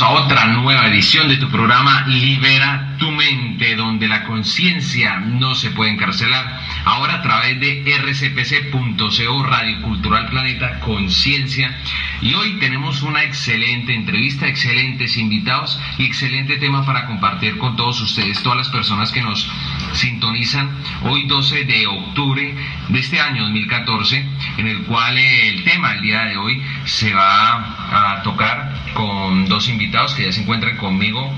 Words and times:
a 0.00 0.10
otra 0.10 0.46
nueva 0.46 0.86
edición 0.88 1.28
de 1.28 1.36
tu 1.36 1.48
programa 1.50 2.04
Libera 2.06 2.96
tu 2.98 3.10
mente, 3.10 3.76
donde 3.76 4.08
la 4.08 4.24
conciencia 4.24 5.18
no 5.18 5.54
se 5.54 5.70
puede 5.70 5.92
encarcelar. 5.92 6.60
Ahora 6.84 7.14
a 7.14 7.22
través 7.22 7.58
de 7.60 7.82
rcpc.co, 7.98 9.42
Radio 9.42 9.80
Cultural 9.80 10.28
Planeta 10.28 10.80
Conciencia. 10.80 11.74
Y 12.20 12.34
hoy 12.34 12.58
tenemos 12.60 13.02
una 13.02 13.22
excelente 13.22 13.94
entrevista, 13.94 14.46
excelentes 14.46 15.16
invitados 15.16 15.80
y 15.96 16.04
excelente 16.04 16.58
tema 16.58 16.84
para 16.84 17.06
compartir 17.06 17.56
con 17.56 17.76
todos 17.76 18.02
ustedes, 18.02 18.42
todas 18.42 18.58
las 18.58 18.68
personas 18.68 19.10
que 19.12 19.22
nos 19.22 19.48
sintonizan 19.94 20.76
hoy 21.04 21.26
12 21.26 21.64
de 21.64 21.86
octubre 21.86 22.54
de 22.88 22.98
este 22.98 23.18
año 23.18 23.44
2014, 23.44 24.26
en 24.58 24.66
el 24.66 24.82
cual 24.82 25.16
el 25.16 25.64
tema 25.64 25.94
el 25.94 26.02
día 26.02 26.24
de 26.24 26.36
hoy 26.36 26.62
se 26.84 27.14
va 27.14 28.16
a 28.18 28.22
tocar 28.22 28.74
con 28.92 29.46
dos 29.48 29.70
invitados 29.70 30.14
que 30.14 30.24
ya 30.24 30.32
se 30.32 30.42
encuentran 30.42 30.76
conmigo 30.76 31.34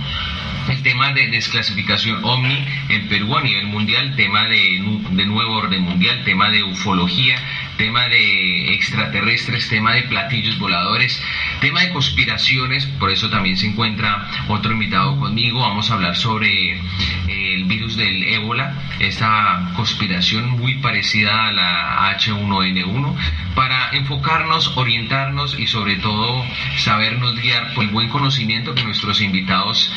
el 0.69 0.83
tema 0.83 1.13
de 1.13 1.29
desclasificación 1.29 2.25
OVNI 2.25 2.65
en 2.89 3.09
Perú 3.09 3.37
a 3.37 3.43
nivel 3.43 3.67
mundial, 3.67 4.15
tema 4.17 4.47
de, 4.47 4.83
de 5.11 5.27
nuevo 5.27 5.55
orden 5.55 5.83
mundial, 5.83 6.23
tema 6.25 6.51
de 6.51 6.63
ufología, 6.63 7.37
tema 7.77 8.09
de 8.09 8.75
extraterrestres, 8.75 9.69
tema 9.69 9.95
de 9.95 10.03
platillos 10.03 10.59
voladores, 10.59 11.23
tema 11.61 11.81
de 11.81 11.91
conspiraciones, 11.91 12.87
por 12.99 13.11
eso 13.11 13.31
también 13.31 13.57
se 13.57 13.67
encuentra 13.67 14.29
otro 14.49 14.73
invitado 14.73 15.19
conmigo, 15.19 15.61
vamos 15.61 15.91
a 15.91 15.95
hablar 15.95 16.17
sobre 16.17 16.73
eh, 16.73 16.81
el 17.29 17.65
virus 17.65 17.97
del 17.97 18.23
ébola, 18.25 18.75
esta 18.99 19.73
conspiración 19.77 20.51
muy 20.51 20.77
parecida 20.77 21.49
a 21.49 21.53
la 21.53 22.17
H1N1, 22.19 23.15
para 23.55 23.91
enfocarnos, 23.93 24.77
orientarnos 24.77 25.59
y 25.59 25.67
sobre 25.67 25.97
todo 25.97 26.45
sabernos 26.77 27.41
guiar 27.41 27.75
por 27.75 27.85
el 27.85 27.91
buen 27.91 28.09
conocimiento 28.09 28.75
que 28.75 28.85
nuestros 28.85 29.21
invitados 29.21 29.93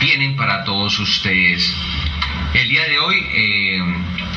tienen 0.00 0.36
para 0.36 0.64
todos 0.64 0.98
ustedes. 0.98 1.74
El 2.54 2.68
día 2.68 2.88
de 2.88 2.98
hoy 2.98 3.26
eh, 3.34 3.82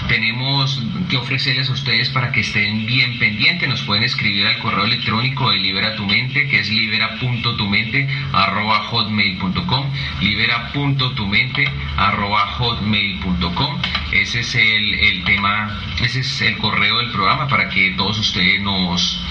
tenemos 0.10 0.84
que 1.10 1.16
ofrecerles 1.16 1.70
a 1.70 1.74
ustedes 1.74 2.10
para 2.10 2.32
que 2.32 2.42
estén 2.42 2.86
bien 2.86 3.18
pendientes. 3.20 3.70
Nos 3.70 3.82
pueden 3.84 4.04
escribir 4.04 4.46
al 4.46 4.60
correo 4.60 4.84
electrónico 4.84 5.50
de 5.50 5.58
Libera 5.58 5.96
tu 5.96 6.06
mente, 6.06 6.48
que 6.50 6.60
es 6.60 6.70
libera.tumente 6.70 8.08
arroba 8.34 8.80
hotmail.com, 8.90 9.92
libera.tumente 10.20 11.66
arroba 11.96 12.48
hotmail.com. 12.48 13.82
Ese 14.12 14.42
es 14.42 14.56
el, 14.56 14.94
el 14.94 15.24
tema, 15.24 15.80
ese 16.02 16.20
es 16.20 16.42
el 16.42 16.58
correo 16.58 16.98
del 16.98 17.12
programa 17.12 17.48
para 17.48 17.70
que 17.70 17.92
todos 17.92 18.20
ustedes 18.20 18.62
nos 18.62 19.22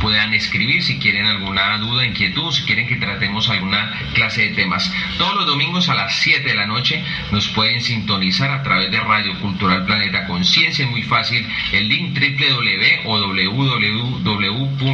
puedan 0.00 0.34
escribir 0.34 0.82
si 0.82 0.98
quieren 0.98 1.24
alguna 1.24 1.78
duda, 1.78 2.04
inquietud, 2.04 2.52
si 2.52 2.64
quieren 2.64 2.86
que 2.86 2.96
tratemos 2.96 3.48
alguna 3.48 3.90
clase 4.12 4.42
de 4.42 4.54
temas. 4.54 4.92
Todos 5.16 5.34
los 5.34 5.46
domingos 5.46 5.88
a 5.88 5.94
las 5.94 6.16
7 6.16 6.46
de 6.46 6.54
la 6.54 6.66
noche 6.66 7.02
nos 7.30 7.48
pueden 7.48 7.80
sintonizar 7.80 8.23
a 8.24 8.62
través 8.62 8.90
de 8.90 9.00
Radio 9.00 9.38
Cultural 9.40 9.84
Planeta 9.84 10.26
Conciencia, 10.26 10.86
muy 10.86 11.02
fácil, 11.02 11.46
el 11.72 11.88
link 11.88 12.18
www 12.18 13.04
o 13.04 13.18
www.rcpc.co, 13.18 14.86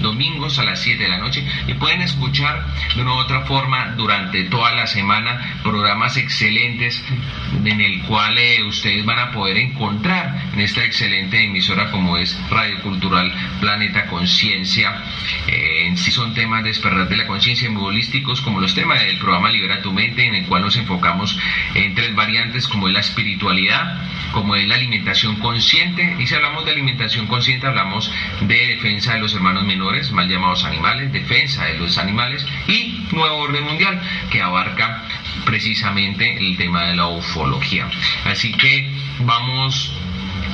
domingos 0.00 0.58
a 0.58 0.64
las 0.64 0.80
7 0.80 1.02
de 1.02 1.08
la 1.08 1.18
noche, 1.18 1.44
y 1.66 1.74
pueden 1.74 2.02
escuchar 2.02 2.64
de 2.94 3.02
una 3.02 3.14
u 3.14 3.16
otra 3.16 3.40
forma 3.42 3.94
durante 3.96 4.44
toda 4.44 4.72
la 4.72 4.86
semana 4.86 5.58
programas 5.64 6.16
excelentes 6.16 7.04
en 7.64 7.80
el 7.80 8.02
cual 8.02 8.38
eh, 8.38 8.62
ustedes 8.62 9.04
van 9.04 9.18
a 9.18 9.32
poder 9.32 9.56
encontrar 9.56 10.50
en 10.52 10.60
esta 10.60 10.84
excelente 10.84 11.42
emisora 11.44 11.90
como 11.90 12.16
es 12.16 12.38
Radio 12.50 12.80
Cultural 12.82 13.32
Planeta 13.60 14.06
Conciencia. 14.06 15.02
Eh, 15.48 15.79
sí 15.96 16.10
son 16.10 16.34
temas 16.34 16.62
de 16.62 16.70
despertar 16.70 17.08
de 17.08 17.16
la 17.16 17.26
conciencia 17.26 17.70
muy 17.70 17.82
holísticos 17.82 18.40
como 18.40 18.60
los 18.60 18.74
temas 18.74 19.00
del 19.00 19.18
programa 19.18 19.50
Libera 19.50 19.82
tu 19.82 19.92
mente 19.92 20.24
en 20.24 20.34
el 20.34 20.46
cual 20.46 20.62
nos 20.62 20.76
enfocamos 20.76 21.38
en 21.74 21.94
tres 21.94 22.14
variantes 22.14 22.68
como 22.68 22.88
es 22.88 22.94
la 22.94 23.00
espiritualidad, 23.00 24.02
como 24.32 24.56
es 24.56 24.66
la 24.66 24.74
alimentación 24.74 25.36
consciente 25.36 26.16
y 26.18 26.26
si 26.26 26.34
hablamos 26.34 26.64
de 26.64 26.72
alimentación 26.72 27.26
consciente 27.26 27.66
hablamos 27.66 28.12
de 28.40 28.66
defensa 28.66 29.14
de 29.14 29.20
los 29.20 29.34
hermanos 29.34 29.64
menores, 29.64 30.12
mal 30.12 30.28
llamados 30.28 30.64
animales, 30.64 31.12
defensa 31.12 31.64
de 31.64 31.78
los 31.78 31.98
animales 31.98 32.46
y 32.68 33.06
nuevo 33.12 33.36
orden 33.36 33.64
mundial 33.64 34.00
que 34.30 34.42
abarca 34.42 35.04
precisamente 35.44 36.36
el 36.38 36.56
tema 36.56 36.84
de 36.84 36.96
la 36.96 37.06
ufología. 37.08 37.88
Así 38.24 38.52
que 38.52 38.88
vamos 39.20 39.92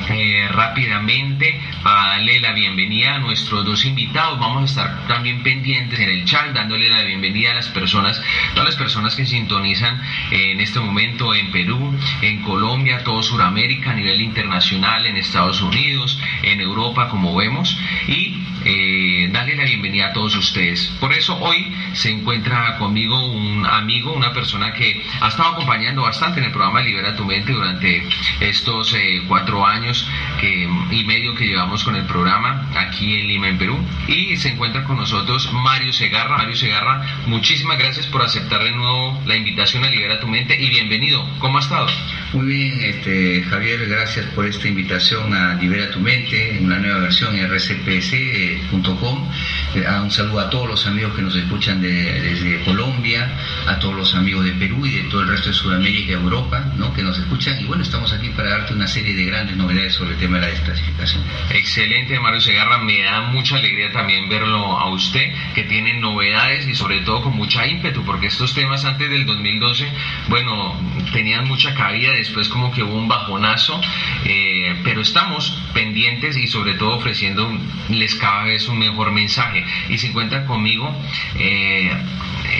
eh, 0.09 0.47
rápidamente 0.49 1.59
a 1.83 2.07
darle 2.07 2.39
la 2.39 2.53
bienvenida 2.53 3.15
a 3.15 3.19
nuestros 3.19 3.65
dos 3.65 3.85
invitados. 3.85 4.39
Vamos 4.39 4.61
a 4.61 4.65
estar 4.65 5.07
también 5.07 5.43
pendientes 5.43 5.99
en 5.99 6.09
el 6.09 6.25
chat, 6.25 6.53
dándole 6.53 6.89
la 6.89 7.03
bienvenida 7.03 7.51
a 7.51 7.55
las 7.55 7.67
personas, 7.69 8.21
todas 8.51 8.65
las 8.65 8.75
personas 8.75 9.15
que 9.15 9.25
sintonizan 9.25 10.01
en 10.31 10.59
este 10.61 10.79
momento 10.79 11.33
en 11.33 11.51
Perú, 11.51 11.97
en 12.21 12.41
Colombia, 12.41 13.03
todo 13.03 13.21
Sudamérica, 13.23 13.91
a 13.91 13.95
nivel 13.95 14.21
internacional, 14.21 15.05
en 15.05 15.17
Estados 15.17 15.61
Unidos, 15.61 16.19
en 16.43 16.61
Europa, 16.61 17.09
como 17.09 17.35
vemos. 17.35 17.77
Y 18.07 18.37
eh, 18.69 19.29
darle 19.31 19.55
la 19.55 19.63
bienvenida 19.63 20.07
a 20.07 20.13
todos 20.13 20.35
ustedes. 20.35 20.87
Por 20.99 21.13
eso 21.13 21.37
hoy 21.39 21.73
se 21.93 22.09
encuentra 22.09 22.77
conmigo 22.77 23.25
un 23.25 23.65
amigo, 23.65 24.11
una 24.11 24.33
persona 24.33 24.73
que 24.73 25.05
ha 25.21 25.29
estado 25.29 25.53
acompañando 25.53 26.01
bastante 26.01 26.39
en 26.39 26.47
el 26.47 26.51
programa 26.51 26.81
Libera 26.81 27.15
tu 27.15 27.23
Mente 27.23 27.53
durante 27.53 28.05
estos 28.41 28.93
eh, 28.93 29.23
cuatro 29.25 29.65
años 29.65 29.96
que, 30.39 30.69
y 30.91 31.03
medio 31.05 31.35
que 31.35 31.45
llevamos 31.45 31.83
con 31.83 31.95
el 31.95 32.05
programa 32.05 32.69
aquí 32.75 33.19
en 33.19 33.27
Lima, 33.27 33.49
en 33.49 33.57
Perú. 33.57 33.77
Y 34.07 34.35
se 34.37 34.49
encuentra 34.49 34.83
con 34.83 34.97
nosotros 34.97 35.51
Mario 35.53 35.93
Segarra. 35.93 36.37
Mario 36.37 36.55
Segarra, 36.55 37.23
muchísimas 37.25 37.77
gracias 37.77 38.05
por 38.07 38.21
aceptar 38.21 38.63
de 38.63 38.71
nuevo 38.71 39.21
la 39.25 39.35
invitación 39.35 39.83
a 39.83 39.89
Libera 39.89 40.19
tu 40.19 40.27
Mente 40.27 40.59
y 40.59 40.69
bienvenido. 40.69 41.25
¿Cómo 41.39 41.57
ha 41.57 41.61
estado? 41.61 41.87
Muy 42.33 42.45
bien, 42.45 42.81
este, 42.81 43.43
Javier, 43.43 43.87
gracias 43.87 44.25
por 44.27 44.45
esta 44.45 44.67
invitación 44.67 45.33
a 45.33 45.55
Libera 45.55 45.89
tu 45.91 45.99
Mente, 45.99 46.59
una 46.61 46.77
nueva 46.77 46.99
versión 46.99 47.35
rcpc.com. 47.35 49.29
Eh, 49.75 49.85
un 50.01 50.11
saludo 50.11 50.41
a 50.41 50.49
todos 50.49 50.67
los 50.67 50.87
amigos 50.87 51.13
que 51.15 51.21
nos 51.21 51.35
escuchan 51.35 51.81
desde 51.81 52.63
Colombia, 52.63 53.29
a 53.67 53.79
todos 53.79 53.95
los 53.95 54.15
amigos 54.15 54.45
de 54.45 54.51
Perú 54.51 54.85
y 54.85 54.91
de 54.91 55.03
todo 55.09 55.21
el 55.21 55.29
resto 55.29 55.49
de 55.49 55.55
Sudamérica 55.55 56.11
y 56.11 56.13
Europa, 56.13 56.65
¿no? 56.75 56.93
que 56.93 57.01
nos 57.01 57.17
escuchan. 57.17 57.59
Y 57.61 57.65
bueno, 57.65 57.83
estamos 57.83 58.11
aquí 58.11 58.29
para 58.29 58.49
darte 58.49 58.73
una 58.73 58.87
serie 58.87 59.15
de 59.15 59.25
grandes 59.25 59.55
novedades 59.55 59.86
sobre 59.89 60.11
el 60.11 60.17
tema 60.17 60.37
de 60.37 60.47
la 60.47 60.51
desclasificación. 60.51 61.23
Excelente, 61.51 62.19
Mario 62.19 62.41
Segarra. 62.41 62.79
Me 62.79 63.01
da 63.01 63.21
mucha 63.21 63.55
alegría 63.55 63.91
también 63.91 64.29
verlo 64.29 64.77
a 64.77 64.89
usted, 64.89 65.33
que 65.53 65.63
tiene 65.63 65.99
novedades 65.99 66.67
y 66.67 66.75
sobre 66.75 67.01
todo 67.01 67.23
con 67.23 67.35
mucha 67.35 67.65
ímpetu, 67.65 68.03
porque 68.03 68.27
estos 68.27 68.53
temas 68.53 68.85
antes 68.85 69.09
del 69.09 69.25
2012, 69.25 69.87
bueno, 70.27 70.79
tenían 71.13 71.47
mucha 71.47 71.73
cabida 71.73 72.11
después 72.13 72.49
como 72.49 72.71
que 72.71 72.83
hubo 72.83 72.95
un 72.95 73.07
bajonazo, 73.07 73.79
eh, 74.25 74.75
pero 74.83 75.01
estamos 75.01 75.61
pendientes 75.73 76.37
y 76.37 76.47
sobre 76.47 76.73
todo 76.75 76.95
ofreciéndoles 76.97 78.15
cada 78.15 78.43
vez 78.43 78.67
un 78.67 78.79
mejor 78.79 79.11
mensaje. 79.11 79.63
Y 79.89 79.97
se 79.97 80.07
encuentra 80.07 80.45
conmigo 80.45 80.95
eh, 81.39 81.91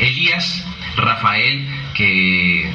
Elías 0.01 0.65
Rafael, 0.95 1.67
que 1.93 2.71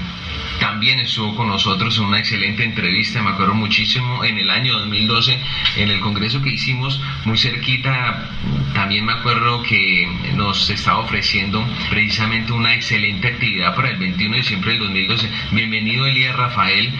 también 0.62 1.00
estuvo 1.00 1.34
con 1.34 1.48
nosotros 1.48 1.98
en 1.98 2.04
una 2.04 2.20
excelente 2.20 2.62
entrevista, 2.62 3.20
me 3.20 3.30
acuerdo 3.30 3.52
muchísimo, 3.52 4.22
en 4.22 4.38
el 4.38 4.48
año 4.48 4.78
2012, 4.78 5.36
en 5.78 5.90
el 5.90 5.98
congreso 5.98 6.40
que 6.40 6.50
hicimos 6.50 7.00
muy 7.24 7.36
cerquita, 7.36 8.30
también 8.72 9.04
me 9.04 9.12
acuerdo 9.12 9.64
que 9.64 10.06
nos 10.36 10.70
estaba 10.70 11.00
ofreciendo 11.00 11.66
precisamente 11.90 12.52
una 12.52 12.74
excelente 12.74 13.26
actividad 13.26 13.74
para 13.74 13.90
el 13.90 13.96
21 13.96 14.34
de 14.34 14.38
diciembre 14.38 14.70
del 14.70 14.80
2012. 14.82 15.28
Bienvenido 15.50 16.06
Elías 16.06 16.36
Rafael 16.36 16.94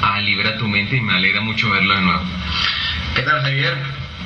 a 0.00 0.20
Libra 0.20 0.56
tu 0.56 0.68
mente 0.68 0.98
y 0.98 1.00
me 1.00 1.14
alegra 1.14 1.40
mucho 1.40 1.70
verlo 1.70 1.96
de 1.96 2.02
nuevo. 2.02 2.22
¿Qué 3.16 3.22
tal 3.22 3.42
Javier? 3.42 3.78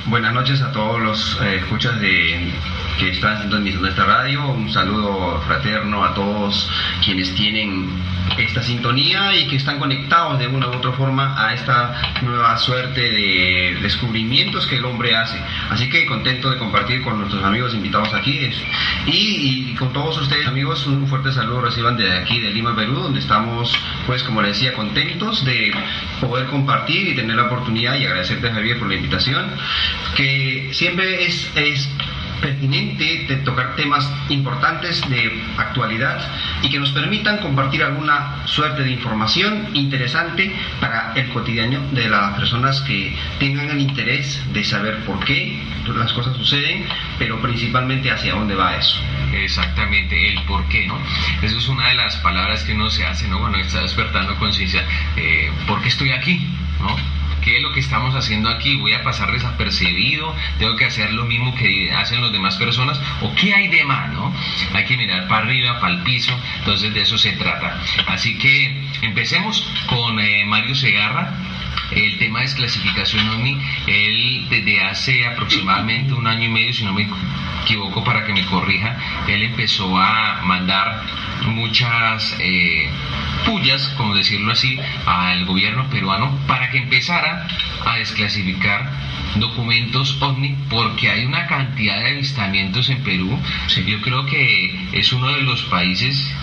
Buenas 0.05 0.35
noches 0.35 0.61
a 0.61 0.71
todos 0.71 1.01
los 1.01 1.41
eh, 1.41 1.55
escuchas 1.55 1.99
de 1.99 2.51
que 2.97 3.09
están 3.09 3.41
sintonizando 3.41 3.87
esta 3.87 4.05
radio. 4.05 4.47
Un 4.49 4.71
saludo 4.71 5.41
fraterno 5.41 6.03
a 6.03 6.13
todos 6.13 6.69
quienes 7.03 7.33
tienen 7.35 7.89
esta 8.37 8.61
sintonía 8.61 9.35
y 9.35 9.47
que 9.47 9.55
están 9.55 9.79
conectados 9.79 10.39
de 10.39 10.47
una 10.47 10.67
u 10.67 10.73
otra 10.73 10.91
forma 10.91 11.35
a 11.37 11.53
esta 11.53 12.19
nueva 12.21 12.57
suerte 12.57 13.01
de 13.01 13.77
descubrimientos 13.81 14.67
que 14.67 14.77
el 14.77 14.85
hombre 14.85 15.15
hace. 15.15 15.39
Así 15.69 15.89
que 15.89 16.05
contento 16.05 16.49
de 16.49 16.57
compartir 16.57 17.01
con 17.03 17.19
nuestros 17.19 17.43
amigos 17.43 17.73
invitados 17.73 18.13
aquí 18.13 18.49
y, 19.05 19.75
con 19.75 19.93
todos 19.93 20.17
ustedes 20.19 20.47
amigos 20.47 20.85
un 20.87 21.07
fuerte 21.07 21.31
saludo 21.31 21.61
reciban 21.61 21.97
de 21.97 22.11
aquí 22.11 22.39
de 22.39 22.51
Lima, 22.51 22.75
Perú, 22.75 22.95
donde 22.95 23.19
estamos 23.19 23.77
pues 24.05 24.23
como 24.23 24.41
les 24.41 24.53
decía 24.53 24.73
contentos 24.73 25.45
de 25.45 25.71
poder 26.19 26.47
compartir 26.47 27.09
y 27.09 27.15
tener 27.15 27.35
la 27.35 27.43
oportunidad 27.43 27.95
y 27.95 28.05
agradecerte 28.05 28.51
Javier 28.51 28.79
por 28.79 28.87
la 28.87 28.95
invitación 28.95 29.51
que 30.15 30.69
siempre 30.73 31.25
es 31.25 31.89
pertinente 32.41 33.25
de 33.27 33.35
tocar 33.37 33.75
temas 33.75 34.09
importantes 34.29 35.07
de 35.09 35.43
actualidad 35.57 36.19
y 36.61 36.69
que 36.69 36.79
nos 36.79 36.91
permitan 36.91 37.37
compartir 37.37 37.83
alguna 37.83 38.45
suerte 38.45 38.83
de 38.83 38.91
información 38.91 39.69
interesante 39.73 40.51
para 40.79 41.13
el 41.15 41.29
cotidiano 41.29 41.79
de 41.91 42.09
las 42.09 42.37
personas 42.37 42.81
que 42.81 43.15
tengan 43.39 43.69
el 43.69 43.79
interés 43.79 44.41
de 44.53 44.63
saber 44.63 45.03
por 45.05 45.23
qué 45.23 45.61
las 45.95 46.11
cosas 46.13 46.35
suceden, 46.35 46.85
pero 47.17 47.41
principalmente 47.41 48.11
hacia 48.11 48.33
dónde 48.33 48.55
va 48.55 48.75
eso. 48.75 48.99
Exactamente, 49.33 50.33
el 50.33 50.41
por 50.43 50.67
qué, 50.67 50.87
¿no? 50.87 50.97
Eso 51.41 51.57
es 51.57 51.67
una 51.67 51.87
de 51.89 51.95
las 51.95 52.17
palabras 52.17 52.63
que 52.63 52.73
uno 52.73 52.89
se 52.89 53.05
hace, 53.05 53.27
¿no? 53.27 53.39
Bueno, 53.39 53.57
está 53.57 53.81
despertando 53.81 54.35
conciencia, 54.35 54.83
eh, 55.15 55.51
¿por 55.67 55.81
qué 55.81 55.89
estoy 55.89 56.11
aquí? 56.11 56.47
¿No? 56.79 57.16
¿Qué 57.47 57.55
es 57.55 57.61
lo 57.61 57.71
que 57.71 57.79
estamos 57.79 58.13
haciendo 58.13 58.49
aquí? 58.49 58.75
¿Voy 58.75 58.91
a 58.91 59.03
pasar 59.03 59.31
desapercibido? 59.31 60.35
¿Tengo 60.59 60.75
que 60.75 60.83
hacer 60.83 61.13
lo 61.13 61.23
mismo 61.23 61.55
que 61.55 61.93
hacen 61.93 62.19
las 62.19 62.33
demás 62.33 62.57
personas? 62.57 62.99
¿O 63.21 63.33
qué 63.35 63.53
hay 63.53 63.69
de 63.69 63.85
más? 63.85 64.11
¿no? 64.11 64.33
Hay 64.73 64.83
que 64.83 64.97
mirar 64.97 65.29
para 65.29 65.45
arriba, 65.45 65.79
para 65.79 65.93
el 65.93 66.03
piso, 66.03 66.37
entonces 66.59 66.93
de 66.93 67.03
eso 67.03 67.17
se 67.17 67.31
trata. 67.37 67.79
Así 68.07 68.37
que 68.37 68.75
empecemos 69.01 69.65
con 69.87 70.19
eh, 70.19 70.43
Mario 70.43 70.75
Segarra. 70.75 71.31
El 71.91 72.17
tema 72.17 72.39
de 72.39 72.45
desclasificación 72.45 73.27
OVNI, 73.29 73.57
él 73.87 74.47
desde 74.49 74.81
hace 74.81 75.25
aproximadamente 75.25 76.13
un 76.13 76.27
año 76.27 76.45
y 76.45 76.49
medio, 76.49 76.73
si 76.73 76.83
no 76.83 76.93
me 76.93 77.07
equivoco 77.63 78.03
para 78.03 78.25
que 78.25 78.33
me 78.33 78.45
corrija, 78.45 78.97
él 79.27 79.43
empezó 79.43 79.97
a 79.97 80.41
mandar 80.43 81.03
muchas 81.45 82.35
eh, 82.39 82.89
pullas, 83.45 83.87
como 83.97 84.15
decirlo 84.15 84.51
así, 84.51 84.77
al 85.05 85.45
gobierno 85.45 85.89
peruano 85.89 86.37
para 86.47 86.69
que 86.69 86.79
empezara 86.79 87.47
a 87.85 87.95
desclasificar 87.97 88.89
documentos 89.35 90.17
OVNI 90.21 90.55
porque 90.69 91.09
hay 91.09 91.25
una 91.25 91.47
cantidad 91.47 91.97
de 91.99 92.11
avistamientos 92.11 92.89
en 92.89 93.03
Perú. 93.03 93.39
Yo 93.85 94.01
creo 94.01 94.25
que 94.25 94.89
es 94.93 95.11
uno 95.13 95.27
de 95.27 95.41
los 95.41 95.63
países 95.63 96.33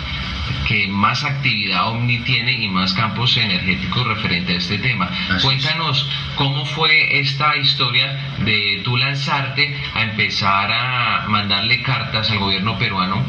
que 0.67 0.89
más 0.89 1.25
actividad 1.25 1.89
OVNI 1.89 2.19
tiene 2.21 2.53
y 2.53 2.69
más 2.69 2.93
campos 2.95 3.37
energéticos 3.37 4.07
referente 4.07 4.55
a 4.55 4.57
este 4.57 4.79
tema. 4.79 5.11
Cuéntanos 5.43 6.09
cómo 6.37 6.65
fue 6.65 7.19
esta 7.19 7.57
historia 7.57 8.35
de 8.39 8.81
tú 8.85 8.97
lanzarte 8.97 9.77
a 9.95 10.03
empezar 10.03 10.73
a 10.73 11.27
mandarle 11.29 11.83
cartas 11.83 12.31
al 12.31 12.39
gobierno 12.39 12.79
peruano 12.79 13.25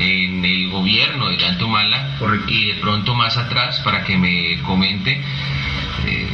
en 0.00 0.44
el 0.44 0.68
gobierno 0.70 1.28
de 1.28 1.38
Yantumala 1.38 2.16
y 2.48 2.66
de 2.66 2.74
pronto 2.74 3.14
más 3.14 3.36
atrás 3.36 3.80
para 3.80 4.04
que 4.04 4.18
me 4.18 4.60
comente 4.62 5.20
eh, 6.06 6.28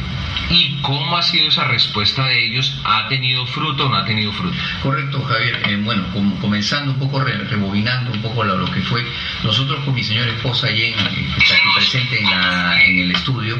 ¿Y 0.49 0.75
cómo 0.81 1.17
ha 1.17 1.21
sido 1.21 1.47
esa 1.47 1.65
respuesta 1.65 2.25
de 2.25 2.45
ellos? 2.45 2.75
¿Ha 2.83 3.07
tenido 3.07 3.45
fruto 3.47 3.85
o 3.85 3.89
no 3.89 3.95
ha 3.95 4.05
tenido 4.05 4.31
fruto? 4.31 4.55
Correcto, 4.81 5.21
Javier. 5.21 5.61
Eh, 5.67 5.77
bueno, 5.83 6.03
comenzando 6.41 6.91
un 6.91 6.99
poco, 6.99 7.21
rebobinando 7.21 8.11
un 8.11 8.21
poco 8.21 8.43
lo, 8.43 8.65
que 8.71 8.81
fue, 8.81 9.05
nosotros 9.43 9.83
con 9.85 9.93
mi 9.93 10.03
señora 10.03 10.31
esposa 10.31 10.67
allí 10.67 10.85
en, 10.85 10.95
que 10.95 11.41
está 11.41 11.55
aquí 11.55 11.69
presente 11.75 12.19
en, 12.19 12.99
el 12.99 13.11
estudio, 13.11 13.57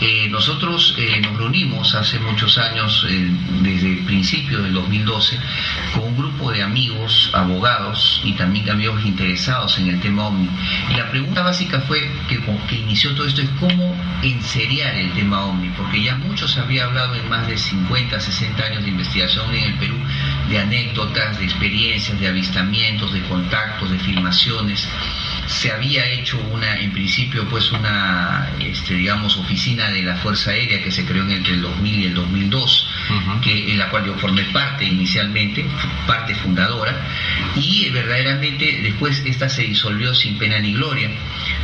eh, 0.00 0.28
nosotros 0.28 0.94
eh, 0.98 1.20
nos 1.20 1.36
reunimos 1.36 1.94
hace 1.94 2.18
muchos 2.18 2.58
años, 2.58 3.06
desde 3.60 3.92
el 3.92 4.04
principio 4.04 4.62
del 4.62 4.72
2012, 4.72 5.38
con 5.94 6.04
un 6.04 6.16
grupo 6.16 6.50
de 6.50 6.62
amigos, 6.62 7.30
abogados 7.32 8.20
y 8.24 8.32
también 8.32 8.70
amigos 8.70 9.04
interesados 9.04 9.78
en 9.78 9.88
el 9.88 10.00
tema 10.00 10.26
OVNI. 10.28 10.48
Y 10.90 10.96
la 10.96 11.10
pregunta 11.10 11.42
básica 11.42 11.80
fue, 11.80 12.10
que, 12.28 12.40
que 12.68 12.76
inició 12.76 13.14
todo 13.14 13.26
esto, 13.26 13.42
es 13.42 13.50
cómo 13.60 13.94
enseriar 14.22 14.94
el 14.94 15.12
tema 15.12 15.44
OVNI, 15.44 15.68
porque 15.76 16.02
ya 16.02 16.18
mucho 16.22 16.48
se 16.48 16.60
había 16.60 16.84
hablado 16.84 17.14
en 17.14 17.28
más 17.28 17.46
de 17.46 17.56
50, 17.56 18.20
60 18.20 18.64
años 18.64 18.82
de 18.84 18.90
investigación 18.90 19.54
en 19.54 19.64
el 19.64 19.74
Perú 19.74 19.96
de 20.48 20.58
anécdotas, 20.58 21.38
de 21.38 21.44
experiencias, 21.44 22.18
de 22.20 22.28
avistamientos, 22.28 23.12
de 23.12 23.22
contactos, 23.22 23.90
de 23.90 23.98
filmaciones. 23.98 24.86
Se 25.46 25.72
había 25.72 26.06
hecho 26.06 26.38
una, 26.50 26.78
en 26.78 26.92
principio, 26.92 27.48
pues 27.48 27.72
una, 27.72 28.48
este, 28.60 28.94
digamos, 28.94 29.36
oficina 29.36 29.90
de 29.90 30.02
la 30.02 30.16
Fuerza 30.16 30.50
Aérea 30.50 30.82
que 30.82 30.90
se 30.90 31.04
creó 31.04 31.28
entre 31.28 31.54
el 31.54 31.62
2000 31.62 32.00
y 32.00 32.04
el 32.04 32.14
2002, 32.14 32.88
que, 33.42 33.72
en 33.72 33.78
la 33.78 33.88
cual 33.88 34.06
yo 34.06 34.14
formé 34.18 34.42
parte 34.44 34.84
inicialmente, 34.84 35.64
parte 36.06 36.34
fundadora, 36.34 36.94
y 37.56 37.90
verdaderamente 37.90 38.80
después 38.82 39.22
esta 39.24 39.48
se 39.48 39.62
disolvió 39.62 40.14
sin 40.14 40.38
pena 40.38 40.58
ni 40.58 40.74
gloria. 40.74 41.10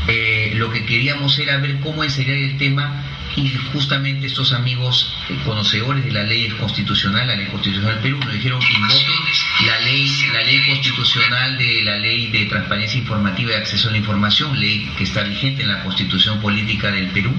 Eh, 0.07 0.53
lo 0.55 0.71
que 0.71 0.85
queríamos 0.85 1.39
era 1.39 1.59
ver 1.59 1.79
cómo 1.81 2.03
enseñar 2.05 2.37
el 2.37 2.57
tema 2.57 3.05
y 3.47 3.55
justamente 3.73 4.27
estos 4.27 4.53
amigos 4.53 5.13
eh, 5.29 5.37
conocedores 5.45 6.05
de 6.05 6.13
la 6.13 6.25
ley 6.25 6.49
constitucional, 6.51 7.27
la 7.27 7.37
ley 7.37 7.47
constitucional 7.47 7.95
del 7.95 8.03
Perú, 8.03 8.19
nos 8.25 8.33
dijeron 8.33 8.61
que 8.61 8.73
invoquen 8.73 9.67
la 9.67 9.81
ley, 9.81 10.09
la 10.33 10.43
ley 10.43 10.67
constitucional 10.67 11.59
de 11.59 11.83
la 11.85 11.99
ley 11.99 12.29
de 12.29 12.47
transparencia 12.47 12.99
informativa 12.99 13.53
y 13.53 13.55
acceso 13.55 13.89
a 13.89 13.93
la 13.93 13.99
información, 13.99 14.59
ley 14.59 14.89
que 14.97 15.05
está 15.05 15.23
vigente 15.23 15.63
en 15.63 15.69
la 15.69 15.83
constitución 15.83 16.41
política 16.41 16.91
del 16.91 17.09
Perú, 17.09 17.33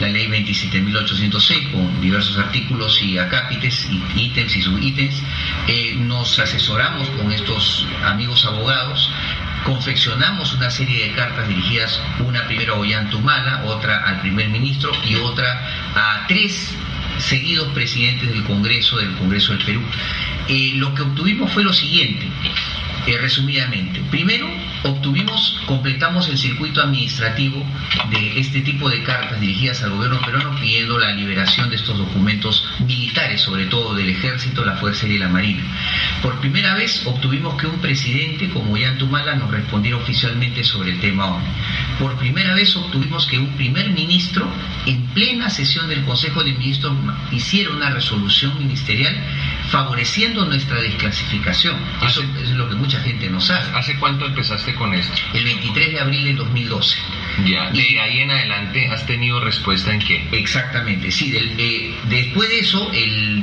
la 0.00 0.08
ley 0.08 0.26
27.806 0.28 1.72
con 1.72 2.00
diversos 2.00 2.36
artículos 2.38 3.02
y 3.02 3.18
acápites, 3.18 3.88
ítems 4.16 4.56
y 4.56 4.62
subítems. 4.62 5.22
Eh, 5.68 5.94
nos 5.98 6.38
asesoramos 6.38 7.08
con 7.10 7.32
estos 7.32 7.86
amigos 8.04 8.44
abogados 8.44 9.10
confeccionamos 9.66 10.54
una 10.54 10.70
serie 10.70 11.08
de 11.08 11.12
cartas 11.12 11.48
dirigidas, 11.48 12.00
una 12.24 12.46
primero 12.46 12.74
a 12.74 12.78
Ollantumala, 12.78 13.64
otra 13.64 13.98
al 13.98 14.20
primer 14.20 14.48
ministro 14.48 14.92
y 15.04 15.16
otra 15.16 15.60
a 15.94 16.24
tres 16.28 16.72
seguidos 17.18 17.68
presidentes 17.74 18.28
del 18.28 18.44
Congreso, 18.44 18.98
del 18.98 19.12
Congreso 19.16 19.52
del 19.52 19.64
Perú. 19.64 19.82
Eh, 20.48 20.72
lo 20.76 20.94
que 20.94 21.02
obtuvimos 21.02 21.52
fue 21.52 21.64
lo 21.64 21.72
siguiente, 21.72 22.28
eh, 23.06 23.18
resumidamente. 23.18 24.00
Primero, 24.10 24.48
obtuvimos, 24.82 25.60
completamos 25.66 26.28
el 26.28 26.38
circuito 26.38 26.82
administrativo 26.82 27.64
de 28.10 28.40
este 28.40 28.60
tipo 28.60 28.88
de 28.88 29.02
cartas 29.02 29.40
dirigidas 29.40 29.82
al 29.82 29.90
gobierno 29.90 30.20
peruano 30.20 30.56
pidiendo 30.60 30.98
la 30.98 31.12
liberación 31.12 31.70
de 31.70 31.76
estos 31.76 31.98
documentos 31.98 32.68
militares, 32.80 33.40
sobre 33.40 33.66
todo 33.66 33.94
del 33.94 34.08
ejército, 34.08 34.64
la 34.64 34.76
Fuerza 34.76 35.06
y 35.06 35.18
la 35.18 35.28
Marina. 35.28 35.62
Por 36.22 36.40
primera 36.40 36.74
vez 36.74 37.06
obtuvimos 37.06 37.54
que 37.60 37.66
un 37.66 37.80
presidente 37.80 38.48
como 38.50 38.76
Tumala 38.98 39.34
nos 39.36 39.50
respondiera 39.50 39.96
oficialmente 39.96 40.64
sobre 40.64 40.92
el 40.92 41.00
tema 41.00 41.26
ONU. 41.26 41.44
Por 41.98 42.16
primera 42.18 42.54
vez 42.54 42.74
obtuvimos 42.76 43.26
que 43.26 43.38
un 43.38 43.56
primer 43.56 43.90
ministro 43.90 44.46
en 44.86 45.06
plena 45.08 45.50
sesión 45.50 45.88
del 45.88 46.04
Consejo 46.04 46.44
de 46.44 46.52
Ministros 46.52 46.94
hiciera 47.32 47.70
una 47.70 47.90
resolución 47.90 48.58
ministerial 48.58 49.14
favoreciendo 49.70 50.44
nuestra 50.44 50.80
desclasificación. 50.80 51.76
Eso 52.06 52.22
es 52.42 52.50
lo 52.50 52.68
que 52.68 52.76
mucha 52.96 53.08
gente 53.08 53.28
no 53.30 53.40
sabe. 53.40 53.76
¿Hace 53.76 53.96
cuánto 53.96 54.26
empezaste 54.26 54.74
con 54.74 54.94
esto? 54.94 55.14
El 55.34 55.44
23 55.44 55.92
de 55.92 56.00
abril 56.00 56.24
de 56.24 56.34
2012. 56.34 56.98
Ya, 57.46 57.70
de 57.70 58.00
ahí 58.00 58.20
en 58.20 58.30
adelante 58.30 58.88
has 58.88 59.04
tenido 59.06 59.40
respuesta 59.40 59.92
en 59.92 60.00
qué? 60.00 60.26
Exactamente, 60.32 61.10
sí. 61.10 61.36
Eh, 61.36 61.94
después 62.08 62.48
de 62.48 62.58
eso, 62.60 62.90
el, 62.92 63.42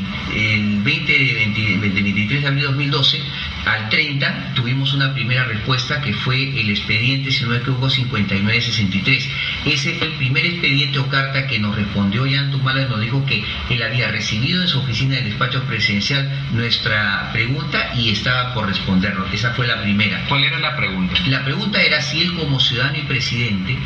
20 0.84 1.12
de, 1.12 1.78
23 1.80 2.42
de 2.42 2.48
abril 2.48 2.62
de 2.62 2.68
2012, 2.70 3.20
al 3.66 3.90
30, 3.90 4.54
tuvimos 4.56 4.94
una 4.94 5.14
primera 5.14 5.46
respuesta 5.46 6.02
que 6.02 6.14
fue 6.14 6.60
el 6.60 6.70
expediente, 6.70 7.32
si 7.32 7.44
no 7.44 7.52
me 7.52 7.58
equivoco, 7.58 7.90
5963. 7.90 9.30
Ese 9.66 9.94
fue 9.94 10.08
el 10.08 10.14
primer 10.14 10.46
expediente 10.46 11.00
o 11.00 11.08
carta 11.08 11.48
que 11.48 11.60
nos 11.60 11.76
respondió 11.76 12.26
Jan 12.30 12.52
Tumala, 12.52 12.88
nos 12.88 13.00
dijo 13.00 13.26
que 13.26 13.44
él 13.70 13.84
había 13.84 14.10
recibido 14.10 14.62
en 14.62 14.68
su 14.68 14.80
oficina 14.80 15.16
del 15.16 15.26
despacho 15.26 15.64
presidencial 15.64 16.30
nuestra 16.52 17.30
pregunta 17.32 17.94
y 17.96 18.10
estaba 18.10 18.54
por 18.54 18.68
respondernos. 18.68 19.32
Esa 19.44 19.52
fue 19.56 19.68
la 19.68 19.82
primera. 19.82 20.24
¿Cuál 20.30 20.46
era 20.46 20.58
la 20.58 20.74
pregunta? 20.74 21.20
La 21.28 21.44
pregunta 21.44 21.82
era 21.82 22.00
si 22.00 22.22
él 22.22 22.34
como 22.34 22.62
ciudadano 22.62 23.00
y 23.00 23.02
presidente, 23.02 23.78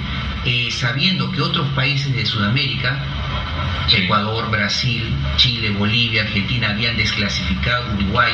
eh, 0.45 0.69
sabiendo 0.69 1.31
que 1.31 1.41
otros 1.41 1.67
países 1.69 2.15
de 2.15 2.27
Sudamérica, 2.27 2.95
Ecuador, 3.91 4.51
Brasil, 4.51 5.11
Chile, 5.37 5.71
Bolivia, 5.71 6.21
Argentina 6.21 6.69
habían 6.69 6.95
desclasificado 6.95 7.91
Uruguay 7.95 8.31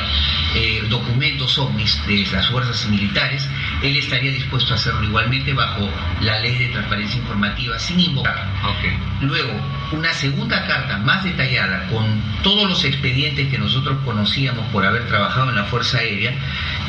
eh, 0.54 0.82
documentos 0.90 1.56
ovnis 1.58 1.98
de 2.06 2.26
las 2.30 2.46
fuerzas 2.48 2.86
militares, 2.90 3.48
él 3.84 3.98
estaría 3.98 4.32
dispuesto 4.32 4.72
a 4.72 4.76
hacerlo 4.76 5.04
igualmente 5.04 5.52
bajo 5.52 5.88
la 6.22 6.40
ley 6.40 6.56
de 6.56 6.68
transparencia 6.68 7.18
informativa 7.18 7.78
sin 7.78 8.00
invocar. 8.00 8.48
Luego, 9.20 9.52
una 9.92 10.12
segunda 10.14 10.66
carta 10.66 10.96
más 10.98 11.22
detallada 11.22 11.86
con 11.88 12.04
todos 12.42 12.68
los 12.68 12.84
expedientes 12.84 13.48
que 13.48 13.58
nosotros 13.58 13.98
conocíamos 14.04 14.66
por 14.72 14.86
haber 14.86 15.06
trabajado 15.06 15.50
en 15.50 15.56
la 15.56 15.64
Fuerza 15.64 15.98
Aérea 15.98 16.34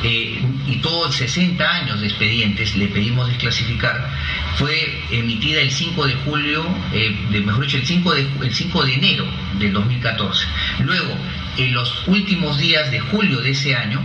eh, 0.03 0.41
y 0.67 0.75
todos 0.77 1.15
60 1.15 1.69
años 1.69 1.99
de 1.99 2.07
expedientes 2.07 2.75
le 2.77 2.87
pedimos 2.87 3.27
desclasificar, 3.27 4.09
fue 4.55 5.03
emitida 5.11 5.61
el 5.61 5.71
5 5.71 6.07
de 6.07 6.13
julio, 6.13 6.65
eh, 6.93 7.15
de, 7.29 7.41
mejor 7.41 7.65
dicho, 7.65 7.77
el 7.77 7.85
5 7.85 8.13
de, 8.13 8.27
el 8.41 8.53
5 8.53 8.83
de 8.85 8.93
enero 8.93 9.25
del 9.59 9.73
2014. 9.73 10.47
Luego, 10.79 11.17
en 11.57 11.73
los 11.73 12.07
últimos 12.07 12.57
días 12.57 12.91
de 12.91 12.99
julio 12.99 13.41
de 13.41 13.51
ese 13.51 13.75
año, 13.75 14.01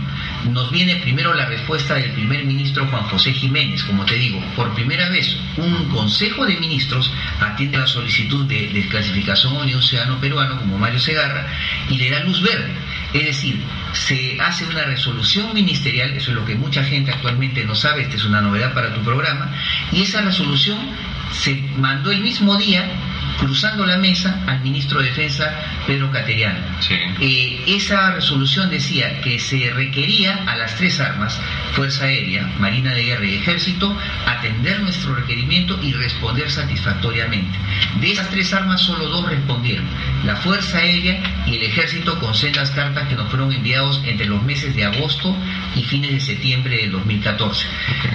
nos 0.49 0.71
viene 0.71 0.95
primero 0.97 1.33
la 1.33 1.45
respuesta 1.45 1.95
del 1.95 2.11
primer 2.11 2.45
ministro 2.45 2.87
Juan 2.87 3.03
José 3.03 3.33
Jiménez, 3.33 3.83
como 3.83 4.05
te 4.05 4.15
digo, 4.15 4.41
por 4.55 4.73
primera 4.73 5.09
vez 5.09 5.37
un 5.57 5.89
consejo 5.89 6.45
de 6.45 6.57
ministros 6.57 7.11
atiende 7.39 7.77
la 7.77 7.87
solicitud 7.87 8.45
de 8.45 8.69
desclasificación 8.73 9.55
a 9.55 9.61
un 9.61 9.81
ciudadano 9.81 10.19
peruano 10.19 10.59
como 10.59 10.77
Mario 10.77 10.99
Segarra 10.99 11.47
y 11.89 11.97
le 11.97 12.09
da 12.09 12.23
luz 12.23 12.41
verde. 12.41 12.71
Es 13.13 13.25
decir, 13.25 13.61
se 13.93 14.37
hace 14.39 14.65
una 14.65 14.83
resolución 14.83 15.53
ministerial, 15.53 16.11
eso 16.11 16.31
es 16.31 16.37
lo 16.37 16.45
que 16.45 16.55
mucha 16.55 16.83
gente 16.83 17.11
actualmente 17.11 17.63
no 17.65 17.75
sabe, 17.75 18.03
esta 18.03 18.15
es 18.15 18.25
una 18.25 18.41
novedad 18.41 18.73
para 18.73 18.93
tu 18.93 19.01
programa, 19.01 19.53
y 19.91 20.01
esa 20.03 20.21
resolución 20.21 20.79
se 21.31 21.61
mandó 21.77 22.11
el 22.11 22.21
mismo 22.21 22.57
día 22.57 22.89
cruzando 23.41 23.85
la 23.87 23.97
mesa 23.97 24.39
al 24.45 24.61
ministro 24.61 24.99
de 24.99 25.07
Defensa 25.07 25.51
Pedro 25.87 26.11
Cateriano. 26.11 26.59
Eh, 27.19 27.63
esa 27.67 28.11
resolución 28.11 28.69
decía 28.69 29.19
que 29.21 29.39
se 29.39 29.71
requería 29.71 30.43
a 30.45 30.55
las 30.57 30.75
tres 30.75 30.99
armas, 30.99 31.39
Fuerza 31.73 32.05
Aérea, 32.05 32.47
Marina 32.59 32.93
de 32.93 33.03
Guerra 33.03 33.25
y 33.25 33.35
Ejército, 33.35 33.97
atender 34.27 34.79
nuestro 34.81 35.15
requerimiento 35.15 35.79
y 35.81 35.91
responder 35.93 36.51
satisfactoriamente. 36.51 37.57
De 37.99 38.11
esas 38.11 38.29
tres 38.29 38.53
armas 38.53 38.81
solo 38.81 39.07
dos 39.07 39.27
respondieron, 39.27 39.85
la 40.23 40.35
Fuerza 40.35 40.77
Aérea 40.77 41.19
y 41.47 41.55
el 41.55 41.63
Ejército 41.63 42.19
con 42.19 42.35
sendas 42.35 42.69
cartas 42.71 43.07
que 43.07 43.15
nos 43.15 43.29
fueron 43.29 43.51
enviados 43.51 44.01
entre 44.05 44.27
los 44.27 44.43
meses 44.43 44.75
de 44.75 44.85
agosto 44.85 45.35
y 45.75 45.81
fines 45.83 46.11
de 46.11 46.19
septiembre 46.19 46.77
del 46.77 46.91
2014. 46.91 47.65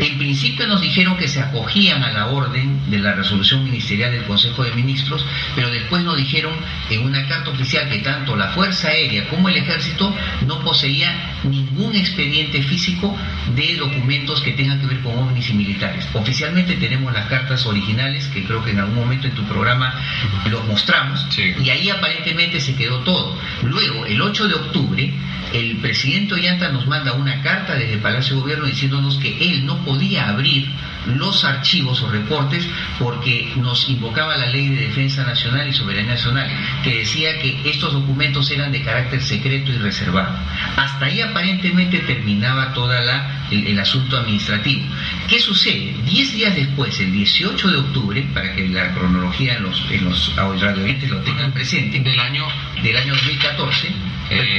En 0.00 0.18
principio 0.18 0.66
nos 0.66 0.80
dijeron 0.80 1.16
que 1.16 1.28
se 1.28 1.40
acogían 1.40 2.04
a 2.04 2.12
la 2.12 2.26
orden 2.28 2.90
de 2.90 2.98
la 2.98 3.12
resolución 3.12 3.64
ministerial 3.64 4.12
del 4.12 4.24
Consejo 4.24 4.64
de 4.64 4.72
Ministros, 4.72 5.15
pero 5.54 5.70
después 5.70 6.02
nos 6.02 6.16
dijeron 6.16 6.52
en 6.90 7.04
una 7.04 7.26
carta 7.26 7.50
oficial 7.50 7.88
que 7.88 7.98
tanto 7.98 8.36
la 8.36 8.48
Fuerza 8.48 8.88
Aérea 8.88 9.28
como 9.28 9.48
el 9.48 9.56
Ejército 9.56 10.14
no 10.46 10.60
poseía 10.60 11.38
ningún 11.44 11.94
expediente 11.94 12.62
físico 12.62 13.16
de 13.54 13.76
documentos 13.76 14.40
que 14.40 14.52
tengan 14.52 14.80
que 14.80 14.86
ver 14.86 15.00
con 15.00 15.18
ovnis 15.18 15.50
y 15.50 15.54
militares. 15.54 16.08
Oficialmente 16.12 16.74
tenemos 16.74 17.12
las 17.12 17.26
cartas 17.26 17.66
originales, 17.66 18.26
que 18.28 18.44
creo 18.44 18.64
que 18.64 18.70
en 18.70 18.80
algún 18.80 18.96
momento 18.96 19.26
en 19.26 19.34
tu 19.34 19.44
programa 19.44 19.94
los 20.50 20.66
mostramos, 20.66 21.26
y 21.36 21.70
ahí 21.70 21.90
aparentemente 21.90 22.60
se 22.60 22.74
quedó 22.74 23.00
todo. 23.00 23.36
Luego, 23.62 24.06
el 24.06 24.20
8 24.20 24.48
de 24.48 24.54
octubre, 24.54 25.14
el 25.52 25.76
presidente 25.78 26.34
Ollanta 26.34 26.70
nos 26.70 26.86
manda 26.86 27.12
una 27.12 27.42
carta 27.42 27.74
desde 27.74 27.94
el 27.94 28.00
Palacio 28.00 28.36
de 28.36 28.42
Gobierno 28.42 28.66
diciéndonos 28.66 29.16
que 29.18 29.52
él 29.52 29.64
no 29.64 29.84
podía 29.84 30.28
abrir 30.28 30.68
los 31.06 31.44
archivos 31.44 32.02
o 32.02 32.10
reportes 32.10 32.66
porque 32.98 33.52
nos 33.56 33.88
invocaba 33.88 34.36
la 34.36 34.46
Ley 34.46 34.68
de 34.68 34.86
Defensa 34.86 35.24
Nacional 35.24 35.68
y 35.68 35.72
Soberanía 35.72 36.12
Nacional, 36.12 36.50
que 36.82 36.98
decía 36.98 37.38
que 37.38 37.60
estos 37.68 37.92
documentos 37.92 38.50
eran 38.50 38.72
de 38.72 38.82
carácter 38.82 39.22
secreto 39.22 39.72
y 39.72 39.78
reservado. 39.78 40.36
Hasta 40.76 41.06
ahí 41.06 41.20
aparentemente 41.20 41.98
terminaba 42.00 42.72
toda 42.72 43.00
la 43.02 43.36
el, 43.50 43.78
asunto 43.78 44.16
administrativo. 44.16 44.82
¿Qué 45.28 45.38
sucede? 45.38 45.94
Diez 46.04 46.32
días 46.32 46.54
después, 46.54 46.98
el 47.00 47.12
18 47.12 47.68
de 47.68 47.76
octubre, 47.76 48.26
para 48.34 48.54
que 48.54 48.68
la 48.68 48.92
cronología 48.94 49.56
en 49.56 49.64
los, 49.64 49.82
en 49.90 50.04
los 50.04 50.34
lo 50.36 51.20
tengan 51.20 51.52
presente, 51.52 52.00
del 52.00 52.18
año 52.18 52.46
del 52.82 52.96
año 52.96 53.14
2014, 53.14 53.88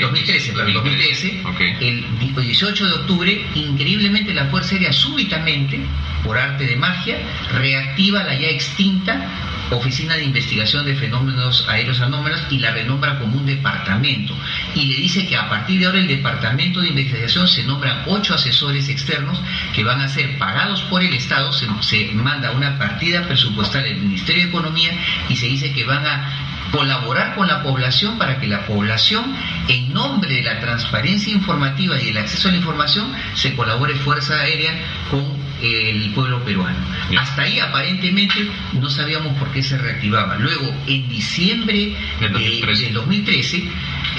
2013, 0.02 0.54
2013, 0.54 1.44
el 1.82 2.06
18 2.36 2.86
de 2.86 2.94
octubre, 2.94 3.46
increíblemente 3.56 4.34
la 4.34 4.46
Fuerza 4.46 4.76
Aérea 4.76 4.94
súbitamente, 4.94 5.80
por 6.24 6.37
arte 6.38 6.66
de 6.66 6.76
magia, 6.76 7.18
reactiva 7.54 8.24
la 8.24 8.36
ya 8.36 8.48
extinta 8.48 9.30
Oficina 9.72 10.16
de 10.16 10.24
Investigación 10.24 10.86
de 10.86 10.96
Fenómenos 10.96 11.68
Aéreos 11.68 12.00
Anómalos 12.00 12.42
y 12.50 12.60
la 12.60 12.72
renombra 12.72 13.20
como 13.20 13.38
un 13.38 13.46
departamento. 13.46 14.34
Y 14.76 14.86
le 14.86 14.96
dice 14.96 15.28
que 15.28 15.36
a 15.36 15.50
partir 15.50 15.80
de 15.80 15.88
ahora 15.88 16.00
el 16.00 16.08
departamento 16.08 16.80
de 16.80 16.90
investigación 16.90 17.48
se 17.48 17.64
nombran 17.64 18.04
ocho 18.08 18.34
asesores 18.34 18.88
externos 18.88 19.38
que 19.76 19.84
van 19.84 20.00
a 20.00 20.08
ser 20.08 20.38
pagados 20.38 20.84
por 20.84 21.04
el 21.04 21.14
Estado, 21.14 21.52
se, 21.52 21.68
se 21.82 22.14
manda 22.14 22.52
una 22.52 22.78
partida 22.78 23.24
presupuestal 23.24 23.84
del 23.84 23.98
Ministerio 23.98 24.44
de 24.44 24.50
Economía 24.50 24.92
y 25.28 25.36
se 25.36 25.48
dice 25.48 25.74
que 25.74 25.84
van 25.84 26.06
a 26.06 26.48
colaborar 26.72 27.36
con 27.36 27.48
la 27.48 27.64
población 27.64 28.18
para 28.18 28.40
que 28.40 28.48
la 28.48 28.66
población, 28.66 29.36
en 29.68 29.94
nombre 29.94 30.34
de 30.34 30.44
la 30.44 30.60
transparencia 30.60 31.34
informativa 31.34 32.02
y 32.02 32.10
el 32.10 32.18
acceso 32.18 32.50
a 32.50 32.52
la 32.52 32.58
información, 32.58 33.12
se 33.36 33.56
colabore 33.56 33.96
Fuerza 33.96 34.40
Aérea 34.40 34.74
con 35.10 35.37
el 35.62 36.12
pueblo 36.14 36.44
peruano. 36.44 36.78
Hasta 37.20 37.44
ahí 37.44 37.60
aparentemente 37.60 38.48
no 38.74 38.90
sabíamos 38.90 39.38
por 39.38 39.52
qué 39.52 39.64
se 39.64 39.78
reactivaba. 39.78 40.36
Luego, 40.38 40.74
en 40.88 41.08
diciembre 41.10 41.96
del 42.20 42.94
2013, 42.94 43.64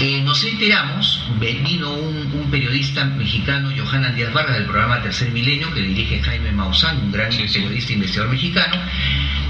eh, 0.01 0.23
nos 0.23 0.43
enteramos, 0.45 1.25
vino 1.39 1.93
un, 1.93 2.19
periodista 2.51 3.05
mexicano, 3.05 3.71
Johanna 3.77 4.11
Díaz 4.11 4.33
Vargas, 4.33 4.57
del 4.57 4.67
programa 4.67 5.03
Tercer 5.03 5.31
Milenio, 5.33 5.73
que 5.75 5.83
dirige 5.83 6.23
Jaime 6.23 6.51
Maussan, 6.53 6.99
un 6.99 7.13
gran 7.13 7.29
periodista 7.29 7.93
investigador 7.93 8.33
mexicano, 8.33 8.81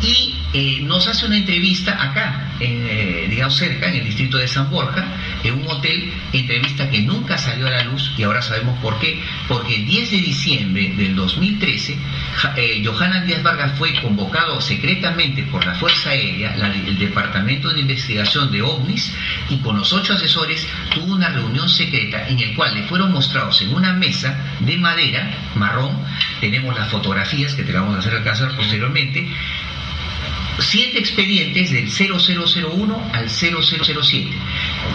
y 0.02 0.34
eh, 0.52 0.80
nos 0.82 1.06
hace 1.06 1.26
una 1.26 1.36
entrevista 1.36 2.02
acá, 2.02 2.52
eh, 2.58 3.26
digamos 3.28 3.54
cerca, 3.54 3.88
en 3.88 3.96
el 3.96 4.04
distrito 4.04 4.38
de 4.38 4.48
San 4.48 4.70
Borja, 4.70 5.06
en 5.44 5.54
un 5.54 5.68
hotel, 5.68 6.10
entrevista 6.32 6.88
que 6.88 7.02
nunca 7.02 7.36
salió 7.36 7.66
a 7.66 7.70
la 7.70 7.84
luz 7.84 8.12
y 8.16 8.22
ahora 8.22 8.40
sabemos 8.40 8.78
por 8.78 8.98
qué, 8.98 9.22
porque 9.46 9.76
el 9.76 9.86
10 9.86 10.10
de 10.10 10.16
diciembre 10.16 10.92
del 10.96 11.14
2013, 11.14 11.98
eh, 12.56 12.82
Johanna 12.84 13.24
Díaz 13.24 13.42
Vargas 13.42 13.72
fue 13.76 13.92
convocado 14.00 14.58
secretamente 14.60 15.42
por 15.44 15.66
la 15.66 15.74
Fuerza 15.74 16.10
Aérea, 16.10 16.54
el 16.54 16.98
Departamento 16.98 17.68
de 17.68 17.80
Investigación 17.80 18.50
de 18.50 18.62
OVNIS, 18.62 19.14
y 19.50 19.58
con 19.58 19.76
los 19.76 19.92
ocho 19.92 20.14
asesores 20.14 20.66
tuvo 20.94 21.14
una 21.14 21.28
reunión 21.28 21.68
secreta 21.68 22.26
en 22.26 22.38
el 22.40 22.54
cual 22.54 22.74
le 22.74 22.84
fueron 22.84 23.12
mostrados 23.12 23.60
en 23.60 23.74
una 23.74 23.92
mesa 23.92 24.56
de 24.60 24.78
madera 24.78 25.30
marrón, 25.56 26.02
tenemos 26.40 26.74
las 26.74 26.88
fotografías 26.88 27.54
que 27.54 27.64
te 27.64 27.72
vamos 27.72 27.96
a 27.96 27.98
hacer 27.98 28.14
alcanzar 28.14 28.56
posteriormente, 28.56 29.28
siete 30.58 30.98
expedientes 30.98 31.70
del 31.70 31.88
0001 31.90 33.10
al 33.12 33.30
0007. 33.30 34.30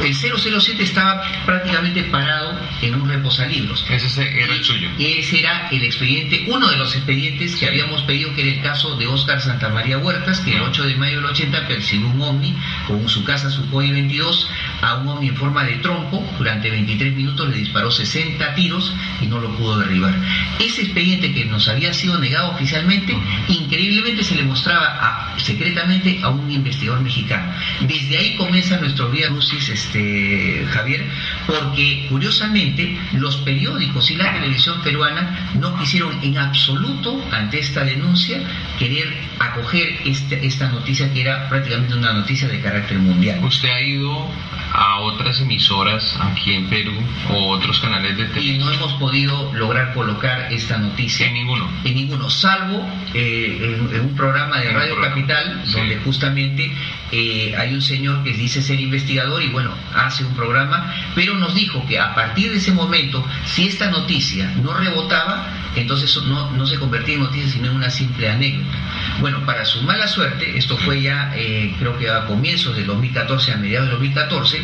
El 0.04 0.16
007 0.16 0.84
estaba 0.84 1.24
prácticamente 1.46 2.04
parado 2.04 2.60
en 2.82 2.96
un 2.96 3.08
reposalibros. 3.08 3.86
Ese 3.90 4.42
era 4.42 4.54
el 4.54 4.64
suyo. 4.64 4.90
Ese 5.00 5.40
era 5.40 5.70
el 5.70 5.84
expediente, 5.84 6.46
uno 6.48 6.68
de 6.70 6.78
los 6.78 6.96
expedientes 6.96 7.56
que 7.56 7.68
habíamos 7.68 8.02
pedido, 8.04 8.34
que 8.36 8.42
era 8.42 8.52
el 8.52 8.62
caso 8.62 8.96
de 8.98 9.08
Oscar 9.08 9.42
Santamaría 9.42 9.98
Huertas, 9.98 10.40
que 10.42 10.56
el 10.56 10.62
8 10.62 10.84
de 10.84 10.96
mayo 10.96 11.18
del 11.18 11.26
80 11.26 11.68
persiguió 11.68 12.08
un 12.08 12.22
ovni 12.22 12.56
con 12.88 13.08
su 13.08 13.24
casa 13.24 13.50
Sukhoi 13.50 13.92
22 13.92 14.50
a 14.82 14.96
un 14.96 15.08
ovni 15.08 15.30
en 15.30 15.38
forma 15.38 15.64
de 15.64 15.78
trompo. 15.78 16.26
Durante 16.38 16.70
23 16.70 17.14
minutos 17.16 17.50
le 17.50 17.58
disparó 17.58 17.92
60 17.92 18.56
tiros 18.56 18.94
y 19.22 19.28
no 19.28 19.40
lo 19.40 19.56
pudo 19.56 19.80
derribar. 19.80 20.14
Ese 20.60 20.82
expediente 20.82 21.34
que 21.34 21.46
nos 21.46 21.68
había 21.68 21.94
sido 21.94 22.18
negado 22.18 22.52
oficialmente, 22.52 23.16
increíblemente 23.48 24.24
se 24.24 24.36
le 24.36 24.44
mostraba 24.44 24.88
a 25.02 25.40
secretamente 25.54 26.20
a 26.24 26.30
un 26.30 26.50
investigador 26.52 27.02
mexicano. 27.02 27.52
Desde 27.82 28.18
ahí 28.18 28.36
comienza 28.38 28.78
nuestro 28.78 29.10
vía 29.10 29.30
Lucis, 29.30 29.70
este, 29.70 30.66
Javier, 30.72 31.06
porque 31.46 32.08
curiosamente 32.10 32.98
los 33.14 33.38
periódicos 33.38 34.10
y 34.12 34.16
la 34.16 34.34
televisión 34.34 34.82
peruana 34.82 35.52
no 35.60 35.78
quisieron 35.78 36.12
en 36.24 36.38
absoluto 36.38 37.24
ante 37.32 37.60
esta 37.60 37.84
denuncia 37.84 38.42
querer 38.80 39.14
acoger 39.40 40.00
este, 40.06 40.46
esta 40.46 40.70
noticia 40.70 41.12
que 41.14 41.22
era 41.22 41.50
prácticamente 41.50 41.96
una 41.96 42.14
noticia 42.14 42.48
de 42.48 42.62
carácter 42.62 42.98
mundial. 43.00 43.44
¿Usted 43.44 43.70
ha 43.70 43.82
ido 43.82 44.30
a 44.74 45.02
otras 45.02 45.40
emisoras 45.40 46.18
aquí 46.20 46.54
en 46.54 46.68
Perú 46.68 46.94
o 47.30 47.50
otros 47.50 47.80
canales 47.80 48.18
de 48.18 48.26
televisión? 48.26 48.56
Y 48.56 48.58
no 48.60 48.72
hemos 48.72 48.94
podido 48.94 49.54
lograr 49.54 49.94
colocar 49.94 50.52
esta 50.52 50.78
noticia. 50.78 51.28
En 51.28 51.34
ninguno. 51.34 51.70
En 51.84 51.96
ninguno, 51.96 52.30
salvo 52.30 52.88
eh, 53.14 53.78
en, 53.92 54.02
un 54.02 54.16
programa 54.16 54.60
de 54.60 54.72
Radio 54.72 55.00
Capital, 55.02 55.43
donde 55.72 55.98
justamente 55.98 56.72
eh, 57.12 57.56
hay 57.58 57.74
un 57.74 57.82
señor 57.82 58.24
que 58.24 58.34
dice 58.34 58.62
ser 58.62 58.80
investigador 58.80 59.42
y 59.42 59.50
bueno, 59.50 59.72
hace 59.96 60.24
un 60.24 60.34
programa, 60.36 60.94
pero 61.16 61.36
nos 61.36 61.54
dijo 61.56 61.86
que 61.88 62.00
a 62.00 62.16
partir 62.16 62.52
de 62.52 62.58
ese 62.58 62.72
momento, 62.72 63.26
si 63.46 63.68
esta 63.68 63.90
noticia 63.90 64.52
no 64.62 64.74
rebotaba, 64.74 65.48
entonces 65.76 66.16
no, 66.24 66.52
no 66.52 66.66
se 66.66 66.78
convertía 66.78 67.16
en 67.16 67.22
noticia, 67.22 67.52
sino 67.52 67.68
en 67.68 67.76
una 67.78 67.90
simple 67.90 68.30
anécdota. 68.30 68.78
Bueno, 69.20 69.46
para 69.46 69.66
su 69.66 69.82
mala 69.82 70.08
suerte, 70.08 70.58
esto 70.58 70.78
fue 70.78 71.02
ya 71.02 71.34
eh, 71.36 71.74
creo 71.80 71.98
que 71.98 72.10
a 72.10 72.26
comienzos 72.26 72.76
del 72.76 72.86
2014, 72.88 73.54
a 73.54 73.58
mediados 73.58 73.90
del 73.90 73.98
2014, 73.98 74.62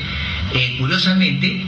eh, 0.53 0.75
curiosamente, 0.79 1.65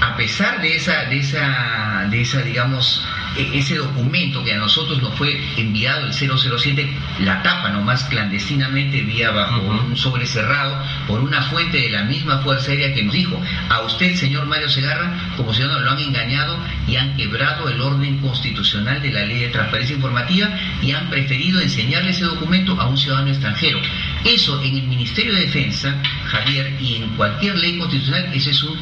a 0.00 0.16
pesar 0.16 0.60
de 0.60 0.76
esa, 0.76 1.04
de 1.04 1.18
esa, 1.18 2.06
de 2.10 2.20
esa, 2.20 2.42
digamos, 2.42 3.02
e, 3.36 3.58
ese 3.58 3.76
documento 3.76 4.44
que 4.44 4.52
a 4.52 4.58
nosotros 4.58 5.02
nos 5.02 5.14
fue 5.14 5.40
enviado 5.56 6.06
el 6.06 6.12
007, 6.12 6.96
la 7.20 7.42
tapa 7.42 7.70
nomás 7.70 8.04
clandestinamente 8.04 9.02
vía 9.02 9.30
bajo 9.30 9.60
un 9.60 9.96
sobre 9.96 10.26
cerrado 10.26 10.80
por 11.06 11.20
una 11.20 11.42
fuente 11.42 11.78
de 11.78 11.90
la 11.90 12.04
misma 12.04 12.38
Fuerza 12.38 12.70
Aérea 12.70 12.94
que 12.94 13.02
nos 13.02 13.14
dijo, 13.14 13.40
a 13.68 13.80
usted, 13.82 14.14
señor 14.14 14.46
Mario 14.46 14.68
Segarra, 14.68 15.12
como 15.36 15.52
ciudadano 15.52 15.80
lo 15.80 15.90
han 15.92 15.98
engañado 15.98 16.58
y 16.86 16.96
han 16.96 17.16
quebrado 17.16 17.68
el 17.68 17.80
orden 17.80 18.18
constitucional 18.18 19.02
de 19.02 19.10
la 19.10 19.24
ley 19.24 19.40
de 19.40 19.48
transparencia 19.48 19.96
informativa 19.96 20.48
y 20.82 20.92
han 20.92 21.10
preferido 21.10 21.60
enseñarle 21.60 22.10
ese 22.10 22.24
documento 22.24 22.80
a 22.80 22.86
un 22.86 22.96
ciudadano 22.96 23.30
extranjero. 23.30 23.80
Eso 24.24 24.62
en 24.62 24.76
el 24.76 24.86
Ministerio 24.86 25.34
de 25.34 25.40
Defensa, 25.40 26.02
Javier, 26.26 26.76
y 26.80 26.96
en 26.96 27.08
cualquier 27.10 27.56
ley 27.56 27.78
constitucional, 27.78 28.30
ese 28.32 28.50
es 28.50 28.62
un 28.62 28.78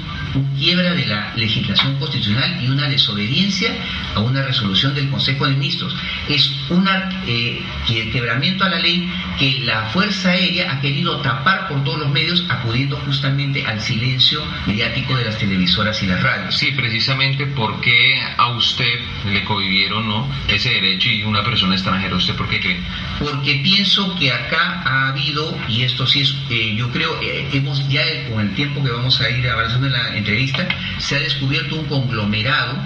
quiebra 0.59 0.95
de 0.95 1.07
la 1.07 1.33
legislación 1.37 1.99
constitucional 1.99 2.63
y 2.63 2.69
una 2.69 2.89
desobediencia 2.89 3.75
a 4.15 4.21
una 4.21 4.43
resolución 4.43 4.95
del 4.95 5.11
Consejo 5.11 5.47
de 5.47 5.53
Ministros. 5.55 5.95
Es 6.29 6.51
un 6.71 6.89
eh, 7.27 7.63
quebramiento 8.13 8.65
a 8.65 8.69
la 8.69 8.79
ley 8.79 9.11
que 9.39 9.61
la 9.65 9.87
Fuerza 9.87 10.31
Aérea 10.31 10.73
ha 10.73 10.81
querido 10.81 11.21
tapar 11.21 11.69
por 11.69 11.83
todos 11.85 11.99
los 11.99 12.11
medios, 12.11 12.45
acudiendo 12.49 12.97
justamente 12.99 13.65
al 13.67 13.81
silencio 13.81 14.43
mediático 14.67 15.17
de 15.17 15.25
las 15.25 15.39
televisoras 15.39 16.03
y 16.03 16.07
las 16.07 16.23
radios. 16.23 16.57
Sí, 16.57 16.73
precisamente 16.73 17.47
porque 17.47 18.21
a 18.37 18.49
usted 18.51 19.01
le 19.31 19.45
cohibieron 19.45 20.09
¿no? 20.09 20.29
ese 20.49 20.71
derecho 20.71 21.09
y 21.09 21.23
una 21.23 21.43
persona 21.43 21.75
extranjera. 21.75 22.15
¿Usted 22.17 22.35
por 22.37 22.49
qué 22.49 22.61
cree? 22.61 22.81
Porque 23.19 23.61
pienso 23.63 24.15
que 24.17 24.31
acá 24.31 24.83
ha 24.85 25.09
habido, 25.09 25.32
y 25.69 25.83
esto 25.83 26.07
sí 26.07 26.21
es, 26.21 26.35
eh, 26.51 26.75
yo 26.77 26.91
creo, 26.91 27.21
eh, 27.23 27.49
hemos 27.53 27.89
ya 27.89 28.03
con 28.29 28.41
el 28.41 28.55
tiempo 28.55 28.83
que 28.83 28.91
vamos 28.91 29.21
a 29.21 29.31
ir 29.31 29.49
avanzando 29.49 29.87
en 29.87 29.93
la 29.93 30.17
entrevista, 30.17 30.67
se 30.99 31.17
ha 31.17 31.21
descubierto 31.21 31.77
un 31.77 31.87
conglomerado 31.87 32.77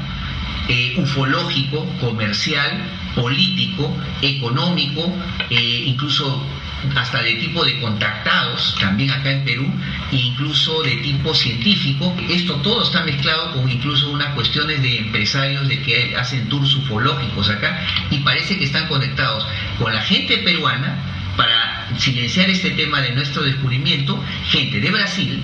eh, 0.68 0.94
ufológico, 0.98 1.86
comercial, 2.00 2.82
político, 3.14 3.96
económico, 4.20 5.12
eh, 5.50 5.84
incluso 5.86 6.44
hasta 6.94 7.22
de 7.22 7.34
tipo 7.34 7.64
de 7.64 7.80
contactados, 7.80 8.76
también 8.80 9.10
acá 9.10 9.30
en 9.30 9.44
Perú, 9.44 9.66
e 10.12 10.16
incluso 10.16 10.82
de 10.82 10.96
tipo 10.96 11.34
científico. 11.34 12.14
Esto 12.28 12.54
todo 12.56 12.82
está 12.82 13.02
mezclado 13.04 13.52
con 13.52 13.68
incluso 13.68 14.10
unas 14.10 14.34
cuestiones 14.34 14.82
de 14.82 14.98
empresarios 14.98 15.66
de 15.68 15.82
que 15.82 16.16
hacen 16.16 16.48
tours 16.48 16.74
ufológicos 16.74 17.48
acá 17.48 17.86
y 18.10 18.18
parece 18.18 18.58
que 18.58 18.64
están 18.64 18.86
conectados 18.88 19.46
con 19.78 19.92
la 19.92 20.02
gente 20.02 20.38
peruana 20.38 20.96
para 21.36 21.75
silenciar 21.98 22.50
este 22.50 22.70
tema 22.70 23.00
de 23.00 23.12
nuestro 23.12 23.42
descubrimiento, 23.42 24.22
gente 24.48 24.80
de 24.80 24.90
Brasil, 24.90 25.40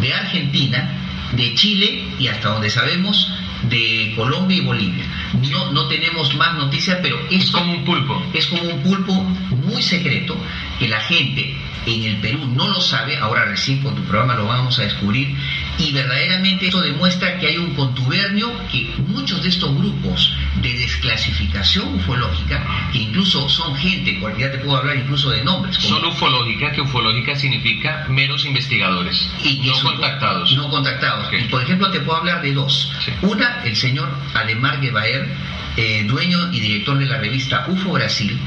de 0.00 0.12
Argentina, 0.12 0.90
de 1.32 1.54
Chile 1.54 2.04
y 2.18 2.28
hasta 2.28 2.50
donde 2.50 2.70
sabemos 2.70 3.30
de 3.68 4.12
Colombia 4.16 4.58
y 4.58 4.60
Bolivia. 4.60 5.04
No, 5.50 5.72
no 5.72 5.88
tenemos 5.88 6.34
más 6.34 6.54
noticias, 6.54 6.98
pero 7.02 7.18
es 7.30 7.50
como 7.50 7.72
un 7.72 7.84
pulpo. 7.84 8.22
Es 8.32 8.46
como 8.46 8.62
un 8.62 8.82
pulpo 8.82 9.12
muy 9.14 9.82
secreto 9.82 10.36
que 10.78 10.88
la 10.88 11.00
gente 11.00 11.56
en 11.86 12.02
el 12.04 12.16
Perú 12.16 12.46
no 12.54 12.68
lo 12.68 12.80
sabe, 12.80 13.16
ahora 13.18 13.44
recién 13.44 13.82
con 13.82 13.94
tu 13.94 14.02
programa 14.04 14.34
lo 14.34 14.46
vamos 14.46 14.78
a 14.78 14.82
descubrir, 14.82 15.34
y 15.78 15.92
verdaderamente 15.92 16.66
esto 16.66 16.80
demuestra 16.80 17.38
que 17.38 17.48
hay 17.48 17.56
un 17.58 17.74
contubernio 17.74 18.50
que 18.70 18.94
muchos 19.08 19.42
de 19.42 19.48
estos 19.48 19.74
grupos 19.76 20.32
de 20.62 20.72
desclasificación 20.72 21.94
ufológica, 21.94 22.90
que 22.92 22.98
incluso 22.98 23.48
son 23.48 23.74
gente, 23.76 24.18
ya 24.38 24.50
te 24.50 24.58
puedo 24.58 24.76
hablar 24.78 24.96
incluso 24.96 25.30
de 25.30 25.42
nombres. 25.44 25.76
Son 25.76 26.04
ufológica, 26.04 26.72
que 26.72 26.80
ufológica 26.80 27.34
significa 27.34 28.06
menos 28.08 28.44
investigadores, 28.46 29.28
y 29.42 29.58
no 29.66 29.78
contactados. 29.80 30.52
No 30.52 30.70
contactados. 30.70 31.28
Y 31.32 31.48
por 31.48 31.62
ejemplo 31.62 31.90
te 31.90 32.00
puedo 32.00 32.18
hablar 32.18 32.42
de 32.42 32.52
dos. 32.52 32.90
Una, 33.22 33.62
el 33.64 33.76
señor 33.76 34.08
Ademar 34.34 34.80
Guevaer, 34.80 35.28
eh, 35.76 36.04
dueño 36.06 36.52
y 36.52 36.60
director 36.60 36.96
de 36.98 37.06
la 37.06 37.18
revista 37.18 37.66
UFO 37.68 37.92
Brasil, 37.92 38.38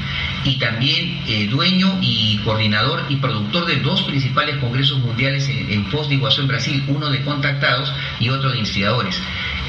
y 0.48 0.56
también 0.56 1.20
eh, 1.26 1.46
dueño 1.46 1.98
y 2.00 2.38
coordinador 2.38 3.04
y 3.08 3.16
productor 3.16 3.66
de 3.66 3.76
dos 3.76 4.02
principales 4.02 4.56
congresos 4.56 4.98
mundiales 4.98 5.48
en, 5.48 5.70
en 5.70 5.86
Foz 5.86 6.08
de 6.08 6.14
Iguazú 6.14 6.40
en 6.42 6.48
Brasil, 6.48 6.84
uno 6.88 7.10
de 7.10 7.22
contactados 7.22 7.92
y 8.18 8.30
otro 8.30 8.50
de 8.50 8.58
instigadores. 8.58 9.20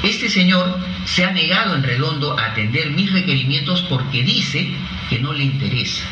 Este 0.02 0.30
señor 0.30 0.78
se 1.04 1.24
ha 1.24 1.32
negado 1.32 1.74
en 1.74 1.82
redondo 1.82 2.38
a 2.38 2.46
atender 2.46 2.90
mis 2.90 3.12
requerimientos 3.12 3.82
porque 3.82 4.22
dice 4.22 4.72
que 5.10 5.18
no 5.18 5.32
le 5.34 5.44
interesa. 5.44 6.04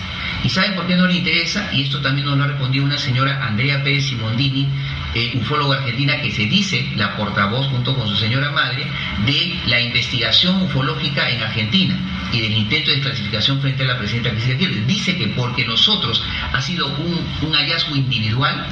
¿Y 0.44 0.50
saben 0.50 0.74
por 0.74 0.86
qué 0.86 0.94
no 0.94 1.06
le 1.06 1.14
interesa? 1.14 1.70
Y 1.72 1.82
esto 1.82 2.00
también 2.00 2.26
nos 2.26 2.36
lo 2.36 2.44
ha 2.44 2.48
respondido 2.48 2.84
una 2.84 2.98
señora 2.98 3.44
Andrea 3.46 3.82
Pérez 3.82 4.04
Simondini, 4.04 4.68
eh, 5.14 5.32
ufóloga 5.34 5.78
argentina 5.78 6.20
que 6.20 6.30
se 6.30 6.46
dice 6.46 6.92
la 6.96 7.16
portavoz 7.16 7.66
junto 7.68 7.96
con 7.96 8.08
su 8.08 8.16
señora 8.16 8.50
madre 8.50 8.86
de 9.24 9.58
la 9.66 9.80
investigación 9.80 10.62
ufológica 10.62 11.28
en 11.30 11.42
Argentina 11.42 11.98
y 12.32 12.40
del 12.40 12.52
intento 12.52 12.90
de 12.90 12.96
desclasificación 12.96 13.60
frente 13.60 13.84
a 13.84 13.86
la 13.86 13.98
presidenta 13.98 14.30
Cristina 14.30 14.58
Kirchner. 14.58 14.86
Dice 14.86 15.16
que 15.16 15.28
porque 15.28 15.64
nosotros 15.64 16.22
ha 16.52 16.60
sido 16.60 16.88
un, 16.88 17.52
hallazgo 17.54 17.96
individual, 17.96 18.66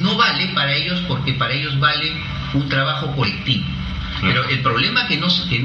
no 0.00 0.16
vale 0.16 0.48
para 0.48 0.74
ellos 0.74 1.00
porque 1.06 1.34
para 1.34 1.54
ellos 1.54 1.78
vale 1.78 2.12
un 2.54 2.68
trabajo 2.68 3.14
colectivo. 3.14 3.64
Pero 4.20 4.48
el 4.48 4.60
problema 4.60 5.06
que, 5.06 5.20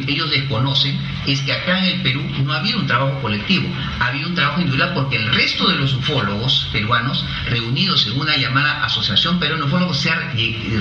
ellos 0.08 0.30
desconocen 0.30 0.98
es 1.26 1.42
que 1.42 1.54
acá 1.54 1.80
en 1.80 1.86
el 1.86 2.02
Perú 2.02 2.22
no 2.44 2.54
ha 2.54 2.58
habido 2.58 2.80
un 2.80 2.88
trabajo 2.88 3.22
colectivo, 3.22 3.68
ha 4.00 4.08
habido 4.08 4.30
un 4.30 4.36
trabajo 4.36 4.62
individual 4.62 4.92
porque 4.94 5.18
el 5.18 5.34
resto 5.34 5.70
de 5.70 5.76
los 5.76 5.94
ufólogos 5.94 6.70
peruanos 6.72 7.26
reunidos 7.50 8.08
en 8.08 8.20
una 8.20 8.36
llamada 8.38 8.84
Asociación 8.84 9.40
Peruana 9.40 9.66
Ufólogos 9.66 9.98
se 9.98 10.10
ha 10.10 10.34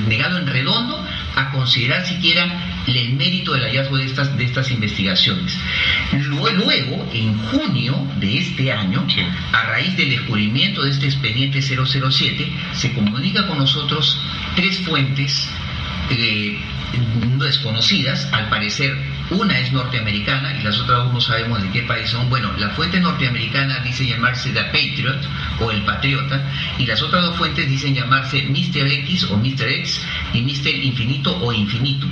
negado 0.08 0.38
en 0.38 0.46
redondo 0.46 1.04
a 1.36 1.50
considerar 1.50 2.04
siquiera 2.06 2.82
el 2.86 3.14
mérito 3.14 3.52
del 3.52 3.62
hallazgo 3.62 3.96
de 3.98 4.06
estas, 4.06 4.36
de 4.36 4.44
estas 4.44 4.70
investigaciones. 4.70 5.56
Luego, 6.12 7.08
en 7.12 7.38
junio 7.38 8.06
de 8.16 8.38
este 8.38 8.72
año, 8.72 9.06
a 9.52 9.62
raíz 9.64 9.96
del 9.96 10.10
descubrimiento 10.10 10.82
de 10.82 10.90
este 10.90 11.06
expediente 11.06 11.62
007, 11.62 12.52
se 12.72 12.92
comunica 12.92 13.46
con 13.46 13.58
nosotros 13.58 14.18
tres 14.56 14.78
fuentes 14.78 15.48
eh, 16.10 16.58
desconocidas, 17.38 18.28
al 18.32 18.48
parecer 18.48 18.96
una 19.30 19.58
es 19.58 19.72
norteamericana 19.72 20.58
y 20.58 20.62
las 20.62 20.78
otras 20.80 21.04
dos 21.04 21.12
no 21.12 21.20
sabemos 21.20 21.62
de 21.62 21.70
qué 21.70 21.82
país 21.82 22.10
son. 22.10 22.28
Bueno, 22.28 22.52
la 22.58 22.70
fuente 22.70 22.98
norteamericana 23.00 23.78
dice 23.80 24.06
llamarse 24.06 24.50
The 24.50 24.64
Patriot 24.64 25.20
o 25.60 25.70
El 25.70 25.82
Patriota 25.82 26.42
y 26.78 26.86
las 26.86 27.00
otras 27.02 27.22
dos 27.22 27.36
fuentes 27.36 27.68
dicen 27.68 27.94
llamarse 27.94 28.42
Mr. 28.42 28.86
X 28.86 29.30
o 29.30 29.36
Mr. 29.36 29.68
X 29.68 30.04
y 30.34 30.42
Mr. 30.42 30.68
Infinito 30.68 31.36
o 31.40 31.52
Infinito. 31.52 32.06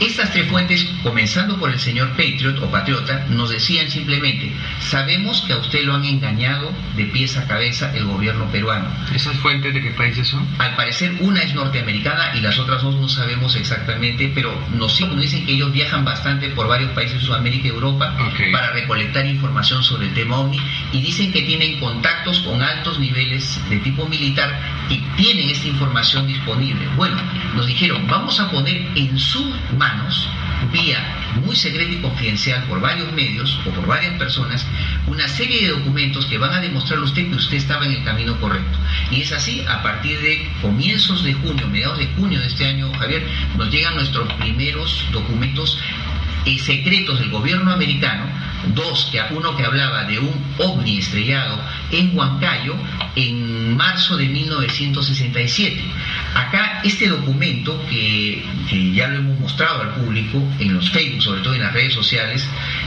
Estas 0.00 0.32
tres 0.32 0.48
fuentes, 0.48 0.84
comenzando 1.02 1.58
por 1.58 1.70
el 1.70 1.78
señor 1.78 2.10
Patriot 2.10 2.58
o 2.62 2.70
Patriota, 2.70 3.26
nos 3.30 3.50
decían 3.50 3.90
simplemente, 3.90 4.52
sabemos 4.80 5.42
que 5.42 5.52
a 5.52 5.58
usted 5.58 5.84
lo 5.84 5.94
han 5.94 6.04
engañado 6.04 6.72
de 6.96 7.04
pies 7.06 7.36
a 7.36 7.46
cabeza 7.46 7.94
el 7.96 8.04
gobierno 8.04 8.50
peruano. 8.50 8.88
¿Esas 9.14 9.36
fuentes 9.36 9.72
de 9.72 9.82
qué 9.82 9.90
países 9.92 10.28
son? 10.28 10.46
Al 10.58 10.74
parecer 10.74 11.16
una 11.20 11.42
es 11.42 11.54
norteamericana 11.54 12.32
y 12.34 12.40
las 12.40 12.58
otras 12.58 12.82
dos 12.82 12.96
no 12.96 13.08
sabemos 13.08 13.54
exactamente, 13.56 14.30
pero 14.34 14.52
nos 14.74 14.96
dicen 15.20 15.46
que 15.46 15.52
ellos 15.52 15.72
viajan 15.72 16.04
bastante 16.04 16.50
por 16.56 16.66
varios 16.66 16.90
países 16.92 17.20
de 17.20 17.26
Sudamérica 17.26 17.68
y 17.68 17.70
Europa 17.70 18.16
para 18.50 18.72
recolectar 18.72 19.26
información 19.26 19.84
sobre 19.84 20.06
el 20.06 20.14
tema 20.14 20.38
OVNI 20.38 20.58
y 20.92 21.02
dicen 21.02 21.30
que 21.30 21.42
tienen 21.42 21.78
contactos 21.78 22.40
con 22.40 22.60
altos 22.62 22.98
niveles 22.98 23.60
de 23.68 23.78
tipo 23.78 24.06
militar 24.08 24.58
y 24.88 24.96
tienen 25.16 25.50
esta 25.50 25.68
información 25.68 26.26
disponible. 26.26 26.88
Bueno, 26.96 27.16
nos 27.54 27.66
dijeron, 27.66 28.06
vamos 28.08 28.40
a 28.40 28.50
poner 28.50 28.88
en 28.96 29.18
sus 29.18 29.54
manos, 29.76 30.28
vía 30.72 30.98
muy 31.44 31.54
secreta 31.54 31.92
y 31.92 32.00
confidencial 32.00 32.64
por 32.64 32.80
varios 32.80 33.12
medios 33.12 33.58
o 33.66 33.70
por 33.70 33.86
varias 33.86 34.14
personas, 34.18 34.66
una 35.06 35.28
serie 35.28 35.62
de 35.62 35.72
documentos 35.72 36.26
que 36.26 36.38
van 36.38 36.52
a 36.52 36.60
demostrarle 36.60 37.04
a 37.04 37.08
usted 37.08 37.28
que 37.28 37.36
usted 37.36 37.56
estaba 37.56 37.84
en 37.84 37.92
el 37.92 38.04
camino 38.04 38.38
correcto. 38.40 38.78
Y 39.10 39.22
es 39.22 39.32
así, 39.32 39.62
a 39.68 39.82
partir 39.82 40.18
de 40.20 40.50
comienzos 40.62 41.22
de 41.24 41.34
junio, 41.34 41.66
mediados 41.68 41.98
de 41.98 42.06
junio 42.16 42.40
de 42.40 42.46
este 42.46 42.66
año, 42.66 42.90
Javier, 42.98 43.26
nos 43.56 43.70
llegan 43.70 43.94
nuestros 43.96 44.32
primeros 44.34 45.04
documentos 45.12 45.78
y 46.46 46.58
secretos 46.60 47.18
del 47.18 47.30
gobierno 47.30 47.72
americano, 47.72 48.24
dos, 48.74 49.08
que 49.10 49.20
uno 49.30 49.56
que 49.56 49.64
hablaba 49.64 50.04
de 50.04 50.18
un 50.18 50.54
ovni 50.58 50.98
estrellado 50.98 51.60
en 51.90 52.16
Huancayo 52.16 52.74
en 53.16 53.76
marzo 53.76 54.16
de 54.16 54.26
1967. 54.26 55.82
Acá 56.34 56.80
este 56.84 57.08
documento, 57.08 57.84
que, 57.90 58.44
ya 58.94 59.08
lo 59.08 59.18
hemos 59.18 59.40
mostrado 59.40 59.82
al 59.82 59.94
público 59.94 60.42
en 60.58 60.74
los 60.74 60.88
Facebook, 60.90 61.22
sobre 61.22 61.40
todo 61.42 61.54
en 61.54 61.62
las 61.62 61.72
redes 61.72 61.94
sociales, 61.94 62.46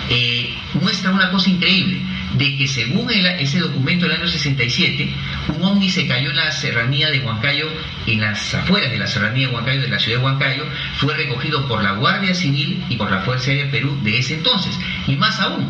eh, 0.09 0.53
muestra 0.81 1.11
una 1.11 1.29
cosa 1.29 1.49
increíble 1.49 2.01
de 2.39 2.57
que 2.57 2.67
según 2.67 3.11
ese 3.11 3.59
documento 3.59 4.07
del 4.07 4.15
año 4.17 4.27
67, 4.27 5.09
un 5.49 5.63
ovni 5.63 5.89
se 5.89 6.07
cayó 6.07 6.29
en 6.29 6.37
la 6.37 6.51
serranía 6.51 7.11
de 7.11 7.19
Huancayo, 7.19 7.67
en 8.07 8.21
las 8.21 8.53
afueras 8.53 8.91
de 8.91 8.97
la 8.97 9.07
serranía 9.07 9.47
de 9.47 9.53
Huancayo, 9.53 9.81
de 9.81 9.89
la 9.89 9.99
ciudad 9.99 10.19
de 10.19 10.25
Huancayo, 10.25 10.63
fue 10.95 11.15
recogido 11.15 11.67
por 11.67 11.83
la 11.83 11.91
Guardia 11.93 12.33
Civil 12.33 12.81
y 12.89 12.95
por 12.95 13.11
la 13.11 13.19
Fuerza 13.19 13.51
Aérea 13.51 13.69
Perú 13.69 13.99
de 14.03 14.17
ese 14.17 14.35
entonces. 14.35 14.79
Y 15.05 15.17
más 15.17 15.37
aún, 15.41 15.69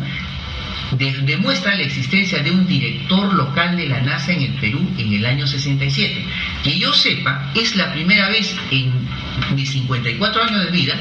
demuestra 0.96 1.74
la 1.74 1.82
existencia 1.82 2.40
de 2.40 2.52
un 2.52 2.66
director 2.66 3.34
local 3.34 3.76
de 3.76 3.88
la 3.88 4.00
NASA 4.00 4.32
en 4.32 4.42
el 4.42 4.52
Perú 4.54 4.80
en 4.96 5.12
el 5.12 5.26
año 5.26 5.48
67. 5.48 6.24
Que 6.62 6.78
yo 6.78 6.92
sepa, 6.92 7.50
es 7.56 7.74
la 7.74 7.92
primera 7.92 8.28
vez 8.28 8.56
en 8.70 8.92
mis 9.56 9.72
54 9.72 10.42
años 10.44 10.64
de 10.66 10.70
vida 10.70 10.94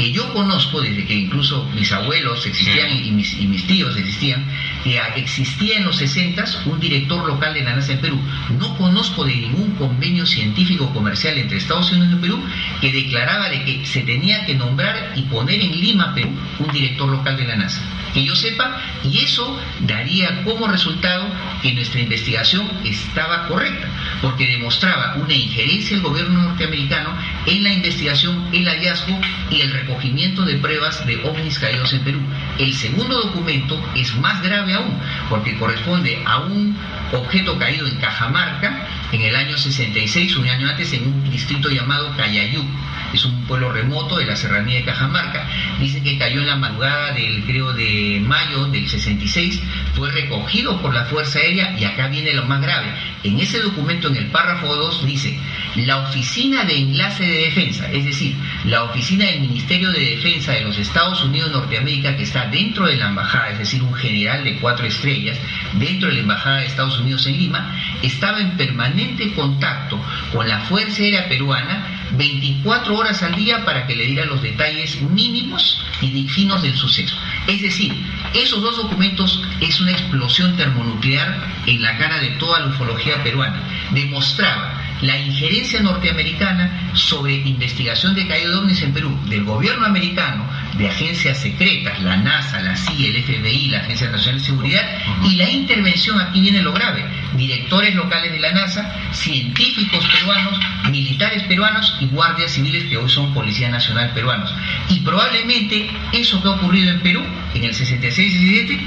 que 0.00 0.12
yo 0.12 0.32
conozco 0.32 0.80
desde 0.80 1.04
que 1.04 1.14
incluso 1.14 1.68
mis 1.74 1.92
abuelos 1.92 2.46
existían 2.46 2.90
y, 2.90 3.10
mis, 3.10 3.38
y 3.38 3.46
mis 3.46 3.66
tíos 3.66 3.94
existían, 3.98 4.46
que 4.82 4.98
existía 5.16 5.76
en 5.76 5.84
los 5.84 5.96
60 5.96 6.42
un 6.64 6.80
director 6.80 7.26
local 7.26 7.52
de 7.52 7.62
la 7.62 7.74
NASA 7.74 7.92
en 7.92 8.00
Perú. 8.00 8.18
No 8.58 8.78
conozco 8.78 9.26
de 9.26 9.36
ningún 9.36 9.72
convenio 9.72 10.24
científico 10.24 10.90
comercial 10.94 11.36
entre 11.36 11.58
Estados 11.58 11.92
Unidos 11.92 12.14
y 12.14 12.16
Perú 12.16 12.42
que 12.80 12.90
declaraba 12.90 13.50
de 13.50 13.62
que 13.62 13.84
se 13.84 14.00
tenía 14.00 14.46
que 14.46 14.54
nombrar 14.54 15.12
y 15.16 15.22
poner 15.22 15.60
en 15.60 15.78
Lima, 15.78 16.14
Perú, 16.14 16.30
un 16.58 16.72
director 16.72 17.06
local 17.10 17.36
de 17.36 17.44
la 17.44 17.56
NASA. 17.56 17.82
Que 18.14 18.24
yo 18.24 18.34
sepa, 18.34 18.80
y 19.04 19.18
eso 19.18 19.60
daría 19.80 20.42
como 20.44 20.66
resultado 20.66 21.26
que 21.62 21.72
nuestra 21.74 22.00
investigación 22.00 22.66
estaba 22.84 23.46
correcta, 23.46 23.86
porque 24.20 24.48
demostraba 24.48 25.14
una 25.16 25.34
injerencia 25.34 25.96
del 25.96 26.04
gobierno 26.04 26.42
norteamericano 26.42 27.16
en 27.46 27.62
la 27.62 27.72
investigación, 27.72 28.48
el 28.52 28.66
hallazgo 28.66 29.20
y 29.50 29.60
el 29.60 29.70
recogimiento 29.90 30.44
de 30.44 30.54
pruebas 30.56 31.04
de 31.04 31.16
ovnis 31.24 31.58
caídos 31.58 31.92
en 31.92 32.04
Perú. 32.04 32.20
El 32.58 32.72
segundo 32.74 33.22
documento 33.22 33.80
es 33.96 34.14
más 34.16 34.40
grave 34.42 34.74
aún, 34.74 34.96
porque 35.28 35.58
corresponde 35.58 36.22
a 36.24 36.38
un 36.38 36.76
objeto 37.12 37.58
caído 37.58 37.86
en 37.88 37.96
Cajamarca 37.96 38.86
en 39.12 39.22
el 39.22 39.34
año 39.34 39.58
66, 39.58 40.36
un 40.36 40.48
año 40.48 40.68
antes, 40.68 40.92
en 40.92 41.06
un 41.08 41.30
distrito 41.30 41.68
llamado 41.68 42.14
Cayayú. 42.16 42.64
Es 43.12 43.24
un 43.24 43.42
pueblo 43.42 43.72
remoto 43.72 44.18
de 44.18 44.26
la 44.26 44.36
serranía 44.36 44.76
de 44.76 44.84
Cajamarca. 44.84 45.44
Dice 45.80 46.00
que 46.00 46.16
cayó 46.16 46.40
en 46.40 46.46
la 46.46 46.54
madrugada 46.54 47.12
del, 47.12 47.42
creo, 47.44 47.72
de 47.72 48.22
mayo 48.24 48.66
del 48.66 48.88
66, 48.88 49.60
fue 49.94 50.12
recogido 50.12 50.80
por 50.80 50.94
la 50.94 51.06
Fuerza 51.06 51.40
Aérea 51.40 51.76
y 51.76 51.84
acá 51.84 52.06
viene 52.06 52.32
lo 52.34 52.44
más 52.44 52.62
grave. 52.62 52.86
En 53.24 53.40
ese 53.40 53.58
documento, 53.58 54.06
en 54.08 54.16
el 54.16 54.26
párrafo 54.26 54.72
2, 54.72 55.06
dice, 55.06 55.36
la 55.74 55.98
Oficina 55.98 56.64
de 56.64 56.78
Enlace 56.78 57.24
de 57.24 57.38
Defensa, 57.46 57.90
es 57.90 58.04
decir, 58.04 58.36
la 58.64 58.84
Oficina 58.84 59.26
del 59.26 59.40
Ministerio 59.40 59.69
de 59.70 60.16
Defensa 60.16 60.50
de 60.50 60.62
los 60.62 60.76
Estados 60.78 61.22
Unidos 61.22 61.52
Norteamérica, 61.52 62.16
que 62.16 62.24
está 62.24 62.48
dentro 62.48 62.86
de 62.86 62.96
la 62.96 63.06
embajada, 63.06 63.50
es 63.50 63.58
decir, 63.60 63.80
un 63.84 63.94
general 63.94 64.42
de 64.42 64.56
cuatro 64.56 64.84
estrellas, 64.84 65.38
dentro 65.74 66.08
de 66.08 66.14
la 66.14 66.20
embajada 66.22 66.56
de 66.56 66.66
Estados 66.66 66.98
Unidos 66.98 67.24
en 67.28 67.38
Lima, 67.38 67.72
estaba 68.02 68.40
en 68.40 68.56
permanente 68.56 69.32
contacto 69.32 70.04
con 70.32 70.48
la 70.48 70.58
Fuerza 70.62 71.02
Aérea 71.02 71.28
Peruana 71.28 71.99
24 72.12 72.96
horas 72.96 73.22
al 73.22 73.34
día 73.34 73.64
para 73.64 73.86
que 73.86 73.96
le 73.96 74.06
diera 74.06 74.24
los 74.24 74.42
detalles 74.42 75.00
mínimos 75.02 75.80
y 76.00 76.28
finos 76.28 76.62
del 76.62 76.74
suceso. 76.76 77.16
Es 77.46 77.62
decir, 77.62 77.94
esos 78.34 78.60
dos 78.62 78.76
documentos 78.76 79.42
es 79.60 79.80
una 79.80 79.92
explosión 79.92 80.56
termonuclear 80.56 81.48
en 81.66 81.82
la 81.82 81.96
cara 81.98 82.18
de 82.18 82.30
toda 82.30 82.60
la 82.60 82.66
ufología 82.66 83.22
peruana. 83.22 83.62
Demostraba 83.92 84.80
la 85.02 85.18
injerencia 85.18 85.80
norteamericana 85.80 86.90
sobre 86.94 87.34
investigación 87.34 88.14
de 88.14 88.26
caída 88.26 88.50
de 88.50 88.56
ovnis 88.56 88.82
en 88.82 88.92
Perú, 88.92 89.18
del 89.28 89.44
gobierno 89.44 89.86
americano, 89.86 90.46
de 90.76 90.88
agencias 90.88 91.38
secretas, 91.38 92.00
la 92.02 92.16
NASA, 92.18 92.60
la 92.60 92.76
CIA, 92.76 93.08
el 93.08 93.22
FBI, 93.22 93.68
la 93.68 93.78
Agencia 93.78 94.10
Nacional 94.10 94.40
de 94.40 94.46
Seguridad, 94.46 94.98
y 95.24 95.36
la 95.36 95.48
intervención, 95.48 96.20
aquí 96.20 96.40
viene 96.40 96.62
lo 96.62 96.72
grave, 96.72 97.04
directores 97.36 97.94
locales 97.94 98.32
de 98.32 98.38
la 98.38 98.52
NASA, 98.52 98.94
científicos 99.12 100.06
peruanos, 100.06 100.58
militares 100.90 101.42
peruanos 101.44 101.96
y 102.00 102.06
guardias 102.06 102.52
civiles 102.52 102.84
que 102.84 102.96
hoy 102.96 103.08
son 103.08 103.32
Policía 103.34 103.68
Nacional 103.68 104.12
peruanos. 104.12 104.52
Y 104.88 105.00
probablemente 105.00 105.90
eso 106.12 106.42
que 106.42 106.48
ha 106.48 106.52
ocurrido 106.52 106.90
en 106.90 107.00
Perú 107.00 107.22
en 107.54 107.64
el 107.64 107.74
66 107.74 108.34
y 108.34 108.46
67 108.48 108.86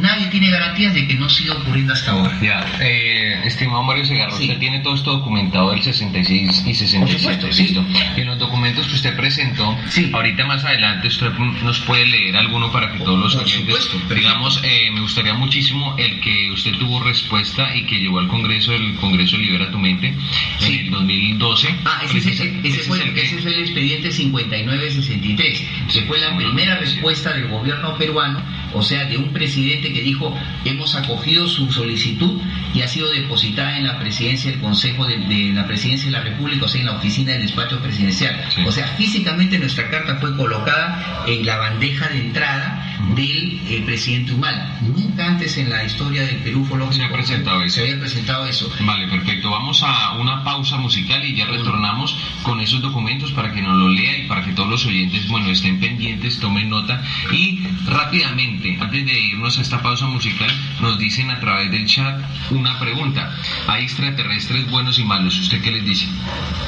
nadie 0.00 0.26
tiene 0.28 0.50
garantías 0.50 0.94
de 0.94 1.06
que 1.06 1.14
no 1.14 1.28
siga 1.28 1.54
ocurriendo 1.54 1.92
hasta 1.92 2.12
ahora. 2.12 2.38
Ya, 2.40 2.64
eh, 2.80 3.40
estimado 3.44 3.82
Mario 3.82 4.04
Segarra, 4.04 4.34
usted 4.34 4.58
tiene 4.58 4.80
todo 4.80 4.94
esto 4.94 5.12
documentado 5.12 5.70
del 5.70 5.82
66 5.82 6.64
y 6.66 6.74
67, 6.74 7.52
sí. 7.52 7.76
Y 8.16 8.20
en 8.20 8.26
los 8.26 8.38
documentos 8.38 8.86
que 8.86 8.94
usted 8.94 9.16
presentó, 9.16 9.76
ahorita 10.12 10.46
más 10.46 10.64
adelante 10.64 11.08
usted 11.08 11.30
nos 11.62 11.80
puede 11.80 12.06
leer 12.06 12.36
alguno 12.36 12.70
para 12.72 12.92
que 12.92 12.98
todos 12.98 13.18
los 13.18 13.36
oyentes, 13.36 13.90
digamos, 14.14 14.60
eh, 14.64 14.90
me 14.92 15.00
gustaría 15.00 15.34
muchísimo 15.34 15.94
el 15.98 16.20
que 16.20 16.50
usted 16.52 16.72
tuvo 16.72 17.02
respuesta 17.02 17.74
y 17.74 17.84
que 17.86 17.98
llevó 17.98 18.18
al 18.18 18.28
Congreso, 18.28 18.72
el 18.72 18.94
Congreso 18.96 19.36
Libera 19.36 19.70
tu 19.70 19.78
Mente, 19.78 20.14
en 20.62 20.74
el 20.74 20.90
2012. 20.90 21.68
Ah, 21.84 22.02
ese, 22.04 22.18
ese, 22.18 22.78
fue, 22.82 23.02
el, 23.02 23.16
ese 23.16 23.38
fue 23.38 23.52
el 23.52 23.60
expediente 23.60 24.10
5963, 24.10 25.64
que 25.92 26.02
fue 26.02 26.18
la 26.18 26.36
primera 26.36 26.76
respuesta 26.76 27.32
del 27.32 27.48
gobierno 27.48 27.96
peruano, 27.96 28.42
o 28.76 28.82
sea, 28.82 29.04
de 29.04 29.16
un 29.16 29.32
presidente 29.32 29.92
que 29.92 30.02
dijo, 30.02 30.34
hemos 30.64 30.94
acogido 30.94 31.46
su 31.48 31.70
solicitud 31.72 32.40
y 32.74 32.82
ha 32.82 32.88
sido 32.88 33.10
depositada 33.10 33.78
en 33.78 33.86
la 33.86 33.98
presidencia 33.98 34.50
del 34.50 34.60
Consejo 34.60 35.06
de, 35.06 35.52
la 35.54 35.66
Presidencia 35.66 36.06
de 36.06 36.12
la 36.12 36.22
República, 36.22 36.66
o 36.66 36.68
sea, 36.68 36.80
en 36.80 36.86
la 36.86 36.96
oficina 36.96 37.32
del 37.32 37.42
despacho 37.42 37.80
presidencial. 37.80 38.44
O 38.66 38.72
sea, 38.72 38.86
físicamente 38.88 39.58
nuestra 39.58 39.88
carta 39.90 40.16
fue 40.16 40.36
colocada 40.36 41.24
en 41.26 41.44
la 41.46 41.56
bandeja 41.56 42.08
de 42.08 42.18
entrada 42.18 42.85
del 43.14 43.60
eh, 43.68 43.82
presidente 43.84 44.32
Humala. 44.32 44.78
Nunca 44.82 45.26
antes 45.26 45.56
en 45.58 45.70
la 45.70 45.84
historia 45.84 46.22
del 46.22 46.36
Perú 46.36 46.66
se, 46.90 47.04
ha 47.04 47.12
presentado 47.12 47.62
eso. 47.62 47.74
se 47.74 47.82
había 47.82 48.00
presentado 48.00 48.46
eso. 48.46 48.70
Vale, 48.80 49.08
perfecto. 49.08 49.50
Vamos 49.50 49.82
a 49.82 50.14
una 50.14 50.44
pausa 50.44 50.76
musical 50.78 51.24
y 51.24 51.36
ya 51.36 51.46
retornamos 51.46 52.16
con 52.42 52.60
esos 52.60 52.80
documentos 52.80 53.32
para 53.32 53.52
que 53.52 53.62
nos 53.62 53.76
lo 53.76 53.88
lea 53.88 54.18
y 54.18 54.26
para 54.26 54.44
que 54.44 54.52
todos 54.52 54.68
los 54.68 54.86
oyentes, 54.86 55.28
bueno, 55.28 55.48
estén 55.48 55.80
pendientes, 55.80 56.40
tomen 56.40 56.70
nota 56.70 57.02
y 57.32 57.60
rápidamente, 57.86 58.76
antes 58.80 59.04
de 59.04 59.20
irnos 59.20 59.58
a 59.58 59.62
esta 59.62 59.82
pausa 59.82 60.06
musical, 60.06 60.50
nos 60.80 60.98
dicen 60.98 61.30
a 61.30 61.40
través 61.40 61.70
del 61.70 61.86
chat 61.86 62.20
una 62.50 62.78
pregunta. 62.78 63.34
¿Hay 63.66 63.84
extraterrestres 63.84 64.70
buenos 64.70 64.98
y 64.98 65.04
malos? 65.04 65.38
¿Usted 65.38 65.60
qué 65.62 65.70
les 65.70 65.84
dice? 65.84 66.06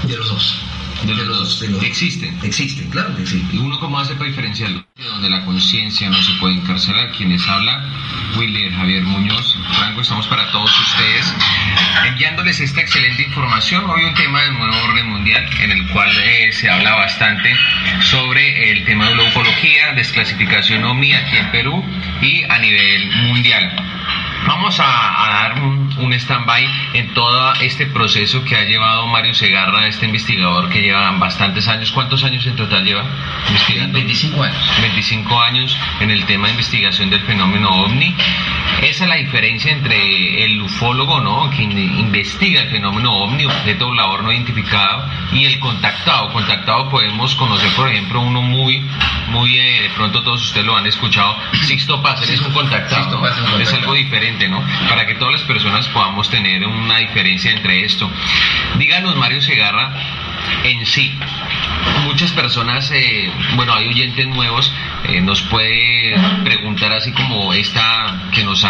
De 0.05 0.17
los 0.17 0.29
dos. 0.29 0.63
De 1.05 1.15
los, 1.15 1.61
dos. 1.61 1.83
¿Existen? 1.83 2.39
Existen, 2.43 2.91
claro 2.91 3.15
que 3.17 3.25
sí. 3.25 3.47
¿Y 3.53 3.59
uno 3.59 3.79
cómo 3.79 3.99
hace 3.99 4.15
para 4.15 4.27
diferenciarlo? 4.27 4.85
De 4.97 5.05
donde 5.05 5.31
la 5.31 5.45
conciencia 5.45 6.11
no 6.11 6.21
se 6.23 6.33
puede 6.35 6.55
encarcelar. 6.55 7.13
Quienes 7.13 7.47
habla, 7.47 7.85
Willer 8.37 8.73
Javier 8.73 9.03
Muñoz. 9.05 9.57
Franco, 9.77 10.01
estamos 10.01 10.27
para 10.27 10.51
todos 10.51 10.71
ustedes 10.81 11.35
enviándoles 12.07 12.61
esta 12.61 12.81
excelente 12.81 13.23
información. 13.23 13.89
Hoy 13.89 14.05
un 14.05 14.15
tema 14.15 14.43
de 14.43 14.53
nuevo 14.53 14.77
orden 14.85 15.09
mundial 15.09 15.49
en 15.61 15.71
el 15.71 15.89
cual 15.89 16.11
eh, 16.19 16.53
se 16.53 16.69
habla 16.69 16.95
bastante 16.97 17.55
sobre 18.03 18.73
el 18.73 18.85
tema 18.85 19.09
de 19.09 19.15
la 19.15 19.23
ufología, 19.25 19.93
desclasificación 19.95 20.85
OMI 20.85 21.15
aquí 21.15 21.37
en 21.37 21.51
Perú 21.51 21.85
y 22.21 22.43
a 22.49 22.59
nivel 22.59 23.11
mundial. 23.23 23.98
Vamos 24.49 24.81
a, 24.81 24.85
dar 24.85 25.63
un, 25.63 25.95
un 25.99 26.13
stand-by 26.15 26.67
en 26.95 27.13
todo 27.13 27.53
este 27.61 27.85
proceso 27.85 28.43
que 28.45 28.57
ha 28.57 28.65
llevado 28.65 29.07
Mario 29.07 29.35
Segarra, 29.35 29.87
este 29.87 30.07
investigador 30.07 30.71
que 30.71 30.81
lleva 30.81 31.11
bastantes 31.13 31.69
años. 31.69 31.93
¿Cuántos 31.93 32.25
años 32.25 32.47
en 32.47 32.57
total 32.57 32.83
lleva 32.83 33.05
investigando? 33.47 33.93
25 33.93 34.43
años. 34.43 34.81
25 34.81 35.41
años 35.43 35.79
en 36.01 36.11
el 36.11 36.25
tema 36.25 36.47
de 36.47 36.53
investigación 36.53 37.11
del 37.11 37.21
fenómeno 37.21 37.69
ovni. 37.83 38.15
Esa 38.83 39.05
es 39.05 39.09
la 39.11 39.17
diferencia 39.17 39.73
entre 39.73 40.45
el 40.45 40.63
ufólogo, 40.63 41.21
¿no? 41.21 41.51
Que 41.51 41.63
investiga 41.63 42.63
el 42.63 42.71
fenómeno 42.71 43.13
ovni, 43.13 43.45
objeto 43.45 43.87
volador 43.87 44.23
no 44.23 44.33
identificado, 44.33 45.11
y 45.33 45.45
el 45.45 45.59
contactado. 45.59 46.33
Contactado 46.33 46.89
podemos 46.89 47.35
conocer, 47.35 47.71
por 47.73 47.89
ejemplo, 47.89 48.21
uno 48.21 48.41
muy, 48.41 48.89
muy, 49.29 49.59
eh, 49.59 49.83
de 49.83 49.91
pronto 49.91 50.23
todos 50.23 50.43
ustedes 50.43 50.65
lo 50.65 50.77
han 50.77 50.87
escuchado, 50.87 51.37
Sixto 51.65 52.01
Paz, 52.01 52.23
es 52.23 52.41
un 52.41 52.53
contactado. 52.53 53.21
Es 53.59 53.73
algo 53.73 53.95
diferente, 53.95 54.38
¿no? 54.47 54.63
Para 54.89 55.07
que 55.07 55.15
todas 55.15 55.33
las 55.33 55.43
personas 55.43 55.89
podamos 55.89 56.31
tener 56.31 56.65
una 56.65 56.99
diferencia 56.99 57.51
entre 57.51 57.85
esto. 57.85 58.11
Díganos, 58.77 59.17
Mario 59.17 59.41
Segarra, 59.41 59.95
en 60.65 60.87
sí. 60.87 61.13
Muchas 62.05 62.33
personas, 62.33 62.91
eh, 62.93 63.31
bueno, 63.57 63.75
hay 63.75 63.89
oyentes 63.89 64.27
nuevos, 64.27 64.73
eh, 65.05 65.21
nos 65.21 65.43
puede 65.43 66.15
preguntar 66.45 66.93
así 66.93 67.13
como 67.13 67.53
esta 67.53 68.29
que 68.33 68.45
nos, 68.45 68.65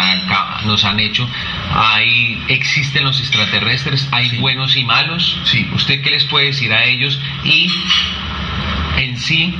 nos 0.65 0.85
han 0.85 0.99
hecho, 0.99 1.29
¿hay, 1.73 2.41
¿existen 2.47 3.03
los 3.03 3.19
extraterrestres? 3.19 4.07
¿Hay 4.11 4.37
buenos 4.37 4.75
y 4.77 4.83
malos? 4.83 5.39
Sí. 5.43 5.69
¿Usted 5.73 6.01
qué 6.01 6.11
les 6.11 6.23
puede 6.25 6.47
decir 6.47 6.73
a 6.73 6.85
ellos? 6.85 7.19
Y 7.43 7.69
en 8.99 9.17
sí, 9.17 9.55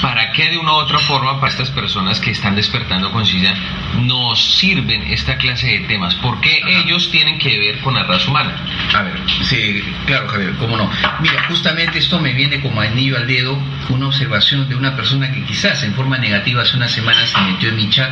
¿para 0.00 0.32
qué 0.32 0.50
de 0.50 0.58
una 0.58 0.72
u 0.72 0.76
otra 0.76 0.98
forma 0.98 1.40
para 1.40 1.50
estas 1.50 1.70
personas 1.70 2.20
que 2.20 2.30
están 2.30 2.54
despertando 2.54 3.10
conciencia 3.10 3.54
nos 4.00 4.40
sirven 4.56 5.02
esta 5.02 5.36
clase 5.36 5.66
de 5.66 5.80
temas? 5.80 6.14
¿Por 6.16 6.40
qué 6.40 6.60
ellos 6.66 7.10
tienen 7.10 7.38
que 7.38 7.58
ver 7.58 7.80
con 7.80 7.94
la 7.94 8.04
raza 8.04 8.30
humana? 8.30 8.54
A 8.94 9.02
ver, 9.02 9.20
sí, 9.42 9.82
claro 10.06 10.28
Javier, 10.28 10.54
cómo 10.58 10.76
no. 10.76 10.90
Mira, 11.20 11.44
justamente 11.48 11.98
esto 11.98 12.20
me 12.20 12.32
viene 12.32 12.60
como 12.60 12.80
anillo 12.80 13.16
al 13.16 13.26
dedo, 13.26 13.58
una 13.88 14.06
observación 14.06 14.68
de 14.68 14.76
una 14.76 14.94
persona 14.94 15.30
que 15.32 15.42
quizás 15.44 15.82
en 15.82 15.94
forma 15.94 16.18
negativa 16.18 16.62
hace 16.62 16.76
unas 16.76 16.92
semanas 16.92 17.28
se 17.30 17.40
metió 17.40 17.70
en 17.70 17.76
mi 17.76 17.90
chat 17.90 18.10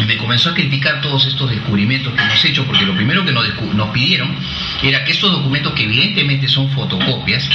y 0.00 0.04
me 0.04 0.16
comenzó 0.16 0.50
a 0.50 0.54
criticar 0.54 1.00
todos 1.00 1.26
estos 1.26 1.50
descubrimientos 1.50 2.12
que 2.12 2.22
hemos 2.22 2.44
hecho, 2.44 2.64
porque 2.66 2.84
lo 2.84 2.94
primero 2.94 3.24
que 3.24 3.32
nos, 3.32 3.44
pidieron 3.90 4.34
era 4.82 5.04
que 5.04 5.12
estos 5.12 5.30
documentos, 5.30 5.72
que 5.74 5.84
evidentemente 5.84 6.48
son 6.48 6.70
fotocopias, 6.70 7.48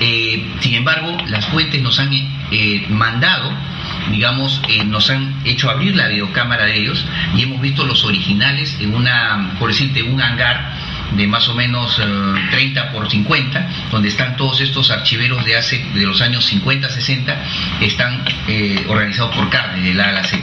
eh, 0.00 0.44
sin 0.60 0.74
embargo, 0.74 1.16
las 1.28 1.46
fuentes 1.46 1.80
nos 1.82 1.98
han 1.98 2.12
eh, 2.12 2.86
mandado, 2.88 3.52
digamos, 4.10 4.60
eh, 4.68 4.84
nos 4.84 5.08
han 5.10 5.34
hecho 5.44 5.70
abrir 5.70 5.96
la 5.96 6.08
videocámara 6.08 6.64
de 6.66 6.78
ellos 6.78 7.04
y 7.36 7.42
hemos 7.42 7.60
visto 7.60 7.84
los 7.84 8.04
originales 8.04 8.76
en 8.80 8.94
una, 8.94 9.54
por 9.58 9.68
decirte, 9.68 10.02
un 10.02 10.20
hangar 10.20 10.87
de 11.12 11.26
más 11.26 11.48
o 11.48 11.54
menos 11.54 12.00
30 12.50 12.92
por 12.92 13.10
50 13.10 13.68
donde 13.90 14.08
están 14.08 14.36
todos 14.36 14.60
estos 14.60 14.90
archiveros 14.90 15.44
de 15.44 15.56
hace 15.56 15.84
de 15.94 16.06
los 16.06 16.20
años 16.20 16.44
50, 16.46 16.88
60, 16.88 17.44
están 17.80 18.24
eh, 18.46 18.84
organizados 18.88 19.34
por 19.34 19.48
carne, 19.50 19.82
de 19.82 19.94
la 19.94 20.08
a 20.08 20.12
la 20.12 20.24
Z. 20.24 20.42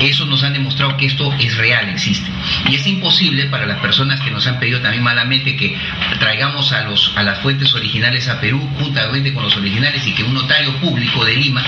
Eso 0.00 0.26
nos 0.26 0.42
han 0.42 0.52
demostrado 0.52 0.96
que 0.96 1.06
esto 1.06 1.32
es 1.38 1.56
real, 1.56 1.88
existe. 1.88 2.30
Y 2.68 2.74
es 2.74 2.86
imposible 2.86 3.46
para 3.46 3.66
las 3.66 3.78
personas 3.78 4.20
que 4.20 4.30
nos 4.30 4.46
han 4.46 4.58
pedido 4.58 4.80
también 4.80 5.02
malamente 5.02 5.56
que 5.56 5.76
traigamos 6.18 6.72
a, 6.72 6.82
los, 6.82 7.12
a 7.16 7.22
las 7.22 7.38
fuentes 7.40 7.74
originales 7.74 8.28
a 8.28 8.40
Perú, 8.40 8.68
juntamente 8.78 9.32
con 9.32 9.44
los 9.44 9.56
originales, 9.56 10.06
y 10.06 10.12
que 10.12 10.24
un 10.24 10.34
notario 10.34 10.74
público 10.76 11.24
de 11.24 11.36
Lima, 11.36 11.62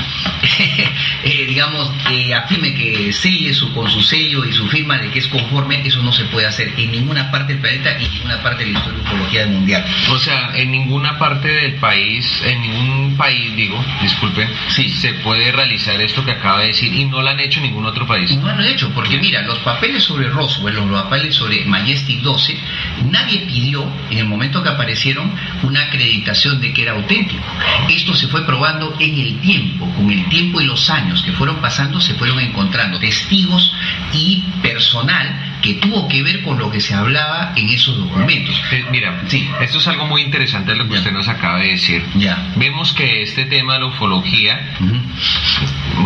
eh, 1.24 1.46
digamos, 1.46 1.90
eh, 2.10 2.34
afirme 2.34 2.74
que 2.74 3.12
selle 3.12 3.54
su, 3.54 3.72
con 3.72 3.90
su 3.90 4.02
sello 4.02 4.44
y 4.44 4.52
su 4.52 4.66
firma 4.68 4.98
de 4.98 5.10
que 5.10 5.20
es 5.20 5.28
conforme, 5.28 5.86
eso 5.86 6.02
no 6.02 6.12
se 6.12 6.24
puede 6.24 6.46
hacer 6.46 6.72
en 6.76 6.92
ninguna 6.92 7.30
parte 7.30 7.52
del 7.52 7.62
planeta 7.62 7.96
y 8.00 8.26
ninguna 8.28 8.42
parte 8.42 8.64
de 8.64 8.72
la 8.72 8.78
historia 8.78 9.00
ufología 9.02 9.46
mundial. 9.46 9.84
O 10.10 10.18
sea, 10.18 10.50
en 10.54 10.70
ninguna 10.70 11.18
parte 11.18 11.48
del 11.48 11.74
país, 11.76 12.42
en 12.44 12.60
ningún 12.60 13.16
país, 13.16 13.56
digo, 13.56 13.82
disculpen, 14.02 14.48
Sí. 14.68 14.90
se 14.90 15.14
puede 15.14 15.50
realizar 15.50 16.00
esto 16.00 16.24
que 16.24 16.32
acaba 16.32 16.60
de 16.60 16.68
decir 16.68 16.92
y 16.92 17.06
no 17.06 17.22
lo 17.22 17.28
han 17.30 17.40
hecho 17.40 17.60
en 17.60 17.66
ningún 17.66 17.86
otro 17.86 18.06
país. 18.06 18.30
No 18.36 18.46
lo 18.46 18.50
han 18.50 18.64
hecho, 18.66 18.90
porque 18.94 19.16
mira, 19.18 19.42
los 19.42 19.58
papeles 19.60 20.04
sobre 20.04 20.28
Roswell, 20.28 20.74
los 20.74 21.02
papeles 21.02 21.34
sobre 21.34 21.64
Majestic 21.64 22.20
12, 22.20 22.56
nadie 23.10 23.38
pidió 23.46 23.90
en 24.10 24.18
el 24.18 24.26
momento 24.26 24.62
que 24.62 24.68
aparecieron 24.68 25.32
una 25.62 25.80
acreditación 25.84 26.60
de 26.60 26.72
que 26.74 26.82
era 26.82 26.92
auténtico. 26.92 27.42
Esto 27.88 28.14
se 28.14 28.28
fue 28.28 28.44
probando 28.44 28.94
en 29.00 29.18
el 29.18 29.40
tiempo, 29.40 29.90
con 29.94 30.10
el 30.10 30.28
tiempo 30.28 30.60
y 30.60 30.66
los 30.66 30.90
años 30.90 31.22
que 31.22 31.32
fueron 31.32 31.56
pasando, 31.56 32.00
se 32.00 32.14
fueron 32.14 32.40
encontrando 32.40 32.98
testigos 32.98 33.72
y 34.12 34.44
personal 34.62 35.57
que 35.68 35.74
tuvo 35.74 36.08
que 36.08 36.22
ver 36.22 36.42
con 36.42 36.58
lo 36.58 36.70
que 36.70 36.80
se 36.80 36.94
hablaba 36.94 37.52
en 37.56 37.68
esos 37.68 37.98
documentos. 37.98 38.58
Eh, 38.72 38.84
mira, 38.90 39.22
Sí. 39.26 39.46
esto 39.60 39.78
es 39.78 39.86
algo 39.88 40.06
muy 40.06 40.22
interesante 40.22 40.74
lo 40.74 40.84
que 40.84 40.92
Ya. 40.94 40.98
usted 41.00 41.12
nos 41.12 41.28
acaba 41.28 41.58
de 41.58 41.68
decir. 41.68 42.02
Ya. 42.14 42.52
Vemos 42.56 42.92
que 42.94 43.22
este 43.22 43.44
tema 43.44 43.74
de 43.74 43.80
la 43.80 43.86
ufología, 43.86 44.74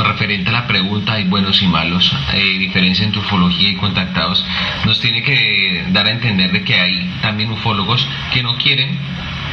referente 0.05 0.51
a 0.51 0.53
la 0.53 0.67
pregunta 0.67 1.13
hay 1.15 1.25
buenos 1.25 1.63
y 1.63 1.67
malos, 1.69 2.13
eh, 2.35 2.59
diferencia 2.59 3.05
entre 3.05 3.21
ufología 3.21 3.69
y 3.69 3.77
contactados, 3.77 4.45
nos 4.85 5.01
tiene 5.01 5.23
que 5.23 5.85
dar 5.91 6.07
a 6.07 6.11
entender 6.11 6.51
de 6.51 6.63
que 6.65 6.75
hay 6.75 7.11
también 7.23 7.51
ufólogos 7.53 8.07
que 8.33 8.43
no 8.43 8.57
quieren, 8.57 8.99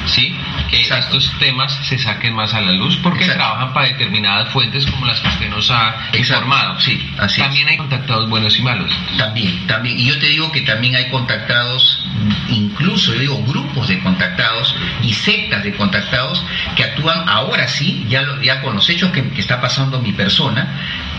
¿sí? 0.10 0.36
Que 0.70 0.82
Exacto. 0.82 1.18
estos 1.18 1.38
temas 1.40 1.74
se 1.84 1.98
saquen 1.98 2.34
más 2.36 2.54
a 2.54 2.62
la 2.62 2.72
luz 2.72 2.98
porque 2.98 3.24
Exacto. 3.26 3.42
trabajan 3.44 3.74
para 3.74 3.88
determinadas 3.88 4.50
fuentes 4.50 4.86
como 4.86 5.06
las 5.06 5.20
que 5.20 5.28
usted 5.30 5.50
nos 5.50 5.70
ha 5.72 6.08
Exacto. 6.14 6.18
informado. 6.18 6.80
Sí, 6.80 7.12
así 7.18 7.42
es. 7.42 7.48
También 7.48 7.68
hay 7.70 7.78
contactados 7.78 8.30
buenos 8.30 8.58
y 8.58 8.62
malos. 8.62 8.92
También, 9.18 9.68
también. 9.68 9.98
Y 9.98 10.06
yo 10.06 10.20
te 10.20 10.28
digo 10.28 10.52
que 10.52 10.62
también 10.62 10.96
hay 10.96 11.10
contactados, 11.10 12.04
incluso 12.50 13.14
yo 13.14 13.20
digo 13.20 13.44
grupos 13.46 13.88
de 13.88 14.00
contactados 14.00 14.76
y 15.02 15.14
sectas 15.14 15.64
de 15.64 15.74
contactados 15.76 16.44
que 16.76 16.84
actúan 16.84 17.28
ahora 17.28 17.68
sí, 17.68 18.06
ya, 18.10 18.22
lo- 18.22 18.42
ya 18.42 18.62
con 18.62 18.76
los 18.76 18.90
hechos 18.90 19.12
que, 19.12 19.30
que 19.30 19.42
está 19.42 19.62
pasando 19.62 20.00
mi 20.00 20.12
persona 20.14 20.68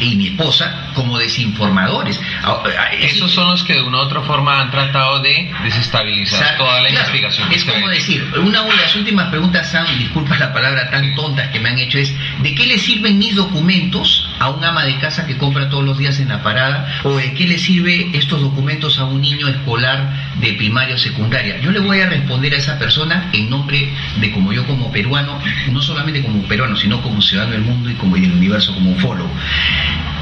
y 0.01 0.17
mi 0.17 0.29
esposa, 0.29 0.89
como 0.95 1.19
desinformadores. 1.19 2.21
Ah, 2.43 2.63
ah, 2.65 2.87
es- 2.95 3.13
Esos 3.17 3.33
son 3.33 3.49
los 3.49 3.63
que 3.63 3.75
de 3.75 3.83
una 3.83 3.99
u 3.99 4.01
otra 4.03 4.23
forma 4.23 4.61
han 4.61 4.71
tratado 4.71 5.21
de 5.21 5.51
desestabilizar 5.63 6.57
toda 6.57 6.81
la 6.81 6.89
claro, 6.89 7.07
investigación 7.07 7.53
Es 7.53 7.65
como 7.65 7.89
decir, 7.89 8.25
una 8.43 8.63
de 8.63 8.77
las 8.77 8.95
últimas 8.97 9.29
preguntas, 9.29 9.71
Sam, 9.71 9.87
disculpa 9.99 10.37
la 10.39 10.53
palabra 10.53 10.91
tan 10.91 11.15
tontas 11.15 11.49
que 11.49 11.61
me 11.61 11.69
han 11.71 11.79
hecho, 11.79 11.99
es 11.99 12.15
¿de 12.43 12.55
qué 12.55 12.67
le 12.67 12.79
sirven 12.79 13.19
mis 13.19 13.35
documentos 13.37 14.27
a 14.39 14.49
un 14.49 14.65
ama 14.65 14.85
de 14.85 14.97
casa 14.99 15.27
que 15.27 15.37
compra 15.37 15.69
todos 15.69 15.85
los 15.85 15.99
días 15.99 16.19
en 16.21 16.29
la 16.29 16.43
parada? 16.43 17.01
¿O 17.05 17.17
de 17.17 17.35
qué 17.35 17.47
le 17.47 17.59
sirve 17.59 18.11
estos 18.15 18.41
documentos 18.41 18.99
a 18.99 19.05
un 19.05 19.21
niño 19.21 19.49
escolar 19.49 20.31
de 20.37 20.53
primaria 20.55 20.95
o 20.95 20.99
secundaria? 20.99 21.59
Yo 21.61 21.71
le 21.73 21.81
voy 21.81 22.01
a 22.01 22.07
responder 22.09 22.55
a 22.55 22.57
esa 22.57 22.79
persona 22.79 23.29
en 23.33 23.51
nombre 23.51 23.91
de 24.17 24.31
como 24.33 24.53
yo 24.53 24.67
como 24.67 24.91
peruano, 24.91 25.39
no 25.71 25.83
solamente 25.83 26.23
como 26.23 26.43
peruano, 26.45 26.77
sino 26.77 27.03
como 27.03 27.21
ciudadano 27.21 27.53
del 27.53 27.63
mundo 27.63 27.91
y 27.91 27.95
como 27.95 28.17
del 28.17 28.33
universo, 28.33 28.73
como 28.75 28.93
ufólogo. 28.93 29.31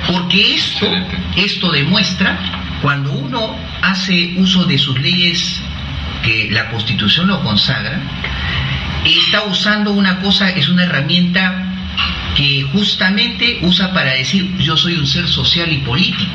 Porque 0.06 0.54
esto, 0.54 0.86
Excelente. 0.86 1.18
esto 1.36 1.70
demuestra 1.70 2.38
cuando 2.82 3.12
uno 3.12 3.56
hace 3.82 4.34
uso 4.36 4.64
de 4.64 4.78
sus 4.78 4.98
leyes 5.00 5.60
que 6.22 6.48
la 6.50 6.70
Constitución 6.70 7.28
lo 7.28 7.42
consagra, 7.42 8.00
está 9.04 9.44
usando 9.44 9.92
una 9.92 10.20
cosa, 10.20 10.50
es 10.50 10.68
una 10.68 10.84
herramienta 10.84 11.64
que 12.36 12.62
justamente 12.72 13.58
usa 13.62 13.92
para 13.92 14.12
decir 14.12 14.56
yo 14.58 14.76
soy 14.76 14.94
un 14.94 15.06
ser 15.06 15.26
social 15.26 15.72
y 15.72 15.78
político. 15.78 16.30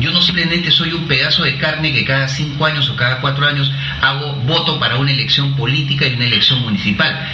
Yo 0.00 0.10
no 0.10 0.20
simplemente 0.20 0.70
soy 0.70 0.92
un 0.92 1.06
pedazo 1.06 1.44
de 1.44 1.56
carne 1.56 1.92
que 1.92 2.04
cada 2.04 2.28
cinco 2.28 2.66
años 2.66 2.90
o 2.90 2.96
cada 2.96 3.20
cuatro 3.20 3.46
años 3.46 3.70
hago 4.02 4.34
voto 4.44 4.78
para 4.78 4.96
una 4.96 5.10
elección 5.10 5.56
política 5.56 6.06
y 6.06 6.14
una 6.14 6.26
elección 6.26 6.60
municipal. 6.60 7.26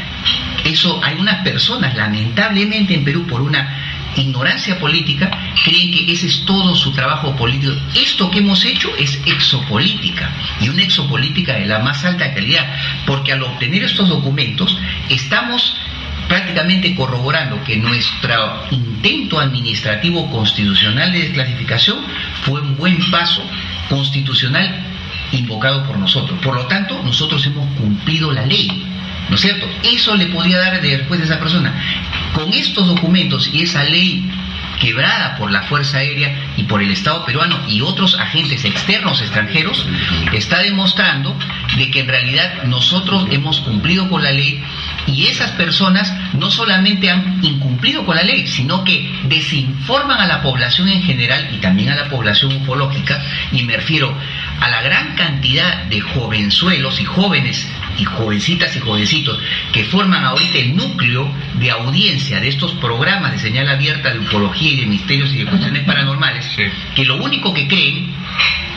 Eso 0.64 1.00
hay 1.02 1.16
unas 1.18 1.42
personas, 1.42 1.96
lamentablemente 1.96 2.94
en 2.94 3.04
Perú, 3.04 3.26
por 3.26 3.40
una 3.40 3.91
ignorancia 4.16 4.78
política, 4.78 5.30
creen 5.64 5.90
que 5.90 6.12
ese 6.12 6.26
es 6.26 6.44
todo 6.44 6.74
su 6.74 6.92
trabajo 6.92 7.34
político. 7.36 7.74
Esto 7.94 8.30
que 8.30 8.38
hemos 8.38 8.64
hecho 8.64 8.94
es 8.96 9.20
exopolítica, 9.26 10.30
y 10.60 10.68
una 10.68 10.82
exopolítica 10.82 11.54
de 11.54 11.66
la 11.66 11.78
más 11.78 12.04
alta 12.04 12.32
calidad, 12.34 12.66
porque 13.06 13.32
al 13.32 13.42
obtener 13.42 13.84
estos 13.84 14.08
documentos 14.08 14.76
estamos 15.08 15.76
prácticamente 16.28 16.94
corroborando 16.94 17.62
que 17.64 17.76
nuestro 17.76 18.64
intento 18.70 19.38
administrativo 19.38 20.30
constitucional 20.30 21.12
de 21.12 21.20
desclasificación 21.20 21.98
fue 22.42 22.60
un 22.60 22.76
buen 22.76 22.98
paso 23.10 23.42
constitucional 23.88 24.86
invocado 25.32 25.84
por 25.84 25.98
nosotros. 25.98 26.38
Por 26.42 26.54
lo 26.54 26.66
tanto, 26.66 27.02
nosotros 27.02 27.44
hemos 27.46 27.66
cumplido 27.76 28.32
la 28.32 28.46
ley. 28.46 28.91
¿No 29.32 29.36
es 29.36 29.40
cierto? 29.40 29.66
Eso 29.82 30.14
le 30.14 30.26
podía 30.26 30.58
dar 30.58 30.82
después 30.82 31.18
de 31.18 31.24
esa 31.24 31.40
persona. 31.40 31.72
Con 32.34 32.52
estos 32.52 32.86
documentos 32.86 33.48
y 33.50 33.62
esa 33.62 33.82
ley 33.82 34.30
quebrada 34.78 35.36
por 35.36 35.50
la 35.50 35.62
Fuerza 35.62 35.96
Aérea 35.98 36.52
y 36.58 36.64
por 36.64 36.82
el 36.82 36.90
Estado 36.90 37.24
peruano 37.24 37.58
y 37.66 37.80
otros 37.80 38.18
agentes 38.20 38.66
externos 38.66 39.22
extranjeros, 39.22 39.86
está 40.34 40.58
demostrando 40.58 41.34
de 41.78 41.90
que 41.90 42.00
en 42.00 42.08
realidad 42.08 42.64
nosotros 42.64 43.26
hemos 43.30 43.60
cumplido 43.60 44.06
con 44.10 44.22
la 44.22 44.32
ley 44.32 44.62
y 45.06 45.28
esas 45.28 45.52
personas 45.52 46.12
no 46.34 46.50
solamente 46.50 47.10
han 47.10 47.38
incumplido 47.42 48.04
con 48.06 48.16
la 48.16 48.22
ley, 48.22 48.46
sino 48.46 48.84
que 48.84 49.10
desinforman 49.24 50.20
a 50.20 50.26
la 50.26 50.42
población 50.42 50.88
en 50.88 51.02
general 51.02 51.48
y 51.52 51.58
también 51.58 51.90
a 51.90 51.96
la 51.96 52.08
población 52.08 52.52
ufológica, 52.56 53.22
y 53.52 53.62
me 53.64 53.76
refiero 53.76 54.16
a 54.60 54.68
la 54.68 54.82
gran 54.82 55.14
cantidad 55.14 55.84
de 55.84 56.00
jovenzuelos 56.00 57.00
y 57.00 57.04
jóvenes 57.04 57.68
y 57.98 58.04
jovencitas 58.04 58.74
y 58.76 58.80
jovencitos 58.80 59.38
que 59.72 59.84
forman 59.84 60.24
ahorita 60.24 60.58
el 60.58 60.76
núcleo 60.76 61.30
de 61.54 61.70
audiencia 61.70 62.40
de 62.40 62.48
estos 62.48 62.72
programas 62.74 63.32
de 63.32 63.38
señal 63.38 63.68
abierta 63.68 64.12
de 64.12 64.20
ufología 64.20 64.70
y 64.72 64.76
de 64.80 64.86
misterios 64.86 65.32
y 65.32 65.38
de 65.38 65.46
cuestiones 65.46 65.84
paranormales, 65.84 66.44
Sí. 66.56 66.62
que 66.94 67.04
lo 67.04 67.16
único 67.22 67.52
que 67.52 67.66
creen, 67.68 68.06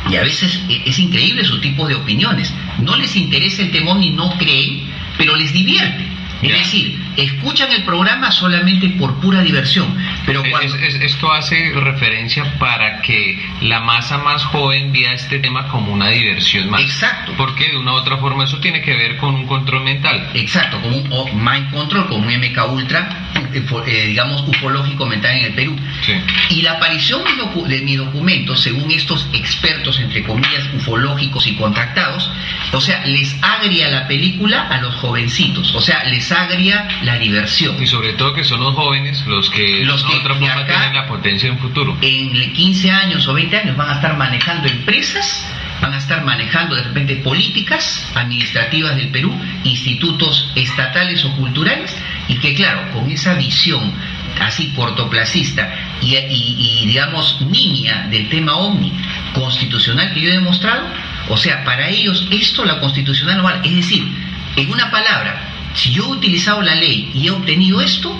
y 0.09 0.15
a 0.17 0.21
veces 0.21 0.61
e- 0.69 0.81
es 0.85 0.99
increíble 0.99 1.45
su 1.45 1.59
tipo 1.61 1.87
de 1.87 1.95
opiniones, 1.95 2.53
no 2.79 2.95
les 2.97 3.15
interesa 3.15 3.61
el 3.61 3.71
temor 3.71 3.97
ni 3.97 4.09
no 4.11 4.37
creen, 4.37 4.81
pero 5.17 5.35
les 5.35 5.53
divierte. 5.53 6.14
Es 6.41 6.51
decir, 6.59 6.99
escuchan 7.17 7.71
el 7.71 7.83
programa 7.83 8.31
solamente 8.31 8.89
por 8.99 9.19
pura 9.19 9.41
diversión, 9.41 9.95
pero 10.25 10.43
cuando... 10.49 10.75
es- 10.75 10.95
esto 10.95 11.31
hace 11.31 11.71
referencia 11.75 12.43
para 12.59 13.01
que 13.01 13.41
la 13.61 13.79
masa 13.79 14.17
más 14.19 14.43
joven 14.43 14.91
vea 14.91 15.13
este 15.13 15.39
tema 15.39 15.67
como 15.69 15.91
una 15.93 16.09
diversión 16.09 16.69
más. 16.69 16.81
Exacto. 16.81 17.33
Porque 17.37 17.69
de 17.69 17.77
una 17.77 17.93
u 17.93 17.95
otra 17.95 18.17
forma 18.17 18.43
eso 18.43 18.59
tiene 18.59 18.81
que 18.81 18.93
ver 18.93 19.17
con 19.17 19.33
un 19.35 19.47
control 19.47 19.83
mental. 19.83 20.29
Exacto, 20.33 20.79
como 20.81 20.97
un 20.97 21.43
mind 21.43 21.71
control, 21.71 22.07
como 22.07 22.27
un 22.27 22.33
MK 22.35 22.71
Ultra, 22.71 23.29
ufo- 23.53 23.83
eh, 23.87 24.07
digamos, 24.07 24.41
ufológico 24.47 25.05
mental 25.05 25.37
en 25.37 25.45
el 25.45 25.53
Perú. 25.53 25.75
Sí. 26.01 26.13
Y 26.49 26.61
la 26.61 26.73
aparición 26.73 27.23
de, 27.23 27.31
docu- 27.43 27.65
de 27.65 27.81
mi 27.81 27.95
documento, 27.95 28.55
según 28.55 28.91
estos 28.91 29.27
expertos, 29.33 29.99
entre 29.99 30.23
comillas, 30.23 30.63
ufológicos 30.75 31.47
y 31.47 31.55
contactados, 31.55 32.29
o 32.71 32.81
sea, 32.81 33.05
les 33.05 33.35
agria 33.41 33.87
la 33.89 34.07
película 34.07 34.67
a 34.67 34.81
los 34.81 34.93
jovencitos, 34.95 35.73
o 35.73 35.81
sea, 35.81 36.03
les 36.05 36.24
agria 36.31 36.87
la 37.03 37.17
diversión. 37.17 37.81
Y 37.81 37.87
sobre 37.87 38.13
todo 38.13 38.33
que 38.33 38.43
son 38.43 38.59
los 38.61 38.73
jóvenes 38.75 39.25
los 39.27 39.49
que 39.49 39.83
Los 39.85 40.03
que 40.03 40.15
otra 40.15 40.35
forma 40.35 40.53
acá- 40.53 40.65
tienen 40.65 40.93
la 40.93 41.07
potencia 41.07 41.49
en 41.49 41.57
futuro. 41.59 41.97
En 42.01 42.53
15 42.53 42.91
años 42.91 43.27
o 43.27 43.33
20 43.33 43.57
años 43.57 43.75
van 43.77 43.89
a 43.89 43.93
estar 43.95 44.17
manejando 44.17 44.67
empresas, 44.67 45.45
van 45.81 45.93
a 45.93 45.97
estar 45.97 46.23
manejando 46.23 46.75
de 46.75 46.83
repente 46.83 47.15
políticas 47.17 48.09
administrativas 48.15 48.95
del 48.95 49.09
Perú, 49.09 49.37
institutos 49.63 50.51
estatales 50.55 51.23
o 51.25 51.31
culturales, 51.35 51.95
y 52.27 52.35
que 52.35 52.53
claro, 52.55 52.91
con 52.93 53.09
esa 53.11 53.33
visión 53.35 53.93
así 54.39 54.73
cortoplacista 54.75 55.73
y, 56.01 56.15
y- 56.15 56.81
y, 56.81 56.85
digamos 56.87 57.39
niña 57.41 58.07
del 58.09 58.27
tema 58.29 58.53
OVNI 58.57 58.91
constitucional 59.33 60.13
que 60.13 60.21
yo 60.21 60.29
he 60.29 60.33
demostrado, 60.33 60.87
o 61.29 61.37
sea, 61.37 61.63
para 61.63 61.89
ellos 61.89 62.27
esto 62.31 62.65
la 62.65 62.79
constitucional 62.79 63.37
no 63.37 63.43
vale. 63.43 63.59
Es 63.67 63.75
decir, 63.75 64.03
en 64.55 64.71
una 64.71 64.89
palabra, 64.91 65.44
si 65.75 65.91
yo 65.91 66.05
he 66.05 66.17
utilizado 66.17 66.61
la 66.61 66.75
ley 66.75 67.11
y 67.13 67.27
he 67.27 67.31
obtenido 67.31 67.81
esto, 67.81 68.17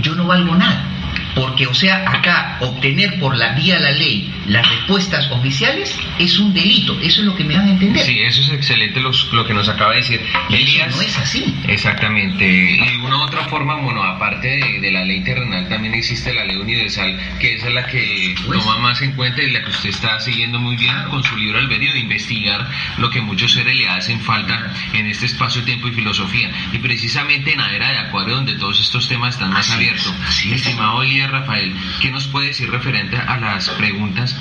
yo 0.00 0.14
no 0.14 0.26
valgo 0.26 0.54
nada. 0.54 0.91
Porque, 1.34 1.66
o 1.66 1.74
sea, 1.74 2.04
acá 2.10 2.58
obtener 2.60 3.18
por 3.18 3.36
la 3.36 3.52
vía 3.54 3.78
la 3.78 3.90
ley 3.90 4.32
las 4.46 4.68
respuestas 4.68 5.30
oficiales 5.30 5.96
es 6.18 6.38
un 6.38 6.52
delito. 6.52 6.98
Eso 7.00 7.20
es 7.20 7.26
lo 7.26 7.36
que 7.36 7.44
me 7.44 7.56
van 7.56 7.68
a 7.68 7.70
entender. 7.70 8.04
Sí, 8.04 8.20
eso 8.20 8.42
es 8.42 8.50
excelente 8.50 9.00
lo 9.00 9.46
que 9.46 9.54
nos 9.54 9.68
acaba 9.68 9.92
de 9.92 9.98
decir. 9.98 10.20
Elías, 10.50 10.94
no 10.94 11.00
es 11.00 11.16
así. 11.18 11.54
Exactamente. 11.68 12.44
Y 12.44 12.96
una 12.98 13.22
otra 13.22 13.44
forma, 13.44 13.76
bueno, 13.76 14.02
aparte 14.02 14.48
de, 14.80 14.92
la 14.92 15.04
ley 15.04 15.22
terrenal, 15.22 15.68
también 15.68 15.94
existe 15.94 16.34
la 16.34 16.44
ley 16.44 16.56
universal, 16.56 17.18
que 17.38 17.54
esa 17.54 17.68
es 17.68 17.74
la 17.74 17.86
que 17.86 18.34
toma 18.46 18.78
más 18.78 19.00
en 19.00 19.12
cuenta 19.12 19.42
y 19.42 19.50
la 19.50 19.62
que 19.64 19.70
usted 19.70 19.90
está 19.90 20.20
siguiendo 20.20 20.58
muy 20.58 20.76
bien 20.76 20.94
con 21.08 21.22
su 21.22 21.36
libro 21.36 21.58
albedrío 21.58 21.92
de 21.92 22.00
investigar 22.00 22.68
lo 22.98 23.10
que 23.10 23.20
muchos 23.20 23.52
seres 23.52 23.74
le 23.74 23.88
hacen 23.88 24.20
falta 24.20 24.72
en 24.92 25.06
este 25.06 25.26
espacio, 25.26 25.62
tiempo 25.62 25.88
y 25.88 25.92
filosofía. 25.92 26.50
Y 26.72 26.78
precisamente 26.78 27.52
en 27.52 27.58
la 27.58 27.72
era 27.72 27.90
de 27.90 27.98
Acuario, 27.98 28.36
donde 28.36 28.54
todos 28.54 28.80
estos 28.80 29.08
temas 29.08 29.34
están 29.34 29.50
más 29.50 29.70
abiertos. 29.70 30.12
Estimado 30.50 31.02
Elías 31.02 31.21
Rafael, 31.28 31.74
¿qué 32.00 32.10
nos 32.10 32.26
puede 32.28 32.48
decir 32.48 32.70
referente 32.70 33.16
a 33.16 33.36
las 33.38 33.68
preguntas 33.70 34.36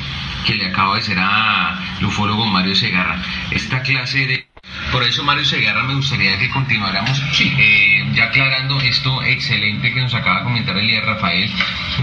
que 0.46 0.56
le 0.56 0.68
acabo 0.68 0.94
de 0.94 1.00
hacer 1.00 1.18
a 1.20 1.80
ufólogo 2.02 2.46
Mario 2.46 2.76
Segarra? 2.76 3.22
Esta 3.52 3.82
clase 3.82 4.26
de 4.26 4.52
por 4.92 5.04
eso, 5.04 5.24
Mario 5.24 5.46
Segarra, 5.46 5.84
me 5.84 5.96
gustaría 5.96 6.38
que 6.38 6.50
continuáramos 6.50 7.22
eh, 7.40 8.01
ya 8.14 8.26
aclarando 8.26 8.80
esto 8.82 9.24
excelente 9.24 9.94
que 9.94 10.02
nos 10.02 10.14
acaba 10.14 10.40
de 10.40 10.44
comentar 10.44 10.78
Elías 10.78 11.06
Rafael. 11.06 11.50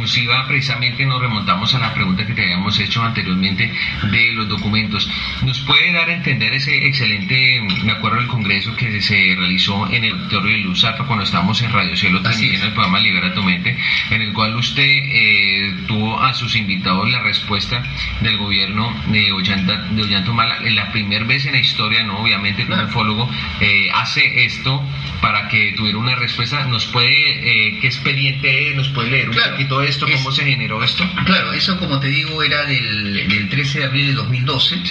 Nos 0.00 0.16
iba 0.16 0.46
precisamente, 0.46 1.04
nos 1.06 1.20
remontamos 1.20 1.74
a 1.74 1.78
la 1.78 1.94
pregunta 1.94 2.26
que 2.26 2.34
te 2.34 2.42
habíamos 2.42 2.78
hecho 2.78 3.02
anteriormente 3.02 3.72
de 4.11 4.32
los 4.32 4.48
documentos. 4.48 5.08
¿Nos 5.42 5.61
puede 5.61 5.92
dar 5.92 6.08
a 6.08 6.14
entender 6.14 6.52
ese 6.54 6.87
excelente, 6.87 7.61
me 7.84 7.92
acuerdo 7.92 8.18
del 8.18 8.28
congreso 8.28 8.74
que 8.76 9.00
se 9.00 9.34
realizó 9.37 9.90
en 9.90 10.04
el 10.04 10.12
auditorio 10.12 10.52
de 10.52 10.58
Luz 10.58 10.84
cuando 11.06 11.24
estábamos 11.24 11.61
en 11.62 11.72
Radio 11.72 11.96
Cielo, 11.96 12.22
también 12.22 12.54
en 12.54 12.62
el 12.62 12.72
programa 12.72 13.00
Libera 13.00 13.34
tu 13.34 13.42
Mente, 13.42 13.76
en 14.11 14.22
el 14.22 14.32
cual 14.32 14.56
usted 14.56 14.82
eh, 14.82 15.74
tuvo 15.87 16.20
a 16.20 16.34
sus 16.34 16.56
invitados 16.56 17.08
la 17.11 17.20
respuesta 17.20 17.82
del 18.20 18.37
gobierno 18.37 18.94
de 19.08 19.32
Ollanta, 19.32 19.87
de 19.90 20.02
Ollantumala, 20.02 20.61
la 20.61 20.92
primera 20.92 21.24
vez 21.24 21.46
en 21.46 21.52
la 21.52 21.58
historia, 21.58 22.02
no 22.04 22.18
obviamente 22.18 22.66
como 22.66 22.82
ufólogo, 22.84 23.30
eh, 23.61 23.90
hace 23.92 24.44
esto 24.44 24.82
para 25.20 25.48
que 25.48 25.72
una 25.96 26.14
respuesta. 26.14 26.64
¿Nos 26.66 26.87
puede, 26.87 27.09
eh, 27.09 27.79
qué 27.81 27.87
expediente 27.87 28.72
nos 28.74 28.88
puede 28.88 29.11
leer 29.11 29.31
un 29.31 29.37
poquito 29.37 29.83
esto, 29.83 30.07
cómo 30.11 30.31
se 30.33 30.44
generó 30.44 30.83
esto? 30.83 31.05
Claro, 31.24 31.53
eso 31.53 31.79
como 31.79 32.01
te 32.01 32.09
digo 32.09 32.42
era 32.42 32.64
del, 32.64 33.29
del 33.29 33.48
13 33.48 33.81
de 33.81 33.85
abril 33.85 34.07
de 34.09 34.12
2012, 34.14 34.83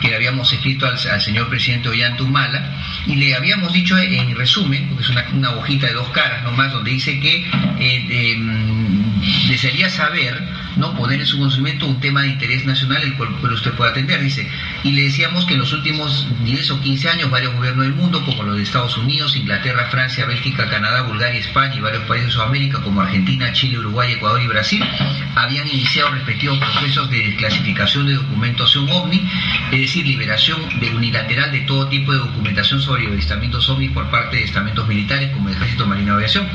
que 0.00 0.08
le 0.08 0.16
habíamos 0.16 0.52
escrito 0.52 0.86
al, 0.86 0.98
señor 1.20 1.48
presidente 1.48 1.88
Ollantumala 1.88 2.82
y 3.06 3.16
le 3.16 3.34
habíamos 3.34 3.72
dicho 3.72 3.96
en 3.98 4.34
resumen, 4.36 4.88
porque 4.88 5.04
es 5.04 5.10
una, 5.10 5.26
una 5.32 5.50
hojita 5.52 5.86
de 5.86 5.94
dos 5.94 6.08
caras 6.10 6.42
nomás, 6.44 6.72
donde 6.72 6.90
dice 6.90 7.18
que 7.20 7.46
eh, 7.78 8.36
mm, 8.36 9.48
desearía 9.48 9.88
saber 9.90 10.42
no 10.76 10.94
poner 10.94 11.20
en 11.20 11.26
su 11.26 11.38
conocimiento 11.38 11.86
un 11.86 12.00
tema 12.00 12.22
de 12.22 12.28
interés 12.28 12.64
nacional 12.66 13.02
el 13.02 13.14
cual 13.14 13.30
usted 13.52 13.72
puede 13.72 13.90
atender. 13.90 14.22
Dice, 14.22 14.48
y 14.86 14.92
le 14.92 15.02
decíamos 15.02 15.44
que 15.46 15.54
en 15.54 15.60
los 15.60 15.72
últimos 15.72 16.28
10 16.44 16.70
o 16.70 16.80
15 16.80 17.08
años 17.08 17.28
varios 17.28 17.52
gobiernos 17.54 17.86
del 17.86 17.94
mundo, 17.96 18.24
como 18.24 18.44
los 18.44 18.56
de 18.56 18.62
Estados 18.62 18.96
Unidos, 18.96 19.34
Inglaterra, 19.34 19.88
Francia, 19.90 20.26
Bélgica, 20.26 20.70
Canadá, 20.70 21.02
Bulgaria, 21.02 21.40
España 21.40 21.74
y 21.74 21.80
varios 21.80 22.04
países 22.04 22.28
de 22.28 22.32
Sudamérica, 22.34 22.80
como 22.82 23.00
Argentina, 23.00 23.52
Chile, 23.52 23.80
Uruguay, 23.80 24.12
Ecuador 24.12 24.40
y 24.40 24.46
Brasil, 24.46 24.84
habían 25.34 25.66
iniciado 25.66 26.10
respectivos 26.10 26.58
procesos 26.58 27.10
de 27.10 27.18
desclasificación 27.18 28.06
de 28.06 28.14
documentación 28.14 28.88
OVNI, 28.88 29.28
es 29.72 29.80
decir, 29.80 30.06
liberación 30.06 30.60
de 30.78 30.90
unilateral 30.90 31.50
de 31.50 31.60
todo 31.62 31.88
tipo 31.88 32.12
de 32.12 32.18
documentación 32.18 32.80
sobre 32.80 33.08
avistamientos 33.08 33.68
OVNI 33.68 33.88
por 33.88 34.08
parte 34.08 34.36
de 34.36 34.44
estamentos 34.44 34.86
militares 34.86 35.32
como 35.32 35.48
Ejército 35.48 35.84
Marino 35.84 36.12
de 36.12 36.18
Aviación. 36.18 36.48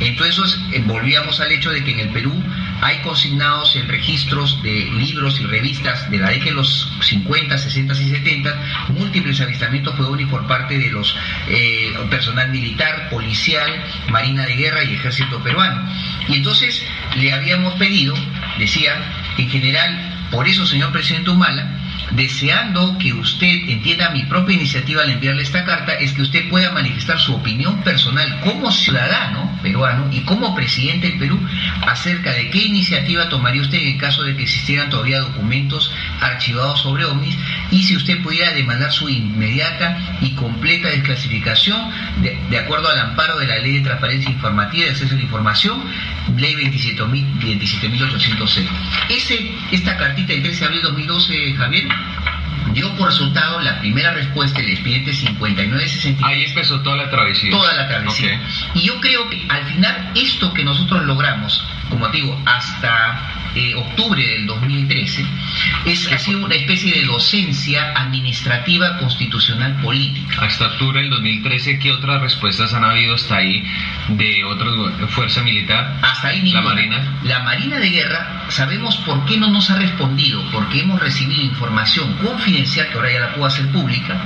Entonces, 0.00 0.58
eh, 0.72 0.82
volvíamos 0.84 1.38
al 1.38 1.52
hecho 1.52 1.70
de 1.70 1.84
que 1.84 1.92
en 1.92 2.00
el 2.00 2.08
Perú 2.08 2.32
hay 2.80 2.98
consignados 3.02 3.76
en 3.76 3.88
registros 3.88 4.60
de 4.62 4.90
libros 4.96 5.40
y 5.40 5.44
revistas 5.44 6.10
de 6.10 6.18
la 6.18 6.30
década 6.30 6.50
de 6.50 6.56
los 6.56 6.90
50, 7.02 7.58
60 7.60 7.94
y 7.94 8.10
70 8.10 8.62
múltiples 8.88 9.40
avistamientos 9.40 9.94
de 9.96 10.26
por 10.26 10.46
parte 10.46 10.78
de 10.78 10.90
los 10.90 11.16
eh, 11.48 11.92
personal 12.08 12.50
militar, 12.50 13.08
policial, 13.10 13.70
marina 14.10 14.46
de 14.46 14.56
guerra 14.56 14.84
y 14.84 14.94
ejército 14.94 15.42
peruano. 15.42 15.88
Y 16.28 16.36
entonces 16.36 16.84
le 17.16 17.32
habíamos 17.32 17.74
pedido, 17.74 18.14
decía, 18.58 18.94
en 19.38 19.48
general, 19.48 20.28
por 20.30 20.48
eso, 20.48 20.66
señor 20.66 20.92
presidente 20.92 21.30
Humala, 21.30 21.79
deseando 22.12 22.98
que 22.98 23.12
usted 23.12 23.68
entienda 23.68 24.10
mi 24.10 24.24
propia 24.24 24.56
iniciativa 24.56 25.02
al 25.02 25.10
enviarle 25.10 25.42
esta 25.42 25.64
carta, 25.64 25.94
es 25.94 26.12
que 26.12 26.22
usted 26.22 26.48
pueda 26.48 26.72
manifestar 26.72 27.18
su 27.18 27.34
opinión 27.34 27.82
personal 27.82 28.40
como 28.40 28.70
ciudadano 28.72 29.58
peruano 29.62 30.08
y 30.12 30.20
como 30.20 30.54
presidente 30.54 31.08
del 31.08 31.18
Perú 31.18 31.40
acerca 31.86 32.32
de 32.32 32.50
qué 32.50 32.66
iniciativa 32.66 33.28
tomaría 33.28 33.62
usted 33.62 33.78
en 33.78 33.94
el 33.94 33.98
caso 33.98 34.22
de 34.22 34.36
que 34.36 34.42
existieran 34.42 34.90
todavía 34.90 35.20
documentos 35.20 35.92
archivados 36.20 36.80
sobre 36.80 37.04
OVNIs 37.04 37.36
y 37.70 37.82
si 37.82 37.96
usted 37.96 38.22
pudiera 38.22 38.52
demandar 38.52 38.92
su 38.92 39.08
inmediata 39.08 40.18
y 40.20 40.34
completa 40.34 40.88
desclasificación 40.88 41.90
de, 42.22 42.58
acuerdo 42.58 42.88
al 42.88 42.98
amparo 42.98 43.38
de 43.38 43.46
la 43.46 43.58
Ley 43.58 43.78
de 43.78 43.84
Transparencia 43.84 44.30
Informativa 44.30 44.84
y 44.84 44.86
de 44.86 44.90
Acceso 44.90 45.14
a 45.14 45.16
la 45.16 45.22
Información, 45.22 45.82
Ley 46.36 46.54
27.806. 46.54 48.66
Ese, 49.08 49.52
esta 49.72 49.96
cartita 49.96 50.32
del 50.32 50.42
13 50.42 50.60
de 50.60 50.66
abril 50.66 50.82
de 50.82 50.88
2012, 50.88 51.54
Javier, 51.54 51.88
dio 52.72 52.94
por 52.96 53.08
resultado 53.08 53.60
la 53.60 53.78
primera 53.80 54.12
respuesta 54.12 54.60
del 54.60 54.70
expediente 54.70 55.12
5960. 55.12 56.26
Ahí 56.26 56.44
empezó 56.44 56.80
toda 56.80 56.96
la 56.96 57.10
travesía. 57.10 57.50
Toda 57.50 57.74
la 57.74 57.88
travesía. 57.88 58.40
Y 58.74 58.82
yo 58.82 59.00
creo 59.00 59.28
que 59.28 59.46
al 59.48 59.64
final 59.64 60.12
esto 60.14 60.52
que 60.54 60.64
nosotros 60.64 61.04
logramos, 61.04 61.64
como 61.90 62.08
digo, 62.08 62.40
hasta 62.46 63.40
eh, 63.54 63.74
octubre 63.74 64.24
del 64.24 64.46
2013, 64.46 65.26
es, 65.86 66.12
ha 66.12 66.18
sido 66.18 66.44
una 66.44 66.54
especie 66.54 66.94
de 66.94 67.04
docencia 67.04 67.92
administrativa 67.96 68.96
constitucional 68.98 69.80
política. 69.82 70.44
Hasta 70.44 70.66
octubre 70.66 71.00
del 71.00 71.10
2013, 71.10 71.78
¿qué 71.80 71.90
otras 71.90 72.20
respuestas 72.22 72.72
han 72.74 72.84
habido 72.84 73.14
hasta 73.14 73.36
ahí 73.36 73.64
de 74.08 74.44
otra 74.44 74.68
fuerza 75.08 75.42
militar? 75.42 75.98
Hasta 76.02 76.28
ahí 76.28 76.42
ninguna. 76.42 76.62
La 76.62 76.74
Marina. 76.74 77.18
La 77.24 77.38
Marina 77.40 77.78
de 77.78 77.90
Guerra, 77.90 78.44
sabemos 78.50 78.96
por 78.98 79.24
qué 79.24 79.36
no 79.36 79.48
nos 79.50 79.68
ha 79.70 79.78
respondido, 79.78 80.42
porque 80.52 80.80
hemos 80.80 81.00
recibido 81.00 81.42
información 81.42 82.14
confidencial, 82.14 82.88
que 82.88 82.94
ahora 82.94 83.12
ya 83.12 83.20
la 83.20 83.34
puedo 83.34 83.46
hacer 83.46 83.66
pública, 83.72 84.16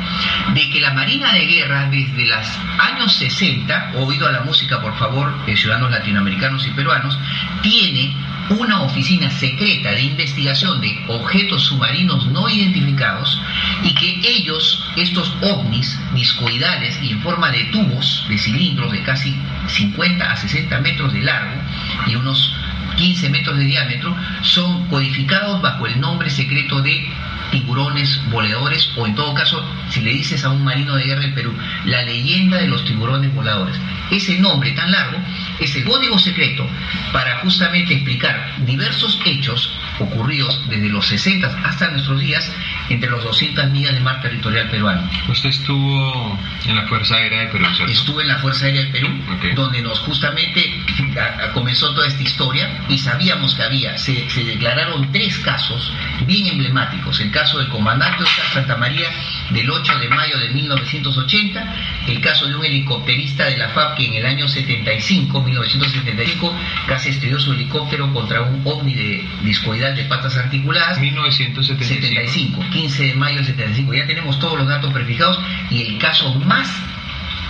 de 0.52 0.70
que 0.70 0.80
la 0.80 0.92
Marina 0.92 1.32
de 1.32 1.46
Guerra 1.46 1.88
desde 1.90 2.26
los 2.26 2.46
años 2.78 3.12
60, 3.14 3.92
oído 3.96 4.28
a 4.28 4.32
la 4.32 4.40
música 4.42 4.80
por 4.82 4.96
favor, 4.98 5.34
eh, 5.46 5.56
ciudadanos 5.56 5.90
latinoamericanos 5.90 6.66
y 6.66 6.70
peruanos, 6.70 7.18
tiene 7.64 8.14
una 8.50 8.82
oficina 8.82 9.30
secreta 9.30 9.92
de 9.92 10.02
investigación 10.02 10.78
de 10.82 11.02
objetos 11.08 11.62
submarinos 11.64 12.26
no 12.26 12.46
identificados 12.48 13.40
y 13.82 13.94
que 13.94 14.20
ellos, 14.22 14.84
estos 14.96 15.34
ovnis 15.40 15.98
discoidales 16.14 17.02
y 17.02 17.12
en 17.12 17.22
forma 17.22 17.50
de 17.50 17.64
tubos, 17.64 18.26
de 18.28 18.36
cilindros 18.36 18.92
de 18.92 19.02
casi 19.02 19.34
50 19.66 20.30
a 20.30 20.36
60 20.36 20.78
metros 20.80 21.12
de 21.14 21.22
largo 21.22 21.56
y 22.06 22.16
unos 22.16 22.54
15 22.96 23.30
metros 23.30 23.56
de 23.56 23.64
diámetro, 23.64 24.14
son 24.42 24.88
codificados 24.88 25.62
bajo 25.62 25.86
el 25.86 25.98
nombre 25.98 26.28
secreto 26.28 26.82
de 26.82 27.08
tiburones 27.50 28.20
voladores 28.30 28.90
o 28.96 29.06
en 29.06 29.14
todo 29.14 29.32
caso, 29.32 29.64
si 29.88 30.00
le 30.00 30.10
dices 30.10 30.44
a 30.44 30.50
un 30.50 30.64
marino 30.64 30.96
de 30.96 31.04
guerra 31.04 31.22
del 31.22 31.34
Perú, 31.34 31.54
la 31.86 32.02
leyenda 32.02 32.58
de 32.58 32.68
los 32.68 32.84
tiburones 32.84 33.34
voladores. 33.34 33.76
Ese 34.10 34.38
nombre 34.38 34.72
tan 34.72 34.90
largo 34.90 35.18
es 35.60 35.74
el 35.76 35.84
código 35.84 36.18
secreto 36.18 36.66
para 37.12 37.38
justamente 37.40 37.94
explicar 37.94 38.54
diversos 38.64 39.20
hechos 39.24 39.72
ocurridos 39.98 40.60
desde 40.68 40.88
los 40.88 41.06
60 41.06 41.46
hasta 41.64 41.90
nuestros 41.90 42.20
días 42.20 42.50
entre 42.88 43.10
los 43.10 43.24
200 43.24 43.70
millas 43.70 43.94
de 43.94 44.00
mar 44.00 44.20
territorial 44.20 44.68
peruano. 44.68 45.08
¿Usted 45.28 45.50
estuvo 45.50 46.38
en 46.66 46.76
la 46.76 46.82
Fuerza 46.86 47.16
Aérea 47.16 47.40
de 47.40 47.46
Perú? 47.48 47.66
Estuve 47.88 48.22
en 48.22 48.28
la 48.28 48.38
Fuerza 48.38 48.66
Aérea 48.66 48.82
del 48.82 48.92
Perú, 48.92 49.08
donde 49.54 49.82
nos 49.82 50.00
justamente 50.00 50.82
comenzó 51.52 51.94
toda 51.94 52.06
esta 52.06 52.22
historia 52.22 52.84
y 52.88 52.98
sabíamos 52.98 53.54
que 53.54 53.62
había, 53.62 53.96
se, 53.98 54.28
se 54.28 54.44
declararon 54.44 55.10
tres 55.12 55.38
casos 55.38 55.92
bien 56.26 56.46
emblemáticos. 56.46 57.20
El 57.20 57.30
caso 57.30 57.58
del 57.58 57.68
comandante 57.68 58.22
Oscar 58.22 58.46
Santa 58.52 58.76
María 58.76 59.08
del 59.50 59.70
8 59.70 59.98
de 59.98 60.08
mayo 60.08 60.38
de 60.38 60.48
1980, 60.50 61.74
el 62.08 62.20
caso 62.20 62.46
de 62.46 62.56
un 62.56 62.64
helicópterista 62.64 63.44
de 63.44 63.56
la 63.56 63.68
FAP 63.70 63.96
que 63.96 64.06
en 64.06 64.14
el 64.14 64.26
año 64.26 64.48
75, 64.48 65.43
1975, 65.44 66.54
casi 66.86 67.10
estrelló 67.10 67.38
su 67.38 67.52
helicóptero 67.52 68.12
contra 68.12 68.42
un 68.42 68.62
ovni 68.64 68.94
de 68.94 69.28
discoidal 69.42 69.94
de 69.94 70.04
patas 70.04 70.36
articuladas. 70.36 71.00
1975. 71.00 72.64
15 72.72 73.02
de 73.04 73.14
mayo 73.14 73.36
del 73.36 73.46
75. 73.46 73.94
Ya 73.94 74.06
tenemos 74.06 74.38
todos 74.38 74.58
los 74.58 74.68
datos 74.68 74.92
prefijados 74.92 75.38
y 75.70 75.82
el 75.82 75.98
caso 75.98 76.34
más 76.40 76.68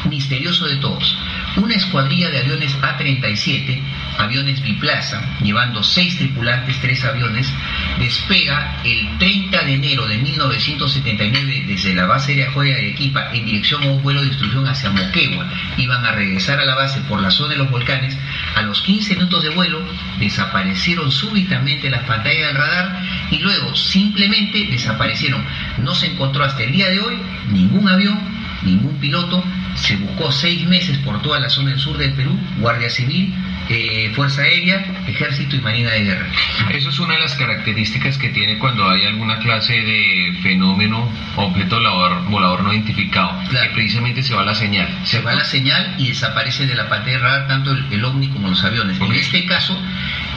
misterioso 0.08 0.66
de 0.66 0.76
todos. 0.76 1.16
Una 1.56 1.74
escuadrilla 1.74 2.30
de 2.30 2.40
aviones 2.40 2.76
A-37, 2.82 3.80
aviones 4.18 4.60
biplaza, 4.60 5.22
llevando 5.40 5.84
seis 5.84 6.18
tripulantes, 6.18 6.80
tres 6.80 7.04
aviones, 7.04 7.52
despega 7.98 8.80
el 8.82 9.18
30 9.18 9.62
de 9.62 9.74
enero 9.74 10.08
de 10.08 10.18
1979 10.18 11.64
desde 11.68 11.94
la 11.94 12.06
base 12.06 12.32
aérea 12.32 12.50
Joya 12.50 12.74
de 12.74 12.80
Arequipa 12.80 13.30
en 13.32 13.46
dirección 13.46 13.84
a 13.84 13.86
un 13.86 14.02
vuelo 14.02 14.22
de 14.22 14.28
instrucción 14.28 14.66
hacia 14.66 14.90
Moquegua. 14.90 15.48
Iban 15.76 16.04
a 16.04 16.12
regresar 16.12 16.58
a 16.58 16.64
la 16.64 16.74
base 16.74 17.00
por 17.02 17.20
la 17.22 17.30
zona 17.30 17.52
de 17.52 17.58
los 17.58 17.70
volcanes. 17.70 18.18
A 18.56 18.62
los 18.62 18.82
15 18.82 19.14
minutos 19.14 19.44
de 19.44 19.50
vuelo 19.50 19.80
desaparecieron 20.18 21.12
súbitamente 21.12 21.88
las 21.88 22.02
pantallas 22.02 22.48
del 22.48 22.56
radar 22.56 23.00
y 23.30 23.38
luego 23.38 23.76
simplemente 23.76 24.66
desaparecieron. 24.70 25.44
No 25.78 25.94
se 25.94 26.08
encontró 26.08 26.42
hasta 26.42 26.64
el 26.64 26.72
día 26.72 26.88
de 26.90 26.98
hoy 26.98 27.16
ningún 27.52 27.88
avión, 27.88 28.18
ningún 28.62 28.98
piloto. 28.98 29.44
Se 29.74 29.96
buscó 29.96 30.30
seis 30.32 30.66
meses 30.66 30.98
por 30.98 31.20
toda 31.22 31.40
la 31.40 31.48
zona 31.50 31.70
del 31.70 31.78
sur 31.80 31.96
del 31.98 32.12
Perú, 32.12 32.38
Guardia 32.58 32.88
Civil, 32.88 33.34
eh, 33.68 34.12
Fuerza 34.14 34.42
Aérea, 34.42 34.84
Ejército 35.06 35.56
y 35.56 35.60
Marina 35.60 35.90
de 35.90 36.04
Guerra. 36.04 36.26
Eso 36.70 36.90
es 36.90 36.98
una 36.98 37.14
de 37.14 37.20
las 37.20 37.34
características 37.34 38.18
que 38.18 38.28
tiene 38.28 38.58
cuando 38.58 38.88
hay 38.88 39.04
alguna 39.06 39.38
clase 39.38 39.72
de 39.72 40.38
fenómeno, 40.42 41.10
objeto 41.36 41.76
volador, 41.76 42.24
volador 42.30 42.62
no 42.62 42.72
identificado, 42.72 43.30
Claro. 43.48 43.68
que 43.68 43.74
precisamente 43.74 44.22
se 44.22 44.34
va 44.34 44.44
la 44.44 44.54
señal. 44.54 44.88
Se 45.04 45.20
va 45.20 45.34
la 45.34 45.44
señal 45.44 45.94
y 45.98 46.08
desaparece 46.08 46.66
de 46.66 46.74
la 46.74 46.88
pantalla 46.88 47.18
radar 47.18 47.48
tanto 47.48 47.72
el, 47.72 47.84
el 47.90 48.04
ovni 48.04 48.28
como 48.28 48.48
los 48.48 48.62
aviones. 48.64 49.00
En 49.00 49.12
este 49.12 49.44
caso, 49.46 49.76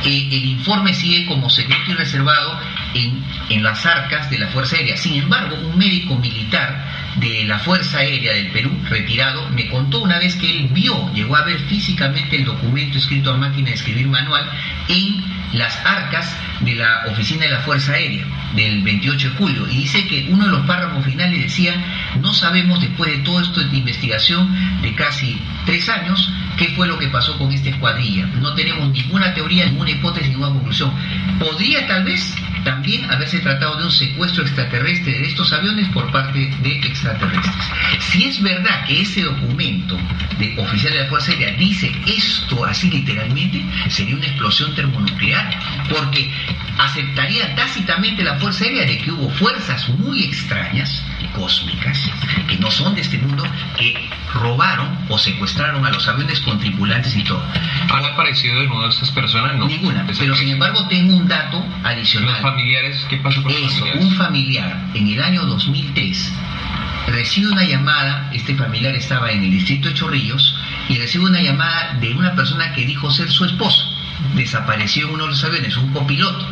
eh, 0.06 0.28
el 0.32 0.46
informe 0.46 0.94
sigue 0.94 1.26
como 1.26 1.50
secreto 1.50 1.92
y 1.92 1.94
reservado 1.94 2.60
en, 2.98 3.24
en 3.50 3.64
las 3.64 3.86
arcas 3.86 4.30
de 4.30 4.40
la 4.40 4.48
Fuerza 4.48 4.76
Aérea. 4.76 4.98
Sin 4.98 5.16
embargo, 5.16 5.56
un 5.56 5.78
médico 5.78 6.16
militar 6.18 6.86
de 7.18 7.44
la 7.46 7.60
Fuerza 7.60 8.00
Aérea 8.00 8.34
del 8.34 8.52
Perú, 8.52 8.72
retirado, 8.90 9.50
me 9.50 9.68
contó 9.70 10.00
una 10.00 10.20
vez 10.20 10.36
que 10.36 10.50
él 10.50 10.70
vio, 10.72 11.12
llegó 11.14 11.36
a 11.36 11.44
ver 11.44 11.60
físicamente 11.62 12.36
el 12.36 12.46
documento 12.46 12.98
escrito 12.98 13.32
a 13.32 13.38
máquina 13.38 13.70
de 13.70 13.76
escribir 13.76 14.08
manual 14.08 14.50
en 14.88 15.24
las 15.54 15.76
arcas 15.86 16.36
de 16.62 16.76
la 16.76 17.06
oficina 17.08 17.46
de 17.46 17.52
la 17.52 17.60
Fuerza 17.62 17.94
Aérea 17.94 18.26
del 18.56 18.82
28 18.84 19.30
de 19.30 19.36
julio. 19.36 19.68
Y 19.68 19.78
dice 19.78 20.06
que 20.08 20.28
uno 20.30 20.46
de 20.46 20.52
los 20.52 20.66
párrafos 20.66 21.06
finales 21.06 21.42
decía 21.42 21.74
no 22.22 22.34
sabemos 22.34 22.82
después 22.82 23.12
de 23.12 23.24
todo 23.24 23.42
esto 23.42 23.62
de 23.62 23.78
investigación 23.78 24.82
de 24.82 24.94
casi 24.96 25.40
tres 25.66 25.88
años 25.90 26.32
qué 26.58 26.70
fue 26.70 26.88
lo 26.88 26.98
que 26.98 27.08
pasó 27.08 27.38
con 27.38 27.52
esta 27.52 27.70
escuadrilla. 27.70 28.26
No 28.42 28.54
tenemos 28.56 28.90
ninguna 28.90 29.34
teoría 29.34 29.66
ninguna 29.66 29.92
hipótesis 29.92 30.30
ninguna 30.30 30.54
conclusión. 30.54 30.92
Podría 31.40 31.88
tal 31.88 32.04
vez 32.04 32.36
también 32.68 33.10
haberse 33.10 33.40
tratado 33.40 33.78
de 33.78 33.86
un 33.86 33.92
secuestro 33.92 34.44
extraterrestre 34.44 35.14
de 35.14 35.28
estos 35.28 35.54
aviones 35.54 35.88
por 35.94 36.12
parte 36.12 36.52
de 36.62 36.72
extraterrestres. 36.80 37.66
Si 38.12 38.26
es 38.26 38.42
verdad 38.44 38.86
que 38.86 39.04
ese 39.04 39.22
documento 39.22 39.98
de 40.38 40.54
oficial 40.58 40.92
de 40.92 41.04
la 41.04 41.08
Fuerza 41.08 41.32
Aérea 41.32 41.54
dice 41.54 41.90
esto 42.06 42.66
así 42.66 42.90
literalmente, 42.90 43.64
sería 43.88 44.18
una 44.18 44.26
explosión 44.26 44.76
termonuclear, 44.76 45.58
porque 45.90 46.30
aceptaría 46.78 47.56
tácitamente 47.56 48.22
la 48.22 48.36
Fuerza 48.36 48.66
Aérea 48.66 48.86
de 48.86 48.98
que 48.98 49.12
hubo 49.12 49.30
fuerzas 49.30 49.88
muy 49.88 50.26
extrañas, 50.26 51.06
cósmicas, 51.28 52.10
que 52.48 52.58
no 52.58 52.72
son 52.72 52.96
de 52.96 53.02
este 53.02 53.18
mundo, 53.18 53.44
que 53.78 54.10
robaron 54.34 54.98
o 55.10 55.18
secuestraron 55.18 55.86
a 55.86 55.90
los 55.90 56.08
aviones 56.08 56.40
con 56.42 56.60
tripulantes 56.60 57.16
y 57.16 57.24
todo. 57.24 57.44
¿Han 57.90 58.06
aparecido 58.06 58.60
de 58.60 58.68
nuevo 58.68 58.88
estas 58.88 59.12
personas? 59.12 59.56
No. 59.56 59.68
Ninguna, 59.68 60.06
pero 60.18 60.36
sin 60.36 60.50
embargo 60.50 60.88
tengo 60.88 61.16
un 61.16 61.28
dato 61.28 61.64
adicional. 61.84 62.34
Los 62.34 62.42
familiares, 62.42 63.06
¿qué 63.10 63.18
pasó 63.18 63.42
con 63.42 63.52
los 63.52 63.62
Eso, 63.62 63.80
familiares? 63.80 64.06
un 64.06 64.16
familiar 64.16 64.86
en 64.94 65.08
el 65.08 65.24
año 65.24 65.46
2003 65.46 66.34
recibe 67.08 67.48
una 67.52 67.64
llamada, 67.64 68.30
este 68.34 68.56
familiar 68.56 68.94
estaba 68.96 69.32
en 69.32 69.44
el 69.44 69.52
distrito 69.52 69.88
de 69.90 69.96
Chorrillos, 69.96 70.56
y 70.90 70.98
recibe 70.98 71.26
una 71.26 71.42
llamada 71.42 71.94
de 72.00 72.14
una 72.14 72.36
persona 72.36 72.74
que 72.74 72.86
dijo 72.86 73.10
ser 73.12 73.30
su 73.30 73.46
esposo. 73.46 73.84
Desapareció 74.36 75.08
en 75.08 75.14
uno 75.14 75.24
de 75.26 75.30
los 75.32 75.44
aviones, 75.44 75.78
un 75.78 75.94
copiloto. 75.94 76.48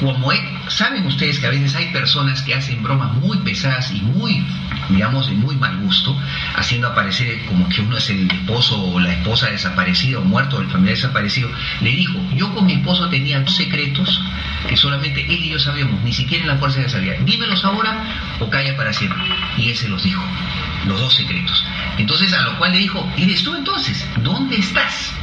Como 0.00 0.32
he- 0.32 0.58
saben 0.68 1.06
ustedes 1.06 1.38
que 1.38 1.46
a 1.46 1.50
veces 1.50 1.74
hay 1.76 1.92
personas 1.92 2.42
que 2.42 2.54
hacen 2.54 2.82
bromas 2.82 3.12
muy 3.14 3.38
pesadas 3.38 3.92
y 3.92 4.00
muy, 4.02 4.44
digamos, 4.88 5.26
de 5.28 5.34
muy 5.34 5.54
mal 5.56 5.76
gusto, 5.78 6.16
haciendo 6.56 6.88
aparecer 6.88 7.44
como 7.46 7.68
que 7.68 7.80
uno 7.80 7.96
es 7.96 8.10
el 8.10 8.30
esposo 8.30 8.80
o 8.82 8.98
la 9.00 9.12
esposa 9.12 9.50
desaparecida 9.50 10.18
o 10.18 10.24
muerto 10.24 10.56
o 10.56 10.60
el 10.60 10.68
familiar 10.68 10.96
desaparecido, 10.96 11.48
le 11.80 11.90
dijo, 11.90 12.18
yo 12.34 12.52
con 12.54 12.66
mi 12.66 12.74
esposo 12.74 13.08
tenía 13.08 13.40
dos 13.40 13.54
secretos 13.54 14.20
que 14.68 14.76
solamente 14.76 15.20
él 15.22 15.44
y 15.44 15.50
yo 15.50 15.58
sabíamos, 15.58 16.02
ni 16.02 16.12
siquiera 16.12 16.42
en 16.44 16.48
la 16.50 16.56
fuerza 16.56 16.80
de 16.80 16.88
salida. 16.88 17.14
Dímelos 17.24 17.64
ahora 17.64 18.02
o 18.40 18.48
calla 18.50 18.76
para 18.76 18.92
siempre. 18.92 19.22
Y 19.58 19.68
él 19.70 19.76
se 19.76 19.88
los 19.88 20.02
dijo, 20.02 20.22
los 20.86 21.00
dos 21.00 21.14
secretos. 21.14 21.64
Entonces 21.98 22.32
a 22.32 22.42
lo 22.42 22.58
cual 22.58 22.72
le 22.72 22.78
dijo, 22.78 23.08
¿eres 23.16 23.42
tú 23.44 23.54
entonces? 23.54 24.04
¿Dónde 24.22 24.56
estás? 24.56 25.14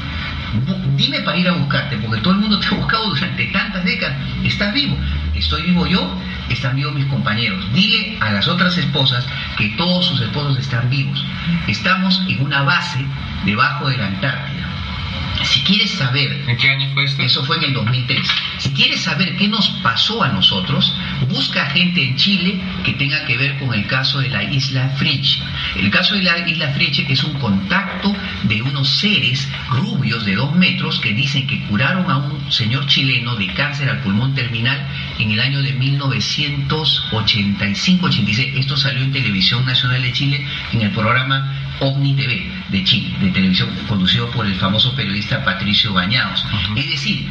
Dime 0.97 1.21
para 1.21 1.37
ir 1.37 1.47
a 1.47 1.53
buscarte, 1.53 1.97
porque 1.97 2.21
todo 2.21 2.33
el 2.33 2.41
mundo 2.41 2.59
te 2.59 2.67
ha 2.67 2.71
buscado 2.71 3.09
durante 3.09 3.45
tantas 3.47 3.83
décadas. 3.85 4.17
¿Estás 4.43 4.73
vivo? 4.73 4.97
Estoy 5.33 5.63
vivo 5.63 5.87
yo, 5.87 6.17
están 6.49 6.75
vivos 6.75 6.93
mis 6.93 7.05
compañeros. 7.05 7.65
Dile 7.73 8.17
a 8.19 8.31
las 8.31 8.47
otras 8.47 8.77
esposas 8.77 9.25
que 9.57 9.69
todos 9.77 10.05
sus 10.05 10.21
esposos 10.21 10.57
están 10.59 10.89
vivos. 10.89 11.25
Estamos 11.67 12.21
en 12.27 12.43
una 12.43 12.63
base 12.63 13.05
debajo 13.45 13.87
de 13.89 13.97
la 13.97 14.07
Antártida. 14.07 14.50
Si 15.43 15.61
quieres 15.61 15.91
saber 15.91 16.43
¿En 16.47 16.57
qué 16.57 16.69
año 16.69 16.89
fue 16.93 17.05
esto? 17.05 17.23
eso 17.23 17.43
fue 17.45 17.57
en 17.57 17.63
el 17.63 17.73
2003. 17.73 18.27
Si 18.59 18.69
quieres 18.71 19.01
saber 19.01 19.35
qué 19.37 19.47
nos 19.47 19.69
pasó 19.81 20.21
a 20.23 20.29
nosotros, 20.29 20.93
busca 21.29 21.65
gente 21.67 22.03
en 22.03 22.15
Chile 22.15 22.59
que 22.83 22.93
tenga 22.93 23.25
que 23.25 23.37
ver 23.37 23.57
con 23.59 23.73
el 23.73 23.85
caso 23.87 24.19
de 24.19 24.29
la 24.29 24.43
isla 24.43 24.89
Friche. 24.97 25.39
El 25.75 25.89
caso 25.89 26.15
de 26.15 26.23
la 26.23 26.47
isla 26.47 26.69
Friche 26.69 27.05
es 27.09 27.23
un 27.23 27.33
contacto 27.39 28.15
de 28.43 28.61
unos 28.61 28.87
seres 28.87 29.49
rubios 29.69 30.25
de 30.25 30.35
dos 30.35 30.55
metros 30.55 30.99
que 30.99 31.13
dicen 31.13 31.47
que 31.47 31.63
curaron 31.65 32.09
a 32.09 32.17
un 32.17 32.51
señor 32.51 32.85
chileno 32.87 33.35
de 33.35 33.47
cáncer 33.53 33.89
al 33.89 34.01
pulmón 34.01 34.33
terminal 34.35 34.87
en 35.19 35.31
el 35.31 35.39
año 35.39 35.61
de 35.61 35.77
1985-86. 35.79 38.57
Esto 38.57 38.77
salió 38.77 39.03
en 39.03 39.11
Televisión 39.11 39.65
Nacional 39.65 40.01
de 40.01 40.11
Chile 40.11 40.45
en 40.73 40.81
el 40.81 40.91
programa 40.91 41.60
OVNI 41.81 42.13
TV 42.13 42.51
de 42.69 42.83
Chile, 42.83 43.17
de 43.19 43.31
televisión, 43.31 43.69
conducido 43.87 44.29
por 44.29 44.45
el 44.45 44.55
famoso 44.55 44.95
periodista 44.95 45.43
Patricio 45.43 45.91
Bañados. 45.93 46.45
Es 46.75 46.89
decir, 46.89 47.27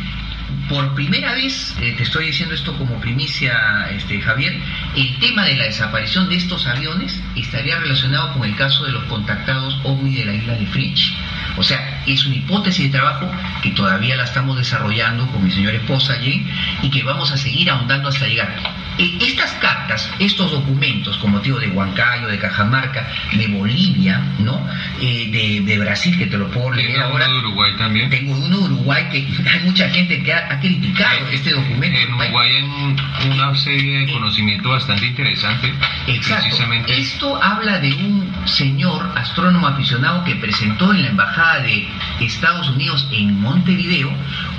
por 0.70 0.94
primera 0.94 1.34
vez, 1.34 1.74
eh, 1.80 1.94
te 1.96 2.04
estoy 2.04 2.26
diciendo 2.26 2.54
esto 2.54 2.76
como 2.78 3.00
primicia, 3.00 3.88
este, 3.90 4.20
Javier, 4.20 4.56
el 4.94 5.18
tema 5.18 5.44
de 5.44 5.56
la 5.56 5.64
desaparición 5.64 6.28
de 6.28 6.36
estos 6.36 6.64
aviones 6.68 7.20
estaría 7.34 7.76
relacionado 7.80 8.34
con 8.34 8.48
el 8.48 8.54
caso 8.54 8.84
de 8.84 8.92
los 8.92 9.02
contactados 9.04 9.76
OVNI 9.82 10.14
de 10.14 10.24
la 10.26 10.34
isla 10.34 10.54
de 10.54 10.66
Fringe. 10.66 11.12
O 11.56 11.64
sea, 11.64 12.04
es 12.06 12.24
una 12.24 12.36
hipótesis 12.36 12.84
de 12.84 12.98
trabajo 12.98 13.28
que 13.62 13.70
todavía 13.70 14.14
la 14.14 14.22
estamos 14.22 14.56
desarrollando 14.56 15.26
con 15.26 15.42
mi 15.42 15.50
señora 15.50 15.76
esposa 15.76 16.14
Jane 16.14 16.46
y 16.82 16.88
que 16.90 17.02
vamos 17.02 17.32
a 17.32 17.36
seguir 17.36 17.68
ahondando 17.68 18.08
hasta 18.08 18.28
llegar. 18.28 18.54
Eh, 18.98 19.18
estas 19.20 19.50
cartas, 19.54 20.08
estos 20.18 20.52
documentos, 20.52 21.16
como 21.18 21.38
te 21.40 21.46
digo, 21.46 21.58
de 21.58 21.68
Huancayo, 21.68 22.28
de 22.28 22.38
Cajamarca, 22.38 23.08
de 23.32 23.46
Bolivia, 23.48 24.20
¿no? 24.38 24.64
Eh, 25.00 25.28
de, 25.30 25.60
de 25.64 25.78
Brasil, 25.78 26.16
que 26.18 26.26
te 26.26 26.38
lo 26.38 26.50
puedo 26.50 26.70
leer 26.70 26.92
Tengo 26.92 27.04
ahora. 27.04 27.26
uno 27.26 27.34
de 27.34 27.38
Uruguay 27.40 27.72
también. 27.76 28.10
Tengo 28.10 28.36
uno 28.36 28.58
de 28.58 28.64
Uruguay 28.64 29.08
que 29.10 29.26
hay 29.50 29.60
mucha 29.64 29.88
gente 29.90 30.22
que 30.22 30.32
ha, 30.32 30.59
ha 30.61 30.72
criticado 30.72 31.26
este 31.32 31.50
documento. 31.52 31.98
En 31.98 32.14
Uruguay 32.14 32.50
hay 32.56 32.62
un- 32.62 32.96
una 33.32 33.54
serie 33.56 34.00
de 34.06 34.12
conocimiento 34.12 34.68
bastante 34.70 35.06
interesante. 35.06 35.72
Exacto. 36.06 36.44
Precisamente. 36.44 36.98
Esto 37.00 37.42
habla 37.42 37.78
de 37.78 37.92
un 37.94 38.30
señor 38.46 39.12
astrónomo 39.16 39.66
aficionado 39.66 40.24
que 40.24 40.34
presentó 40.36 40.92
en 40.92 41.02
la 41.02 41.08
embajada 41.08 41.61
de 41.61 41.88
Estados 42.20 42.68
Unidos 42.70 43.06
en 43.12 43.40
Montevideo 43.40 44.11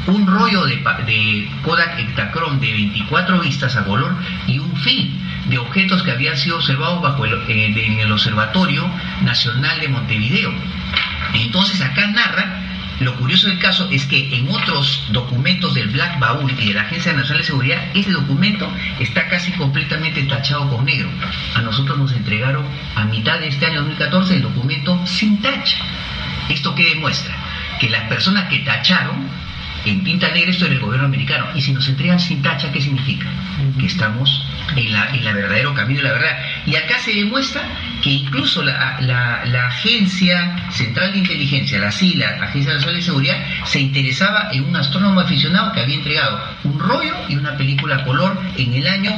un 0.08 0.26
rollo 0.26 0.66
de, 0.66 0.78
de 1.06 1.50
Kodak 1.64 2.00
Ektachrome 2.00 2.60
de 2.60 2.72
24 2.74 3.40
vistas 3.40 3.76
a 3.76 3.84
color 3.86 4.16
y 4.48 4.58
un 4.60 4.76
film 4.78 5.10
de 5.48 5.58
objetos 5.60 6.02
que 6.04 6.12
habían 6.12 6.38
sido 6.38 6.58
observados 6.58 7.02
bajo 7.02 7.26
el, 7.26 7.34
eh, 7.48 7.74
en 7.86 8.00
el 8.00 8.12
Observatorio 8.12 8.90
Nacional 9.22 9.80
de 9.80 9.90
Montevideo. 9.90 10.52
Entonces 11.34 11.82
acá 11.82 12.08
narra 12.08 12.62
lo 13.02 13.16
curioso 13.16 13.48
del 13.48 13.60
caso 13.60 13.88
es 13.92 14.06
que 14.06 14.36
en 14.36 14.50
otros 14.50 15.04
documentos 15.12 15.74
del 15.74 15.90
Black 15.90 16.20
Baúl 16.20 16.52
y 16.60 16.68
de 16.68 16.74
la 16.76 16.82
Agencia 16.82 17.14
Nacional 17.14 17.40
de 17.40 17.48
Seguridad, 17.48 17.84
ese 17.96 18.12
documento 18.12 18.72
está 19.00 19.28
casi 19.28 19.52
completamente 19.54 20.22
tachado 20.24 20.70
con 20.70 20.86
negro. 20.86 21.10
A 21.56 21.62
nosotros 21.62 21.98
nos 21.98 22.12
entregaron 22.14 22.64
a 22.96 23.06
mitad 23.06 23.40
de 23.40 23.48
este 23.48 23.66
año 23.66 23.80
2014 23.80 24.36
el 24.36 24.42
documento 24.44 25.06
sin 25.08 25.42
tacha. 25.42 25.78
¿Esto 26.50 26.76
qué 26.76 26.94
demuestra? 26.94 27.36
Que 27.80 27.90
las 27.90 28.08
personas 28.08 28.50
que 28.50 28.60
tacharon 28.60 29.28
en 29.86 30.04
tinta 30.04 30.30
negra 30.32 30.52
esto 30.52 30.66
era 30.66 30.76
el 30.76 30.80
gobierno 30.82 31.08
americano. 31.08 31.48
Y 31.56 31.62
si 31.62 31.74
nos 31.74 31.88
entregan 31.88 32.20
sin 32.20 32.42
tacha, 32.42 32.72
¿qué 32.72 32.82
significa? 32.82 33.28
Que 33.80 33.86
estamos 33.88 34.44
en 34.76 34.92
la, 34.94 35.10
en 35.10 35.24
la 35.26 35.34
verdadero 35.34 35.74
camino 35.74 36.02
de 36.02 36.08
la 36.08 36.14
verdad. 36.14 36.38
Y 36.66 36.76
acá 36.76 37.00
se 37.00 37.14
demuestra 37.14 37.62
que 38.02 38.10
incluso 38.10 38.64
la, 38.64 38.98
la- 39.02 39.46
la 39.46 39.68
Agencia 39.68 40.56
Central 40.72 41.12
de 41.14 41.20
Inteligencia, 41.20 41.80
la 41.80 41.92
CILA, 41.92 42.38
la 42.38 42.46
Agencia 42.46 42.74
Nacional 42.74 42.96
de 42.96 43.02
Seguridad, 43.02 43.38
se 43.66 43.80
interesaba 43.80 44.50
en 44.52 44.64
un 44.66 44.76
astrónomo 44.76 45.20
aficionado 45.20 45.72
que 45.74 45.82
había 45.82 45.96
entregado 45.96 46.40
un 46.64 46.80
rollo 46.80 47.14
y 47.30 47.36
una 47.36 47.56
película 47.58 47.98
a 47.98 48.04
color 48.06 48.40
en 48.58 48.74
el 48.74 48.88
año 48.88 49.12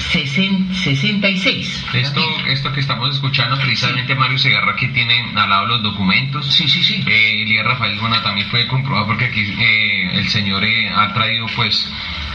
66. 0.00 1.86
Esto, 1.94 2.20
esto 2.48 2.72
que 2.72 2.80
estamos 2.80 3.14
escuchando, 3.14 3.56
precisamente 3.58 4.14
Mario 4.14 4.38
Segarra 4.38 4.72
aquí 4.72 4.88
tiene 4.88 5.32
al 5.36 5.48
lado 5.48 5.66
los 5.66 5.82
documentos. 5.82 6.46
Sí, 6.46 6.68
sí, 6.68 6.82
sí. 6.82 7.04
Eh, 7.06 7.42
Elías 7.42 7.64
Rafael, 7.64 7.98
bueno, 8.00 8.20
también 8.22 8.48
puede 8.48 8.66
comprobar 8.66 9.06
porque 9.06 9.26
aquí 9.26 9.40
eh, 9.40 10.10
el 10.14 10.28
señor 10.28 10.64
eh, 10.64 10.88
ha 10.88 11.12
traído 11.12 11.46
pues 11.54 11.90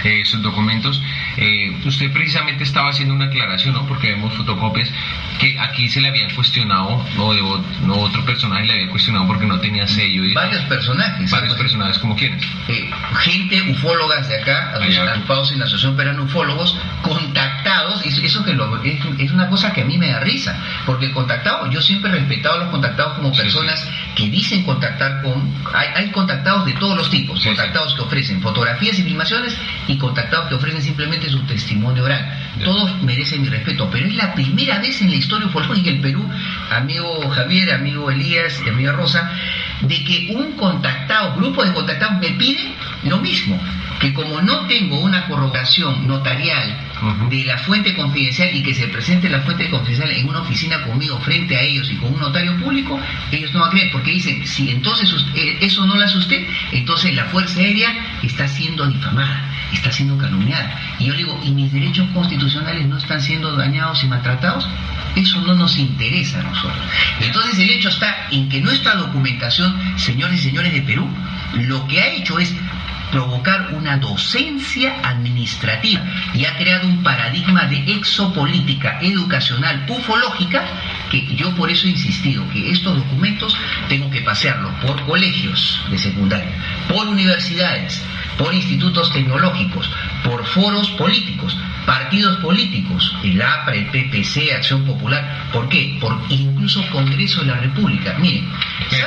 eh, 0.05 0.23
sus 0.23 0.41
documentos. 0.41 1.01
Eh, 1.37 1.75
usted 1.83 2.11
precisamente 2.13 2.63
estaba 2.63 2.89
haciendo 2.91 3.13
una 3.13 3.25
aclaración, 3.25 3.73
¿no? 3.73 3.85
Porque 3.87 4.07
vemos 4.11 4.33
fotocopias 4.35 4.89
que 5.39 5.59
aquí 5.59 5.89
se 5.89 5.99
le 5.99 6.07
habían 6.07 6.33
cuestionado, 6.33 7.05
o 7.17 7.33
de 7.33 7.41
no, 7.85 7.95
otro 7.95 8.23
personaje 8.23 8.65
le 8.65 8.73
había 8.73 8.89
cuestionado 8.89 9.27
porque 9.27 9.45
no 9.45 9.59
tenía 9.59 9.85
sello. 9.87 10.23
Y 10.23 10.33
Varios 10.33 10.61
personajes. 10.63 11.29
varios 11.29 11.53
así. 11.53 11.61
personajes 11.61 11.97
como 11.99 12.15
quienes. 12.15 12.41
eh, 12.69 12.89
gente, 13.19 13.61
ufólogas 13.71 14.29
de 14.29 14.39
acá, 14.41 14.73
agrupados 14.75 15.51
en 15.51 15.59
la 15.59 15.65
Asociación 15.65 15.97
de 15.97 16.21
Ufólogos, 16.21 16.77
contactados, 17.01 18.05
y 18.05 18.25
eso 18.25 18.43
que 18.45 18.53
lo- 18.53 18.81
es, 18.83 18.99
es 19.17 19.31
una 19.31 19.49
cosa 19.49 19.73
que 19.73 19.81
a 19.81 19.85
mí 19.85 19.97
me 19.97 20.07
da 20.11 20.19
risa, 20.19 20.57
porque 20.85 21.11
contactados, 21.11 21.69
yo 21.73 21.81
siempre 21.81 22.11
he 22.11 22.13
respetado 22.15 22.55
a 22.55 22.59
los 22.59 22.69
contactados 22.69 23.13
como 23.15 23.33
Sí, 23.33 23.41
personas 23.41 23.87
que 24.15 24.29
dicen 24.29 24.63
contactar 24.63 25.21
con, 25.21 25.51
hay, 25.73 25.87
hay 25.95 26.11
contactados 26.11 26.65
de 26.65 26.73
todos 26.73 26.95
los 26.95 27.09
tipos, 27.09 27.39
Sí, 27.41 27.47
contactados 27.49 27.93
que 27.95 28.01
ofrecen 28.01 28.41
fotografías 28.41 28.97
y 28.99 29.03
filmaciones 29.03 29.57
y 29.87 29.94
contactados 29.97 30.47
que 30.47 30.55
ofrecen 30.55 30.81
simplemente 30.81 31.29
su 31.29 31.39
testimonio 31.45 32.03
oral. 32.03 32.25
Todos 32.63 33.01
merecen 33.03 33.41
mi 33.41 33.49
respeto, 33.49 33.89
pero 33.91 34.07
es 34.07 34.15
la 34.15 34.33
primera 34.33 34.79
vez 34.79 35.01
en 35.01 35.09
la 35.09 35.17
historia 35.17 35.47
ufológica 35.47 35.91
del 35.91 36.01
Perú, 36.01 36.27
amigo 36.71 37.29
Javier, 37.29 37.73
amigo 37.73 38.09
Elías 38.09 38.61
y 38.65 38.69
amiga 38.69 38.91
Rosa, 38.91 39.31
de 39.81 40.03
que 40.03 40.33
un 40.35 40.53
contactado, 40.53 41.35
grupo 41.35 41.63
de 41.63 41.73
contactados 41.73 42.19
me 42.19 42.31
piden 42.31 42.73
lo 43.03 43.17
mismo, 43.17 43.59
que 43.99 44.13
como 44.13 44.41
no 44.41 44.67
tengo 44.67 44.99
una 44.99 45.27
corroboración 45.27 46.07
notarial 46.07 46.84
De 47.29 47.43
la 47.43 47.57
fuente 47.57 47.93
confidencial 47.93 48.55
y 48.55 48.63
que 48.63 48.73
se 48.73 48.87
presente 48.87 49.29
la 49.29 49.41
fuente 49.41 49.69
confidencial 49.69 50.11
en 50.11 50.29
una 50.29 50.39
oficina 50.39 50.81
conmigo 50.83 51.19
frente 51.19 51.55
a 51.57 51.61
ellos 51.61 51.91
y 51.91 51.95
con 51.95 52.13
un 52.13 52.19
notario 52.19 52.57
público, 52.57 52.99
ellos 53.31 53.53
no 53.53 53.59
van 53.59 53.69
a 53.69 53.71
creer, 53.71 53.91
porque 53.91 54.11
dicen, 54.11 54.45
si 54.47 54.71
entonces 54.71 55.13
eh, 55.35 55.57
eso 55.61 55.85
no 55.85 55.95
hace 55.95 56.17
usted, 56.17 56.47
entonces 56.71 57.13
la 57.15 57.25
Fuerza 57.25 57.59
Aérea 57.59 57.89
está 58.23 58.47
siendo 58.47 58.87
difamada, 58.87 59.51
está 59.73 59.91
siendo 59.91 60.17
calumniada. 60.17 60.79
Y 60.99 61.05
yo 61.05 61.13
digo, 61.13 61.39
¿y 61.43 61.51
mis 61.51 61.71
derechos 61.71 62.07
constitucionales 62.13 62.87
no 62.87 62.97
están 62.97 63.21
siendo 63.21 63.55
dañados 63.55 64.03
y 64.03 64.07
maltratados? 64.07 64.67
Eso 65.15 65.41
no 65.41 65.55
nos 65.55 65.77
interesa 65.77 66.39
a 66.41 66.43
nosotros. 66.43 66.85
Entonces 67.21 67.57
el 67.59 67.69
hecho 67.69 67.89
está 67.89 68.27
en 68.31 68.49
que 68.49 68.61
nuestra 68.61 68.95
documentación, 68.95 69.75
señores 69.97 70.39
y 70.41 70.43
señores 70.43 70.73
de 70.73 70.81
Perú, 70.81 71.09
lo 71.53 71.87
que 71.87 72.01
ha 72.01 72.13
hecho 72.13 72.37
es 72.39 72.53
provocar 73.15 73.73
una 73.73 73.95
docencia 73.95 74.99
administrativa 75.01 76.03
y 76.33 76.43
ha 76.43 76.57
creado 76.57 76.85
un 76.85 77.01
paradigma 77.01 77.63
de 77.63 77.77
exopolítica 77.93 78.99
educacional 79.01 79.85
ufológica 79.87 80.65
que 81.09 81.25
yo 81.33 81.55
por 81.55 81.69
eso 81.69 81.87
he 81.87 81.91
insistido 81.91 82.43
que 82.51 82.71
estos 82.71 82.97
documentos 82.97 83.55
tengo 83.87 84.09
que 84.11 84.19
pasearlos 84.19 84.73
por 84.81 85.01
colegios 85.05 85.79
de 85.89 85.97
secundaria, 85.97 86.51
por 86.89 87.07
universidades, 87.07 88.03
por 88.37 88.53
institutos 88.53 89.09
tecnológicos, 89.13 89.89
por 90.25 90.45
foros 90.47 90.89
políticos, 90.91 91.57
partidos 91.85 92.37
políticos, 92.37 93.15
el 93.23 93.41
APRA, 93.41 93.75
el 93.75 93.85
PPC, 93.87 94.53
Acción 94.55 94.83
Popular, 94.85 95.47
¿por 95.53 95.69
qué? 95.69 95.97
Por 96.01 96.17
incluso 96.29 96.85
Congreso 96.91 97.41
de 97.41 97.47
la 97.47 97.57
República. 97.57 98.15
Miren, 98.19 98.47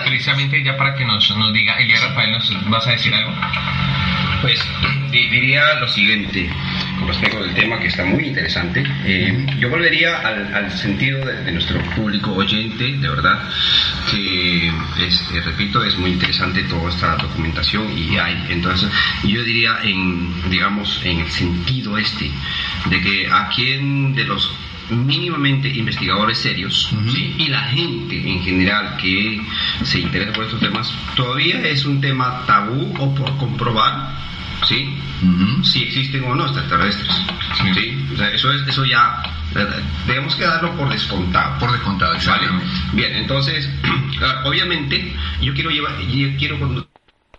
precisamente 0.04 0.62
ya 0.62 0.76
para 0.76 0.94
que 0.94 1.04
nos, 1.04 1.28
nos 1.36 1.52
diga, 1.52 1.74
Elías 1.78 2.02
Rafael, 2.02 2.30
¿nos 2.32 2.70
vas 2.70 2.86
a 2.86 2.90
decir 2.92 3.12
algo? 3.14 3.32
Pues 4.42 4.60
di- 5.10 5.28
diría 5.28 5.74
lo 5.80 5.88
siguiente 5.88 6.48
con 6.99 7.09
respecto 7.09 7.40
del 7.40 7.55
tema 7.55 7.78
que 7.78 7.88
está 7.88 8.05
muy 8.05 8.26
interesante. 8.26 8.84
Eh, 9.05 9.46
yo 9.59 9.70
volvería 9.70 10.18
al, 10.18 10.55
al 10.55 10.70
sentido 10.72 11.24
de, 11.24 11.44
de 11.44 11.53
nuestro 11.53 11.80
público 11.94 12.32
oyente, 12.32 12.96
de 12.96 13.09
verdad, 13.09 13.49
que 14.11 14.68
es, 15.07 15.30
eh, 15.34 15.40
repito, 15.44 15.82
es 15.84 15.96
muy 15.96 16.11
interesante 16.12 16.62
toda 16.64 16.90
esta 16.90 17.16
documentación 17.16 17.96
y 17.96 18.18
hay. 18.18 18.46
Entonces, 18.49 18.90
yo 19.24 19.42
diría 19.44 19.78
en, 19.82 20.51
digamos, 20.51 21.01
en 21.05 21.20
el 21.20 21.30
sentido 21.30 21.96
este, 21.99 22.30
de 22.90 23.01
que 23.01 23.28
a 23.30 23.49
quien 23.49 24.14
de 24.14 24.24
los 24.24 24.53
mínimamente 24.90 25.68
investigadores 25.68 26.38
serios 26.38 26.90
Ujú. 26.92 27.11
¿sí? 27.11 27.34
y 27.36 27.49
la 27.49 27.61
gente 27.64 28.16
en 28.16 28.42
general 28.42 28.96
que 28.96 29.38
se 29.82 30.01
interesa 30.01 30.32
por 30.32 30.44
estos 30.44 30.61
temas 30.61 30.90
todavía 31.14 31.61
es 31.61 31.84
un 31.84 32.01
tema 32.01 32.44
tabú 32.46 32.94
o 32.99 33.14
por 33.14 33.36
comprobar 33.36 34.28
¿sí? 34.66 34.96
Si 35.62 35.82
existen 35.84 36.24
o 36.24 36.34
no 36.34 36.44
extraterrestres 36.44 37.09
Sí. 37.56 37.74
¿sí? 37.74 38.06
O 38.14 38.16
sea, 38.16 38.28
eso 38.30 38.52
es 38.52 38.66
eso 38.68 38.84
ya 38.84 39.22
eh, 39.54 39.66
debemos 40.06 40.34
que 40.36 40.44
darlo 40.44 40.76
por 40.76 40.88
descontado 40.90 41.59
Por 41.59 41.72
descontado, 41.72 42.14
¿vale? 42.26 42.46
bien 42.92 43.14
entonces 43.16 43.68
obviamente 44.44 45.14
yo 45.40 45.54
quiero 45.54 45.70
llevar 45.70 45.98
yo 46.00 46.28
quiero 46.38 46.86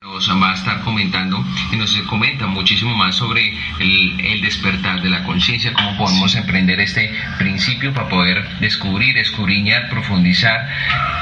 Nos 0.09 0.27
va 0.41 0.51
a 0.51 0.53
estar 0.55 0.81
comentando 0.81 1.45
y 1.71 1.75
nos 1.75 1.95
comenta 2.01 2.47
muchísimo 2.47 2.95
más 2.95 3.15
sobre 3.15 3.53
el, 3.79 4.19
el 4.19 4.41
despertar 4.41 5.01
de 5.01 5.09
la 5.09 5.23
conciencia, 5.23 5.71
cómo 5.71 5.95
podemos 5.97 6.35
emprender 6.35 6.79
este 6.79 7.13
principio 7.37 7.93
para 7.93 8.09
poder 8.09 8.43
descubrir, 8.59 9.17
escudriñar, 9.19 9.87
profundizar 9.89 10.67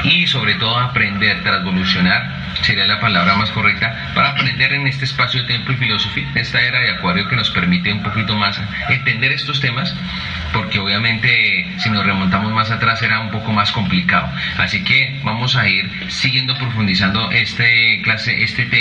y 0.06 0.26
sobre 0.26 0.56
todo 0.56 0.80
aprender, 0.80 1.44
transvolucionar, 1.44 2.56
sería 2.62 2.86
la 2.86 3.02
palabra 3.02 3.36
más 3.36 3.52
correcta, 3.52 4.12
para 4.16 4.30
aprender 4.30 4.72
en 4.74 4.88
este 4.88 5.04
espacio 5.04 5.42
de 5.42 5.48
tiempo 5.48 5.74
y 5.74 5.76
filosofía, 5.76 6.32
esta 6.36 6.62
era 6.62 6.80
de 6.80 6.92
acuario 6.92 7.28
que 7.28 7.36
nos 7.36 7.50
permite 7.50 7.92
un 7.92 8.02
poquito 8.02 8.36
más 8.38 8.60
entender 8.90 9.34
estos 9.34 9.60
temas, 9.60 9.94
porque 10.54 10.80
obviamente 10.80 11.76
si 11.78 11.90
nos 11.90 12.06
remontamos 12.06 12.54
más 12.54 12.72
atrás 12.72 13.02
era 13.02 13.20
un 13.20 13.32
poco 13.32 13.52
más 13.52 13.72
complicado. 13.72 14.30
Así 14.58 14.84
que 14.84 15.20
vamos 15.24 15.56
a 15.56 15.68
ir 15.68 15.90
siguiendo 16.08 16.56
profundizando 16.56 17.30
este 17.32 18.02
clase, 18.02 18.44
este 18.44 18.66
tema 18.66 18.77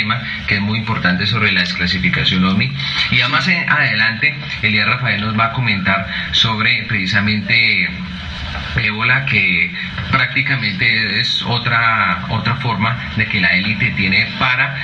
que 0.47 0.55
es 0.55 0.61
muy 0.61 0.79
importante 0.79 1.25
sobre 1.25 1.51
la 1.51 1.61
desclasificación 1.61 2.43
OVNI. 2.45 2.71
Y 3.11 3.21
además 3.21 3.47
adelante, 3.47 4.35
Elías 4.61 4.87
Rafael 4.87 5.21
nos 5.21 5.37
va 5.37 5.45
a 5.45 5.51
comentar 5.51 6.07
sobre 6.31 6.83
precisamente 6.83 7.89
ébola 8.75 9.25
que 9.25 9.71
prácticamente 10.11 11.19
es 11.19 11.43
otra 11.43 12.25
otra 12.29 12.55
forma 12.55 12.95
de 13.15 13.25
que 13.25 13.39
la 13.39 13.53
élite 13.55 13.91
tiene 13.91 14.27
para 14.39 14.75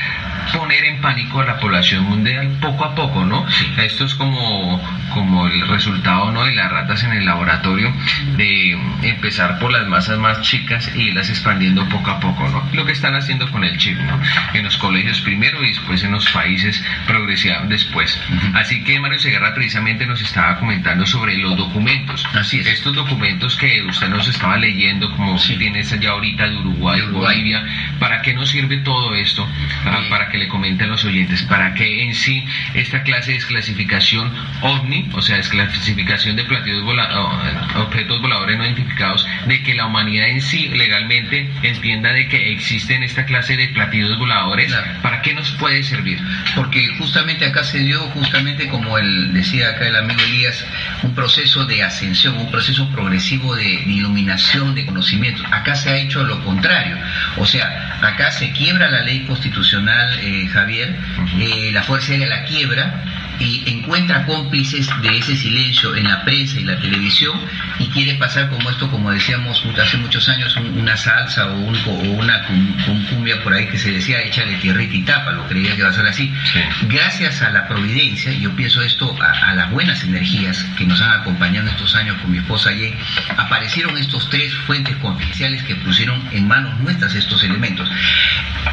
poner 0.51 0.84
en 0.86 1.01
pánico 1.01 1.39
a 1.39 1.45
la 1.45 1.57
población 1.57 2.03
mundial 2.03 2.57
poco 2.59 2.86
a 2.86 2.95
poco, 2.95 3.26
¿no? 3.26 3.45
Esto 3.78 4.05
es 4.05 4.15
como 4.15 4.82
como 5.13 5.47
el 5.47 5.67
resultado, 5.67 6.32
¿no? 6.32 6.43
de 6.43 6.53
las 6.53 6.71
ratas 6.71 7.03
en 7.03 7.13
el 7.13 7.26
laboratorio 7.26 7.93
de 8.36 8.71
empezar 9.03 9.59
por 9.59 9.71
las 9.71 9.88
masas 9.88 10.17
más 10.17 10.41
chicas 10.41 10.91
y 10.95 11.03
irlas 11.03 11.30
expandiendo 11.30 11.88
poco 11.88 12.11
a 12.11 12.19
poco, 12.19 12.47
¿no? 12.49 12.67
Lo 12.74 12.86
que 12.86 12.91
están 12.91 13.15
haciendo 13.15 13.49
con 13.51 13.63
el 13.63 13.78
chip, 13.78 13.97
¿no? 13.99 14.19
En 14.53 14.63
los 14.63 14.78
colegios 14.78 15.21
primero 15.21 15.63
y 15.63 15.69
después 15.69 16.03
en 16.03 16.11
los 16.11 16.28
países 16.30 16.84
progresivos 17.05 17.69
después. 17.69 18.19
Así 18.53 18.84
que 18.84 18.99
Mario 18.99 19.19
Segarra 19.19 19.53
precisamente 19.53 20.05
nos 20.05 20.21
estaba 20.21 20.57
comentando 20.59 21.05
sobre 21.05 21.38
los 21.38 21.55
documentos. 21.57 22.26
Así 22.34 22.59
es. 22.59 22.67
Estos 22.67 22.95
documentos 22.95 23.55
que 23.55 23.62
usted 23.88 24.09
nos 24.09 24.28
estaba 24.28 24.57
leyendo, 24.57 25.09
como 25.11 25.38
si 25.38 25.55
tienes 25.57 25.91
allá 25.93 26.11
ahorita 26.11 26.47
de 26.49 26.55
Uruguay, 26.57 26.99
De 26.99 27.05
Uruguay. 27.07 27.36
Bolivia, 27.36 27.64
¿para 27.99 28.22
qué 28.22 28.34
nos 28.34 28.49
sirve 28.49 28.78
todo 28.78 29.16
esto? 29.16 29.47
Ah, 29.86 29.99
Sí. 30.03 30.09
Para 30.09 30.30
que 30.30 30.38
le 30.38 30.47
comenten 30.47 30.89
los 30.89 31.03
oyentes, 31.05 31.41
para 31.43 31.74
que 31.74 32.03
en 32.03 32.14
sí 32.14 32.43
esta 32.74 33.03
clase 33.03 33.32
de 33.32 33.38
desclasificación 33.38 34.32
OVNI, 34.61 35.09
o 35.14 35.22
sea, 35.22 35.38
desclasificación 35.38 36.36
de 36.36 36.43
platillos 36.43 36.84
vola- 36.84 37.09
o, 37.20 37.82
objetos 37.84 38.22
voladores 38.22 38.57
no 38.57 38.66
identificados, 38.66 39.26
de 39.47 39.61
que 39.64 39.74
la 39.76 39.86
humanidad 39.86 40.28
en 40.30 40.41
sí 40.41 40.68
legalmente 40.70 41.49
entienda 41.64 42.11
de 42.14 42.28
que 42.28 42.51
existen 42.51 43.03
esta 43.03 43.26
clase 43.26 43.55
de 43.57 43.68
platillos 43.70 44.18
voladores, 44.18 44.68
Claro. 44.72 44.88
¿para 45.01 45.22
qué 45.22 45.34
nos 45.34 45.51
puede 45.53 45.84
servir? 45.84 46.20
Porque 46.55 46.88
justamente 46.97 47.45
acá 47.45 47.64
se 47.64 47.80
dio, 47.80 47.99
justamente 48.09 48.68
como 48.68 48.97
el, 48.97 49.34
decía 49.34 49.70
acá 49.70 49.88
el 49.88 49.95
amigo 49.95 50.22
Elías, 50.22 50.66
un 51.03 51.14
proceso 51.16 51.66
de 51.66 51.84
ascensión, 51.84 52.38
un 52.38 52.51
proceso 52.51 52.88
progresivo 52.89 53.42
de, 53.55 53.63
de 53.63 53.91
iluminación, 53.91 54.73
de 54.75 54.85
conocimiento. 54.85 55.43
Acá 55.51 55.75
se 55.75 55.89
ha 55.89 55.97
hecho 55.97 56.23
lo 56.23 56.43
contrario. 56.43 56.97
O 57.37 57.45
sea, 57.45 57.99
acá 58.01 58.31
se 58.31 58.51
quiebra 58.51 58.89
la 58.89 59.01
ley 59.01 59.25
constitucional, 59.25 60.17
eh, 60.19 60.47
Javier, 60.47 60.95
eh, 61.39 61.71
la 61.73 61.83
Fuerza 61.83 62.11
Aérea 62.11 62.27
la 62.27 62.43
quiebra 62.45 63.03
y 63.39 63.63
encuentra 63.69 64.25
cómplices 64.25 64.88
de 65.01 65.17
ese 65.17 65.36
silencio 65.36 65.95
en 65.95 66.05
la 66.07 66.23
prensa 66.23 66.59
y 66.59 66.63
la 66.63 66.77
televisión 66.79 67.39
y 67.79 67.88
quiere 67.88 68.13
pasar 68.15 68.49
como 68.49 68.69
esto, 68.69 68.89
como 68.89 69.11
decíamos 69.11 69.61
hace 69.81 69.97
muchos 69.97 70.29
años, 70.29 70.55
un- 70.55 70.77
una 70.79 70.95
salsa 70.97 71.47
o, 71.47 71.55
un- 71.57 71.75
o 71.86 71.91
una 71.91 72.43
cum- 72.45 72.77
cum- 72.86 73.05
cumbia 73.07 73.41
por 73.43 73.53
ahí 73.53 73.67
que 73.67 73.77
se 73.77 73.91
decía, 73.91 74.21
échale 74.21 74.55
tierrita 74.57 74.95
y 74.95 75.01
tapa, 75.01 75.31
lo 75.31 75.47
creía 75.47 75.71
que 75.73 75.79
iba 75.79 75.89
a 75.89 75.93
ser 75.93 76.05
así. 76.05 76.31
Sí. 76.51 76.59
Gracias 76.88 77.41
a 77.41 77.49
la 77.49 77.67
providencia, 77.67 78.31
y 78.31 78.41
yo 78.41 78.55
pienso 78.55 78.81
esto 78.81 79.15
a, 79.21 79.49
a 79.49 79.53
las 79.55 79.71
buenas 79.71 80.03
energías 80.03 80.63
que 80.77 80.86
nos 80.86 81.01
han 81.01 81.11
acompañado 81.21 81.67
estos 81.69 81.95
años 81.95 82.17
con 82.21 82.31
mi 82.31 82.38
esposa 82.38 82.71
Jen, 82.71 82.95
aparecieron 83.38 83.97
estos 83.97 84.29
tres 84.29 84.53
fuentes 84.67 84.95
confidenciales 84.97 85.63
que 85.63 85.75
pusieron 85.75 86.21
en 86.31 86.47
manos 86.47 86.79
nuestras 86.79 87.13
estos 87.15 87.43
elementos. 87.43 87.89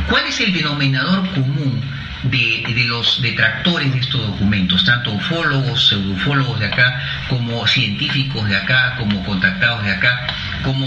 ¿Cuál 0.08 0.26
es 0.26 0.40
el 0.40 0.52
denominador 0.52 1.28
común 1.32 1.80
de, 2.24 2.62
de, 2.74 2.84
los 2.84 3.20
detractores 3.22 3.92
de 3.92 4.00
estos 4.00 4.26
documentos, 4.26 4.84
tanto 4.84 5.12
ufólogos, 5.12 5.88
pseudoufólogos 5.88 6.60
de 6.60 6.66
acá, 6.66 7.02
como 7.28 7.66
científicos 7.66 8.48
de 8.48 8.56
acá, 8.56 8.96
como 8.98 9.24
contactados 9.24 9.84
de 9.84 9.90
acá, 9.90 10.26
como 10.62 10.86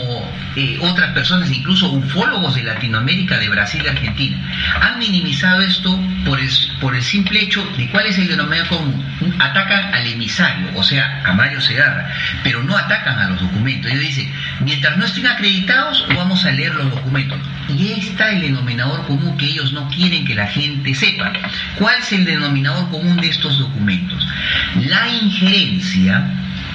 eh, 0.55 0.77
otras 0.81 1.11
personas, 1.13 1.51
incluso 1.51 1.91
ufólogos 1.91 2.55
de 2.55 2.63
Latinoamérica, 2.63 3.37
de 3.39 3.49
Brasil 3.49 3.81
y 3.83 3.87
Argentina, 3.87 4.37
han 4.81 4.99
minimizado 4.99 5.61
esto 5.61 5.99
por 6.25 6.39
el, 6.39 6.49
por 6.79 6.95
el 6.95 7.03
simple 7.03 7.41
hecho 7.41 7.65
de 7.77 7.89
cuál 7.89 8.07
es 8.07 8.17
el 8.17 8.27
denominador 8.27 8.67
común. 8.69 9.03
Atacan 9.39 9.93
al 9.93 10.07
emisario, 10.07 10.67
o 10.75 10.83
sea, 10.83 11.21
a 11.25 11.33
Mario 11.33 11.61
Segarra, 11.61 12.11
pero 12.43 12.63
no 12.63 12.77
atacan 12.77 13.17
a 13.19 13.29
los 13.29 13.41
documentos. 13.41 13.91
Ellos 13.91 14.03
dicen, 14.03 14.31
mientras 14.61 14.97
no 14.97 15.05
estén 15.05 15.27
acreditados, 15.27 16.05
vamos 16.15 16.45
a 16.45 16.51
leer 16.51 16.73
los 16.75 16.91
documentos. 16.91 17.39
Y 17.69 17.93
ahí 17.93 17.99
está 17.99 18.31
el 18.31 18.41
denominador 18.41 19.05
común 19.05 19.37
que 19.37 19.45
ellos 19.45 19.71
no 19.73 19.87
quieren 19.89 20.25
que 20.25 20.35
la 20.35 20.47
gente 20.47 20.93
sepa. 20.93 21.31
¿Cuál 21.75 21.95
es 21.99 22.11
el 22.11 22.25
denominador 22.25 22.89
común 22.89 23.17
de 23.17 23.29
estos 23.29 23.59
documentos? 23.59 24.27
La 24.75 25.07
injerencia 25.07 26.25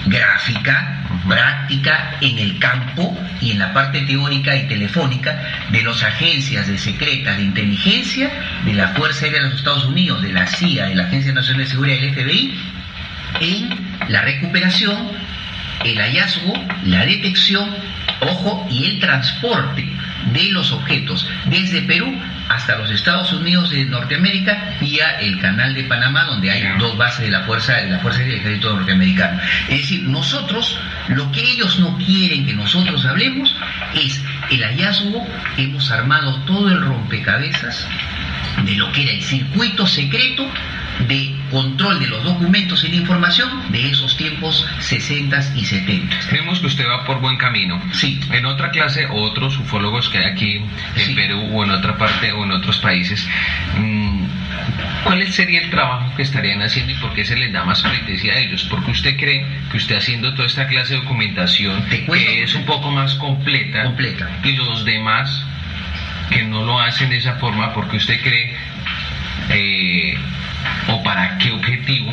gráfica, 0.07 1.05
práctica 1.29 2.17
en 2.21 2.39
el 2.39 2.59
campo 2.59 3.17
y 3.41 3.53
en 3.53 3.59
la 3.59 3.73
parte 3.73 4.01
teórica 4.03 4.57
y 4.57 4.67
telefónica 4.67 5.67
de 5.71 5.83
las 5.83 6.03
agencias 6.03 6.67
de 6.67 6.79
secretas 6.79 7.37
de 7.37 7.43
inteligencia, 7.43 8.31
de 8.65 8.75
la 8.75 8.89
Fuerza 8.89 9.27
Aérea 9.27 9.43
de 9.43 9.51
los 9.51 9.59
Estados 9.59 9.85
Unidos, 9.85 10.23
de 10.23 10.33
la 10.33 10.47
CIA, 10.47 10.87
de 10.87 10.95
la 10.95 11.05
Agencia 11.05 11.33
Nacional 11.33 11.65
de 11.65 11.71
Seguridad 11.71 12.01
del 12.01 12.15
FBI, 12.15 12.59
en 13.41 13.69
la 14.09 14.23
recuperación, 14.23 15.13
el 15.85 15.99
hallazgo, 15.99 16.53
la 16.85 17.05
detección, 17.07 17.75
ojo, 18.21 18.67
y 18.71 18.85
el 18.87 19.01
transporte 19.01 19.89
de 20.33 20.51
los 20.51 20.73
objetos 20.73 21.27
desde 21.47 21.83
Perú 21.83 22.13
hasta 22.49 22.77
los 22.79 22.91
Estados 22.91 23.33
Unidos 23.33 23.71
de 23.71 23.85
Norteamérica 23.85 24.77
vía 24.81 25.21
el 25.21 25.39
canal 25.41 25.75
de 25.75 25.85
Panamá 25.85 26.25
donde 26.25 26.51
hay 26.51 26.67
dos 26.79 26.97
bases 26.97 27.27
de 27.27 27.31
la 27.31 27.43
fuerza 27.43 27.75
de 27.75 27.91
la 27.91 27.99
fuerza 27.99 28.21
del 28.21 28.35
ejército 28.35 28.75
norteamericano. 28.75 29.41
Es 29.69 29.83
decir, 29.83 30.03
nosotros 30.05 30.79
lo 31.09 31.31
que 31.31 31.41
ellos 31.41 31.79
no 31.79 31.97
quieren 31.99 32.47
que 32.47 32.55
nosotros 32.55 33.05
hablemos 33.05 33.55
es 33.95 34.23
el 34.51 34.63
hallazgo, 34.63 35.27
hemos 35.57 35.91
armado 35.91 36.35
todo 36.47 36.69
el 36.71 36.81
rompecabezas 36.81 37.87
de 38.65 38.75
lo 38.77 38.91
que 38.93 39.03
era 39.03 39.13
el 39.13 39.23
circuito 39.23 39.87
secreto 39.87 40.51
de 41.07 41.33
control 41.51 42.01
de 42.01 42.09
los 42.09 42.25
documentos 42.25 42.83
y 42.85 42.89
la 42.89 42.97
información 42.97 43.49
de 43.71 43.89
esos 43.91 44.17
tiempos 44.17 44.67
60 44.81 45.53
y 45.55 45.65
70. 45.65 46.17
Vemos 46.33 46.59
que 46.59 46.67
usted 46.67 46.85
va 46.89 47.05
por 47.05 47.21
buen 47.21 47.37
camino. 47.37 47.81
Sí. 47.93 48.19
En 48.33 48.45
otra 48.47 48.71
clase, 48.71 49.07
otros 49.11 49.57
ufólogos 49.59 50.09
que 50.09 50.19
hay 50.19 50.25
aquí 50.25 50.55
en 50.57 50.67
Sí. 50.97 51.15
Perú 51.15 51.41
o 51.53 51.65
en 51.65 51.71
otra 51.71 51.97
parte 51.97 52.33
o 52.33 52.43
en 52.45 52.51
otros 52.51 52.79
países, 52.79 53.27
mm, 53.79 54.25
¿cuál 55.05 55.27
sería 55.33 55.61
el 55.61 55.71
trabajo 55.71 56.13
que 56.17 56.23
estarían 56.23 56.61
haciendo 56.63 56.93
y 56.93 56.97
por 56.97 57.15
qué 57.15 57.25
se 57.25 57.37
les 57.37 57.53
da 57.53 57.65
más 57.65 57.81
priorización 57.83 58.35
a 58.35 58.39
ellos? 58.41 58.65
Porque 58.69 58.91
usted 58.91 59.17
cree 59.17 59.47
que 59.71 59.77
usted 59.77 59.97
haciendo 59.97 60.35
toda 60.35 60.47
esta 60.47 60.67
clase 60.67 60.95
de 60.95 61.01
documentación, 61.01 61.85
que 61.85 62.43
es 62.43 62.55
un 62.57 62.65
poco 62.67 62.91
más 62.91 63.15
completa, 63.15 63.85
Completa. 63.85 64.29
y 64.43 64.53
los 64.53 64.85
demás 64.85 65.45
que 66.31 66.43
no 66.45 66.65
lo 66.65 66.81
hacen 66.81 67.11
de 67.11 67.17
esa 67.19 67.35
forma 67.35 67.73
porque 67.75 67.97
usted 67.97 68.21
cree 68.23 68.57
eh, 69.51 70.19
o 70.89 71.03
para 71.03 71.39
qué 71.39 71.51
objetivo 71.53 72.13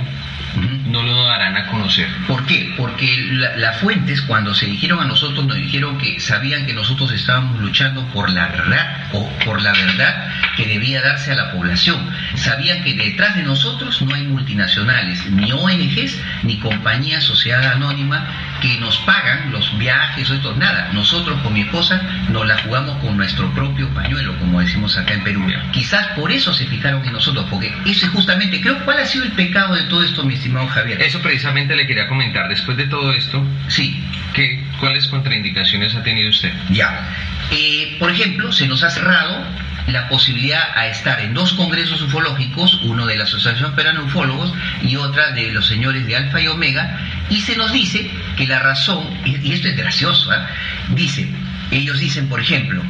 no 0.87 1.03
lo 1.03 1.25
darán 1.25 1.57
a 1.57 1.67
conocer. 1.67 2.07
¿Por 2.27 2.45
qué? 2.45 2.73
Porque 2.77 3.13
la- 3.31 3.57
las 3.57 3.77
fuentes 3.79 4.21
cuando 4.21 4.53
se 4.53 4.67
dijeron 4.67 5.01
a 5.01 5.05
nosotros 5.05 5.45
nos 5.45 5.57
dijeron 5.57 5.97
que 5.97 6.17
sabían 6.21 6.65
que 6.65 6.73
nosotros 6.73 7.11
estábamos 7.11 7.59
luchando 7.59 8.05
por 8.13 8.29
la 8.29 8.47
verdad 8.47 9.07
o 9.11 9.27
por 9.43 9.61
la 9.61 9.73
verdad 9.73 10.29
que 10.55 10.65
debía 10.65 11.01
darse 11.01 11.33
a 11.33 11.35
la 11.35 11.51
población. 11.51 12.09
Sabían 12.35 12.81
que 12.83 12.93
detrás 12.93 13.35
de 13.35 13.43
nosotros 13.43 14.01
no 14.03 14.15
hay 14.15 14.23
multinacionales, 14.23 15.29
ni 15.29 15.51
ONGs, 15.51 16.21
ni 16.43 16.57
compañías 16.59 17.25
sociedad 17.25 17.73
anónima 17.73 18.25
que 18.61 18.77
nos 18.79 18.97
pagan 18.99 19.51
los 19.51 19.77
viajes 19.77 20.29
o 20.29 20.33
esto, 20.35 20.55
nada. 20.55 20.89
Nosotros 20.93 21.39
con 21.41 21.53
mi 21.53 21.61
esposa 21.61 22.01
nos 22.29 22.47
la 22.47 22.57
jugamos 22.59 22.97
con 22.97 23.17
nuestro 23.17 23.49
propio 23.53 23.89
pañuelo, 23.93 24.37
como 24.39 24.59
decimos 24.59 24.97
acá 24.97 25.13
en 25.13 25.23
Perú. 25.23 25.45
Quizás 25.71 26.07
por 26.17 26.31
eso 26.31 26.53
se 26.53 26.65
fijaron 26.65 27.05
en 27.05 27.13
nosotros, 27.13 27.45
porque 27.49 27.73
eso 27.85 28.05
es 28.05 28.11
justamente, 28.11 28.61
creo, 28.61 28.83
¿cuál 28.85 28.99
ha 28.99 29.05
sido 29.05 29.25
el 29.25 29.31
pecado 29.33 29.75
de 29.75 29.83
todo 29.83 30.03
esto, 30.03 30.23
mi 30.23 30.33
estimado 30.33 30.67
Javier? 30.67 31.01
Eso 31.01 31.19
precisamente 31.21 31.75
le 31.75 31.85
quería 31.87 32.07
comentar. 32.07 32.47
Después 32.49 32.77
de 32.77 32.87
todo 32.87 33.13
esto, 33.13 33.45
Sí, 33.67 34.03
¿qué, 34.33 34.63
¿cuáles 34.79 35.07
contraindicaciones 35.07 35.95
ha 35.95 36.03
tenido 36.03 36.29
usted? 36.29 36.53
Ya. 36.69 37.07
Eh, 37.51 37.95
por 37.99 38.11
ejemplo, 38.11 38.51
se 38.51 38.67
nos 38.67 38.83
ha 38.83 38.89
cerrado 38.89 39.43
la 39.87 40.07
posibilidad 40.07 40.75
a 40.75 40.87
estar 40.87 41.19
en 41.19 41.33
dos 41.33 41.53
congresos 41.53 42.01
ufológicos, 42.01 42.81
uno 42.83 43.05
de 43.05 43.17
la 43.17 43.25
Asociación 43.25 43.75
Peruana 43.75 44.01
Ufólogos 44.01 44.53
y 44.81 44.95
otra 44.95 45.31
de 45.31 45.51
los 45.51 45.67
señores 45.67 46.05
de 46.07 46.15
Alfa 46.15 46.41
y 46.41 46.47
Omega, 46.47 46.99
y 47.29 47.41
se 47.41 47.55
nos 47.55 47.71
dice 47.71 48.09
que 48.35 48.47
la 48.47 48.59
razón, 48.59 49.07
y 49.25 49.51
esto 49.51 49.67
es 49.67 49.77
gracioso, 49.77 50.31
¿ah? 50.31 50.47
dice, 50.89 51.27
ellos 51.71 51.99
dicen, 51.99 52.27
por 52.27 52.39
ejemplo, 52.39 52.81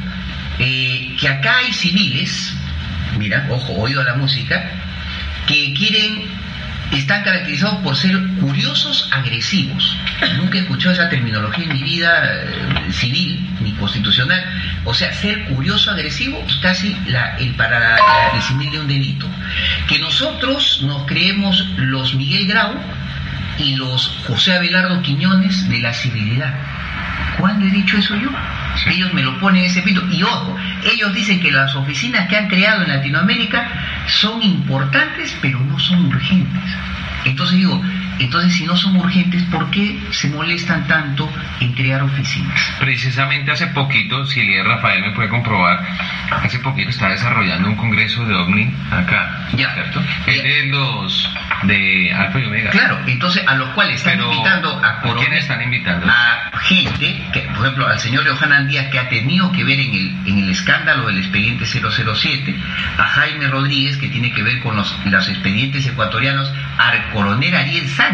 eh, 0.58 1.14
que 1.20 1.28
acá 1.28 1.58
hay 1.58 1.72
civiles, 1.72 2.54
mira, 3.18 3.46
ojo, 3.50 3.74
oído 3.74 4.00
a 4.00 4.04
la 4.04 4.14
música, 4.14 4.70
que 5.46 5.72
quieren 5.74 6.36
están 6.92 7.24
caracterizados 7.24 7.76
por 7.82 7.96
ser 7.96 8.16
curiosos 8.40 9.08
agresivos. 9.12 9.96
Nunca 10.36 10.58
he 10.58 10.60
escuchado 10.60 10.94
esa 10.94 11.08
terminología 11.08 11.64
en 11.64 11.72
mi 11.72 11.82
vida 11.82 12.22
eh, 12.24 12.92
civil 12.92 13.44
ni 13.60 13.72
constitucional. 13.72 14.44
O 14.84 14.94
sea, 14.94 15.12
ser 15.12 15.44
curioso 15.46 15.90
agresivo 15.90 16.42
es 16.46 16.56
casi 16.56 16.96
la, 17.06 17.36
el 17.38 17.54
para 17.54 17.96
el 18.34 18.42
símil 18.42 18.70
de 18.70 18.80
un 18.80 18.88
delito. 18.88 19.28
Que 19.88 19.98
nosotros 19.98 20.82
nos 20.82 21.06
creemos 21.06 21.66
los 21.76 22.14
Miguel 22.14 22.46
Grau 22.46 22.74
y 23.58 23.76
los 23.76 24.08
José 24.26 24.54
Abelardo 24.54 25.02
Quiñones 25.02 25.68
de 25.68 25.78
la 25.80 25.92
civilidad. 25.92 26.54
¿Cuándo 27.38 27.66
he 27.66 27.70
dicho 27.70 27.98
eso 27.98 28.16
yo? 28.16 28.30
Ellos 28.86 29.12
me 29.12 29.22
lo 29.22 29.38
ponen 29.38 29.64
en 29.64 29.70
ese 29.70 29.82
pito. 29.82 30.02
Y 30.10 30.22
ojo, 30.22 30.56
ellos 30.84 31.12
dicen 31.14 31.40
que 31.40 31.50
las 31.50 31.74
oficinas 31.74 32.28
que 32.28 32.36
han 32.36 32.48
creado 32.48 32.82
en 32.82 32.88
Latinoamérica 32.88 33.68
son 34.06 34.42
importantes, 34.42 35.36
pero 35.40 35.58
no 35.60 35.78
son 35.78 36.06
urgentes. 36.06 36.62
Entonces 37.24 37.56
digo, 37.56 37.82
entonces 38.18 38.52
si 38.54 38.64
no 38.66 38.76
son 38.76 38.96
urgentes, 38.96 39.42
¿por 39.44 39.70
qué 39.70 39.98
se 40.10 40.28
molestan 40.28 40.86
tanto 40.86 41.30
en 41.60 41.72
crear 41.74 42.02
oficinas? 42.02 42.58
Precisamente 42.78 43.50
hace 43.52 43.66
poquito, 43.68 44.24
si 44.26 44.40
el 44.40 44.64
Rafael 44.64 45.02
me 45.02 45.10
puede 45.12 45.28
comprobar, 45.28 45.84
hace 46.30 46.58
poquito 46.60 46.90
está 46.90 47.08
desarrollando 47.10 47.68
un 47.68 47.76
congreso 47.76 48.24
de 48.24 48.34
OVNI 48.34 48.70
acá, 48.90 49.48
Ya. 49.56 49.72
¿cierto? 49.74 50.02
Es 50.26 50.42
de 50.42 50.66
los 50.66 51.30
de 51.64 52.12
Alfa 52.12 52.38
y 52.40 52.44
Omega. 52.44 52.70
Claro, 52.70 52.98
entonces 53.06 53.42
a 53.46 53.54
los 53.54 53.70
cuales 53.70 53.96
están 53.96 54.14
Pero, 54.18 54.30
invitando 54.32 54.80
a 54.84 54.88
¿a 54.88 55.02
coronel- 55.02 55.18
quién 55.20 55.32
están 55.34 55.62
invitando? 55.62 56.06
a 56.08 56.50
gente, 56.62 57.22
que, 57.32 57.40
por 57.40 57.64
ejemplo, 57.64 57.86
al 57.86 57.98
señor 57.98 58.26
Johanan 58.28 58.68
Díaz, 58.68 58.86
que 58.90 58.98
ha 58.98 59.08
tenido 59.08 59.50
que 59.52 59.64
ver 59.64 59.78
en 59.80 59.94
el, 59.94 60.16
en 60.26 60.38
el 60.40 60.50
escándalo 60.50 61.06
del 61.06 61.18
expediente 61.18 61.64
007, 61.66 62.54
a 62.98 63.02
Jaime 63.04 63.46
Rodríguez, 63.48 63.96
que 63.96 64.08
tiene 64.08 64.32
que 64.32 64.42
ver 64.42 64.60
con 64.60 64.76
los, 64.76 64.94
los 65.06 65.28
expedientes 65.28 65.86
ecuatorianos, 65.86 66.52
al 66.78 67.10
coronel 67.10 67.54
Ariel 67.54 67.88
Sánchez, 67.88 68.05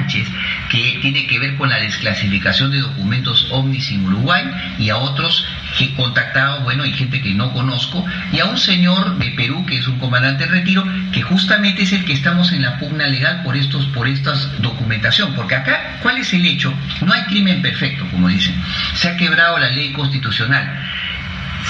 que 0.71 0.99
tiene 1.01 1.27
que 1.27 1.39
ver 1.39 1.57
con 1.57 1.69
la 1.69 1.79
desclasificación 1.79 2.71
de 2.71 2.81
documentos 2.81 3.49
ovnis 3.51 3.91
en 3.91 4.07
Uruguay, 4.07 4.45
y 4.79 4.91
a 4.91 4.97
otros 4.97 5.47
que 5.79 5.95
contactados, 5.95 6.63
bueno, 6.65 6.85
hay 6.85 6.93
gente 6.93 7.21
que 7.21 7.35
no 7.35 7.53
conozco, 7.53 8.05
y 8.33 8.41
a 8.41 8.47
un 8.47 8.59
señor 8.59 9.19
de 9.19 9.31
Perú, 9.31 9.65
que 9.67 9.79
es 9.79 9.87
un 9.87 9.99
comandante 9.99 10.45
en 10.45 10.51
retiro, 10.51 10.85
que 11.13 11.23
justamente 11.23 11.83
es 11.83 11.93
el 11.93 12.05
que 12.05 12.13
estamos 12.13 12.53
en 12.53 12.63
la 12.63 12.79
pugna 12.79 13.07
legal 13.07 13.43
por 13.43 13.57
estos, 13.57 13.87
por 13.87 14.09
estas 14.09 14.61
documentación, 14.61 15.35
porque 15.35 15.55
acá, 15.55 15.99
¿cuál 16.03 16.19
es 16.19 16.33
el 16.33 16.45
hecho? 16.45 16.73
No 17.05 17.13
hay 17.13 17.23
crimen 17.23 17.63
perfecto, 17.63 18.07
como 18.11 18.29
dicen. 18.29 18.55
Se 18.95 19.09
ha 19.09 19.17
quebrado 19.17 19.59
la 19.59 19.71
ley 19.71 19.93
constitucional. 19.93 20.92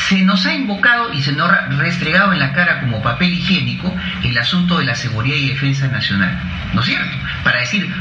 Se 0.08 0.22
nos 0.22 0.46
ha 0.46 0.54
invocado 0.54 1.12
y 1.12 1.22
se 1.22 1.32
nos 1.32 1.50
ha 1.50 1.66
restregado 1.68 2.32
en 2.32 2.38
la 2.38 2.52
cara 2.52 2.80
como 2.80 3.02
papel 3.02 3.32
higiénico 3.32 3.94
el 4.22 4.36
asunto 4.38 4.78
de 4.78 4.84
la 4.84 4.94
seguridad 4.94 5.36
y 5.36 5.48
defensa 5.48 5.88
nacional. 5.88 6.38
¿No 6.72 6.80
es 6.80 6.86
cierto? 6.86 7.16
Para 7.44 7.60
decir, 7.60 7.92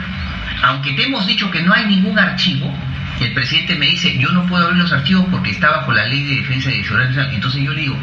aunque 0.64 0.94
te 0.94 1.06
hemos 1.06 1.26
dicho 1.26 1.50
que 1.52 1.62
no 1.62 1.74
hay 1.74 1.86
ningún 1.86 2.18
archivo, 2.18 2.74
el 3.20 3.34
presidente 3.34 3.76
me 3.76 3.88
dice, 3.88 4.18
yo 4.18 4.32
no 4.32 4.46
puedo 4.48 4.66
abrir 4.66 4.82
los 4.82 4.92
archivos 4.92 5.26
porque 5.30 5.52
está 5.52 5.70
bajo 5.70 5.92
la 5.92 6.08
ley 6.08 6.24
de 6.24 6.42
defensa 6.42 6.72
y 6.72 6.84
seguridad 6.84 7.10
nacional. 7.10 7.34
Entonces 7.34 7.64
yo 7.64 7.74
le 7.74 7.82
digo 7.82 7.98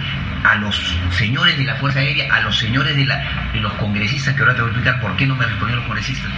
a 0.44 0.54
los 0.56 0.80
señores 1.10 1.56
de 1.58 1.64
la 1.64 1.74
Fuerza 1.76 2.00
Aérea, 2.00 2.32
a 2.32 2.40
los 2.40 2.56
señores 2.56 2.96
de, 2.96 3.04
la, 3.04 3.50
de 3.52 3.60
los 3.60 3.72
congresistas, 3.74 4.34
que 4.34 4.42
ahora 4.42 4.54
te 4.54 4.60
voy 4.62 4.70
a 4.70 4.72
explicar 4.72 5.00
por 5.00 5.16
qué 5.16 5.26
no 5.26 5.34
me 5.34 5.44
respondieron 5.44 5.80
los 5.80 5.86
congresistas. 5.86 6.30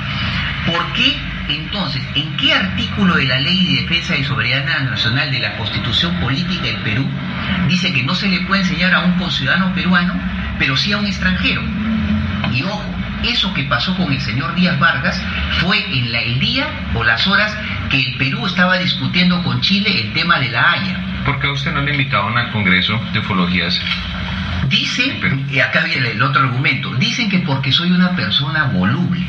¿Por 0.67 0.93
qué 0.95 1.17
entonces, 1.49 2.03
en 2.14 2.36
qué 2.36 2.55
artículo 2.55 3.16
de 3.16 3.24
la 3.26 3.38
ley 3.41 3.64
de 3.64 3.82
defensa 3.82 4.16
y 4.16 4.24
soberanía 4.24 4.80
nacional 4.80 5.30
de 5.30 5.41
la 5.41 5.57
Constitución 5.57 6.14
Política 6.20 6.62
del 6.62 6.76
Perú 6.78 7.07
dice 7.68 7.93
que 7.93 8.03
no 8.03 8.14
se 8.14 8.28
le 8.28 8.41
puede 8.41 8.62
enseñar 8.62 8.95
a 8.95 9.01
un 9.01 9.12
conciudadano 9.14 9.72
peruano, 9.74 10.14
pero 10.59 10.76
sí 10.76 10.93
a 10.93 10.99
un 10.99 11.07
extranjero? 11.07 11.62
Y 12.53 12.62
ojo, 12.62 12.84
eso 13.24 13.53
que 13.55 13.64
pasó 13.64 13.97
con 13.97 14.12
el 14.12 14.20
señor 14.20 14.55
Díaz 14.55 14.78
Vargas 14.78 15.20
fue 15.61 15.78
en 15.97 16.12
la- 16.12 16.20
el 16.20 16.38
día 16.41 16.66
o 16.95 17.05
las 17.05 17.26
horas 17.26 17.57
que 17.91 17.99
el 17.99 18.16
Perú 18.16 18.47
estaba 18.47 18.78
discutiendo 18.78 19.43
con 19.43 19.61
Chile 19.61 20.01
el 20.03 20.12
tema 20.12 20.38
de 20.38 20.51
la 20.51 20.72
Haya. 20.72 21.01
¿Por 21.24 21.38
qué 21.41 21.49
a 21.49 21.53
usted 21.53 21.72
no 21.72 21.82
le 21.82 21.91
invitaron 21.93 22.36
al 22.38 22.51
Congreso 22.51 22.99
de 23.12 23.18
Ufologías 23.18 23.80
Dicen, 24.68 25.47
y 25.51 25.59
acá 25.59 25.80
viene 25.80 26.11
el 26.12 26.22
otro 26.22 26.43
argumento, 26.43 26.95
dicen 26.95 27.28
que 27.28 27.41
porque 27.41 27.72
soy 27.72 27.91
una 27.91 28.14
persona 28.14 28.64
voluble. 28.64 29.20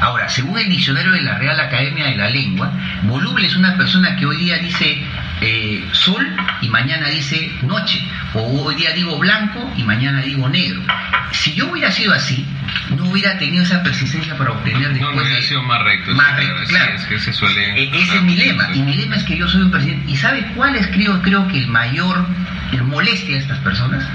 Ahora, 0.00 0.28
según 0.28 0.58
el 0.58 0.68
diccionario 0.68 1.12
de 1.12 1.22
la 1.22 1.38
Real 1.38 1.58
Academia 1.58 2.06
de 2.06 2.16
la 2.16 2.28
Lengua, 2.28 2.72
voluble 3.04 3.46
es 3.46 3.56
una 3.56 3.76
persona 3.76 4.16
que 4.16 4.26
hoy 4.26 4.36
día 4.38 4.58
dice 4.58 5.02
eh, 5.40 5.84
sol 5.92 6.26
y 6.62 6.68
mañana 6.68 7.08
dice 7.08 7.52
noche, 7.62 8.02
o 8.34 8.64
hoy 8.64 8.74
día 8.74 8.90
digo 8.92 9.18
blanco 9.18 9.72
y 9.76 9.82
mañana 9.84 10.20
digo 10.20 10.48
negro. 10.48 10.82
Si 11.32 11.54
yo 11.54 11.70
hubiera 11.70 11.90
sido 11.90 12.12
así, 12.12 12.46
no 12.96 13.04
hubiera 13.06 13.38
tenido 13.38 13.62
esa 13.62 13.82
persistencia 13.82 14.36
para 14.36 14.52
obtener 14.52 14.88
después. 14.90 15.00
No, 15.00 15.16
no 15.16 15.22
hubiera 15.22 15.42
sido 15.42 15.62
más 15.62 15.82
recto. 15.82 16.14
Más 16.14 16.36
recto, 16.36 16.64
claro. 16.68 16.94
Es 16.94 17.04
que 17.06 17.18
se 17.18 17.32
suele. 17.32 17.82
E-, 17.82 18.02
ese 18.02 18.16
es 18.16 18.22
mi 18.22 18.36
lema, 18.36 18.68
y 18.74 18.82
mi 18.82 18.94
lema 18.94 19.16
es 19.16 19.24
que 19.24 19.36
yo 19.36 19.48
soy 19.48 19.62
un 19.62 19.70
presidente. 19.70 20.10
¿Y 20.10 20.16
sabe 20.16 20.46
cuál 20.54 20.76
es, 20.76 20.86
creo, 20.88 21.20
creo 21.22 21.48
que 21.48 21.58
el 21.58 21.68
mayor 21.68 22.26
el 22.72 22.82
molestia 22.84 23.36
a 23.36 23.40
estas 23.40 23.58
personas? 23.58 24.08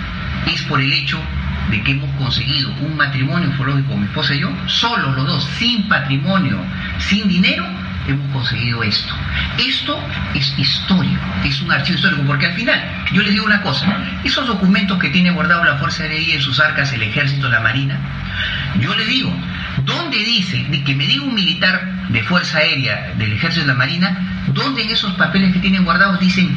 Es 0.47 0.61
por 0.63 0.81
el 0.81 0.91
hecho 0.91 1.21
de 1.69 1.83
que 1.83 1.91
hemos 1.91 2.09
conseguido 2.17 2.71
un 2.81 2.97
matrimonio 2.97 3.49
ufológico, 3.49 3.95
mi 3.95 4.05
esposa 4.05 4.35
y 4.35 4.39
yo, 4.39 4.51
solo 4.67 5.11
los 5.13 5.25
dos, 5.25 5.43
sin 5.57 5.87
patrimonio, 5.87 6.59
sin 6.97 7.27
dinero, 7.27 7.65
hemos 8.07 8.31
conseguido 8.31 8.83
esto. 8.83 9.13
Esto 9.57 9.99
es 10.33 10.57
histórico, 10.57 11.21
es 11.43 11.61
un 11.61 11.71
archivo 11.71 11.97
histórico, 11.97 12.23
porque 12.25 12.47
al 12.47 12.53
final, 12.53 12.81
yo 13.11 13.21
les 13.21 13.33
digo 13.33 13.45
una 13.45 13.61
cosa, 13.61 13.97
esos 14.23 14.47
documentos 14.47 14.97
que 14.99 15.09
tiene 15.09 15.31
guardado 15.31 15.63
la 15.63 15.77
Fuerza 15.77 16.03
Aérea 16.03 16.35
en 16.35 16.41
sus 16.41 16.59
arcas, 16.59 16.91
el 16.93 17.03
Ejército, 17.03 17.49
la 17.49 17.59
Marina, 17.59 17.99
yo 18.79 18.95
le 18.95 19.05
digo, 19.05 19.31
¿dónde 19.85 20.17
dice, 20.17 20.65
que 20.85 20.95
me 20.95 21.05
diga 21.05 21.23
un 21.23 21.33
militar 21.33 22.07
de 22.09 22.23
Fuerza 22.23 22.59
Aérea, 22.59 23.13
del 23.17 23.33
Ejército 23.33 23.65
de 23.65 23.73
la 23.73 23.77
Marina, 23.77 24.43
dónde 24.47 24.83
en 24.83 24.89
esos 24.89 25.13
papeles 25.13 25.53
que 25.53 25.59
tienen 25.59 25.83
guardados 25.83 26.19
dicen 26.19 26.55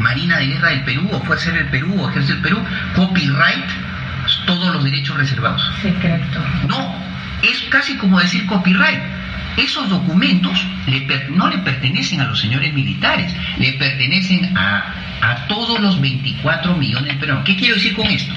Marina 0.00 0.38
de 0.38 0.46
Guerra 0.46 0.70
del 0.70 0.84
Perú, 0.84 1.08
o 1.12 1.20
Fuerza 1.20 1.50
Aérea 1.50 1.62
del 1.62 1.70
Perú, 1.70 2.00
o 2.00 2.10
Ejército 2.10 2.34
del 2.34 2.42
Perú, 2.42 2.64
copyright, 2.94 3.89
todos 4.46 4.72
los 4.74 4.84
derechos 4.84 5.16
reservados? 5.16 5.62
Secreto. 5.82 6.40
No, 6.68 6.94
es 7.42 7.60
casi 7.70 7.96
como 7.96 8.18
decir 8.18 8.46
copyright. 8.46 9.00
Esos 9.56 9.88
documentos 9.88 10.64
no 11.30 11.48
le 11.48 11.58
pertenecen 11.58 12.20
a 12.20 12.24
los 12.24 12.40
señores 12.40 12.72
militares, 12.72 13.34
le 13.58 13.72
pertenecen 13.74 14.56
a, 14.56 14.94
a 15.20 15.46
todos 15.48 15.80
los 15.80 16.00
24 16.00 16.74
millones 16.76 17.14
de 17.14 17.20
peruanos. 17.20 17.44
¿Qué 17.44 17.56
quiero 17.56 17.74
decir 17.74 17.94
con 17.94 18.06
esto? 18.06 18.32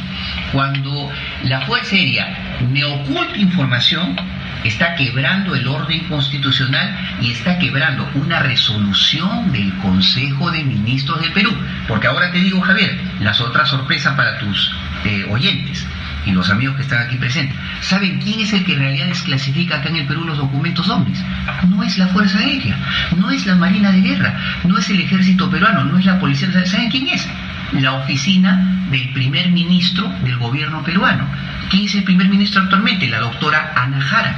Cuando 0.51 1.11
la 1.43 1.61
Fuerza 1.61 1.95
Aérea 1.95 2.59
me 2.71 2.83
oculta 2.83 3.37
información, 3.37 4.15
está 4.63 4.95
quebrando 4.95 5.55
el 5.55 5.67
orden 5.67 5.99
constitucional 6.07 6.95
y 7.21 7.31
está 7.31 7.59
quebrando 7.59 8.09
una 8.15 8.39
resolución 8.39 9.51
del 9.51 9.73
Consejo 9.77 10.51
de 10.51 10.63
Ministros 10.63 11.21
de 11.21 11.29
Perú. 11.31 11.51
Porque 11.87 12.07
ahora 12.07 12.31
te 12.31 12.39
digo, 12.39 12.61
Javier, 12.61 12.99
las 13.19 13.39
otras 13.41 13.69
sorpresas 13.69 14.15
para 14.15 14.37
tus 14.39 14.73
eh, 15.05 15.25
oyentes 15.29 15.85
y 16.25 16.31
los 16.31 16.49
amigos 16.49 16.75
que 16.77 16.83
están 16.83 17.05
aquí 17.05 17.17
presentes, 17.17 17.57
¿saben 17.81 18.19
quién 18.19 18.39
es 18.39 18.53
el 18.53 18.63
que 18.63 18.73
en 18.73 18.79
realidad 18.79 19.07
desclasifica 19.07 19.77
acá 19.77 19.89
en 19.89 19.97
el 19.97 20.07
Perú 20.07 20.23
los 20.23 20.37
documentos 20.37 20.89
ovnis? 20.89 21.21
No 21.67 21.83
es 21.83 21.97
la 21.97 22.07
Fuerza 22.07 22.39
Aérea, 22.39 22.77
no 23.17 23.29
es 23.29 23.45
la 23.45 23.55
Marina 23.55 23.91
de 23.91 24.01
Guerra, 24.01 24.39
no 24.63 24.77
es 24.77 24.89
el 24.89 25.01
Ejército 25.01 25.49
Peruano, 25.49 25.83
no 25.83 25.97
es 25.97 26.05
la 26.05 26.19
Policía. 26.19 26.49
¿Saben 26.65 26.89
quién 26.89 27.07
es? 27.07 27.27
La 27.73 27.93
oficina 27.93 28.85
del 28.89 29.09
primer 29.09 29.49
ministro 29.51 30.07
del 30.23 30.37
gobierno 30.37 30.83
peruano. 30.83 31.27
¿Quién 31.69 31.85
es 31.85 31.95
el 31.95 32.03
primer 32.03 32.29
ministro 32.29 32.61
actualmente? 32.61 33.09
La 33.09 33.19
doctora 33.19 33.73
Ana 33.75 33.99
Jara. 33.99 34.35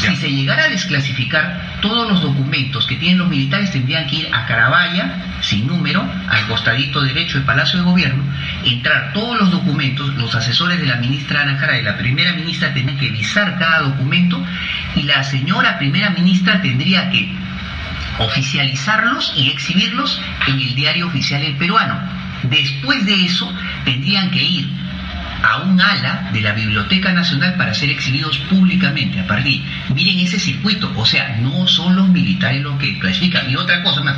Si 0.00 0.16
se 0.16 0.30
llegara 0.30 0.64
a 0.64 0.68
desclasificar 0.68 1.78
todos 1.82 2.08
los 2.08 2.22
documentos 2.22 2.86
que 2.86 2.96
tienen 2.96 3.18
los 3.18 3.28
militares, 3.28 3.70
tendrían 3.70 4.06
que 4.06 4.16
ir 4.16 4.28
a 4.32 4.46
Carabaya, 4.46 5.38
sin 5.42 5.66
número, 5.66 6.02
al 6.28 6.46
costadito 6.46 7.02
derecho 7.02 7.36
del 7.36 7.46
Palacio 7.46 7.80
de 7.80 7.84
Gobierno, 7.84 8.24
entrar 8.64 9.12
todos 9.12 9.38
los 9.38 9.50
documentos, 9.50 10.14
los 10.14 10.34
asesores 10.34 10.80
de 10.80 10.86
la 10.86 10.96
ministra 10.96 11.42
Ana 11.42 11.58
Jara 11.58 11.78
y 11.78 11.82
la 11.82 11.98
primera 11.98 12.32
ministra 12.32 12.72
tendrían 12.72 12.98
que 12.98 13.10
visar 13.10 13.58
cada 13.58 13.80
documento 13.80 14.42
y 14.96 15.02
la 15.02 15.22
señora 15.22 15.78
primera 15.78 16.10
ministra 16.10 16.62
tendría 16.62 17.10
que 17.10 17.28
oficializarlos 18.18 19.34
y 19.36 19.50
exhibirlos 19.50 20.20
en 20.46 20.60
el 20.60 20.74
diario 20.74 21.06
oficial 21.08 21.42
el 21.42 21.56
peruano. 21.56 21.98
Después 22.44 23.04
de 23.04 23.26
eso, 23.26 23.52
tendrían 23.84 24.30
que 24.30 24.42
ir 24.42 24.80
a 25.42 25.58
un 25.62 25.80
ala 25.80 26.30
de 26.32 26.40
la 26.40 26.52
Biblioteca 26.52 27.12
Nacional 27.12 27.54
para 27.56 27.74
ser 27.74 27.90
exhibidos 27.90 28.38
públicamente 28.50 29.20
a 29.20 29.26
partir. 29.26 29.62
Miren 29.94 30.20
ese 30.20 30.38
circuito, 30.38 30.92
o 30.96 31.06
sea, 31.06 31.38
no 31.40 31.66
son 31.66 31.96
los 31.96 32.08
militares 32.08 32.62
los 32.62 32.78
que 32.78 32.98
clasifican. 32.98 33.50
Y 33.50 33.56
otra 33.56 33.82
cosa 33.82 34.02
más, 34.02 34.16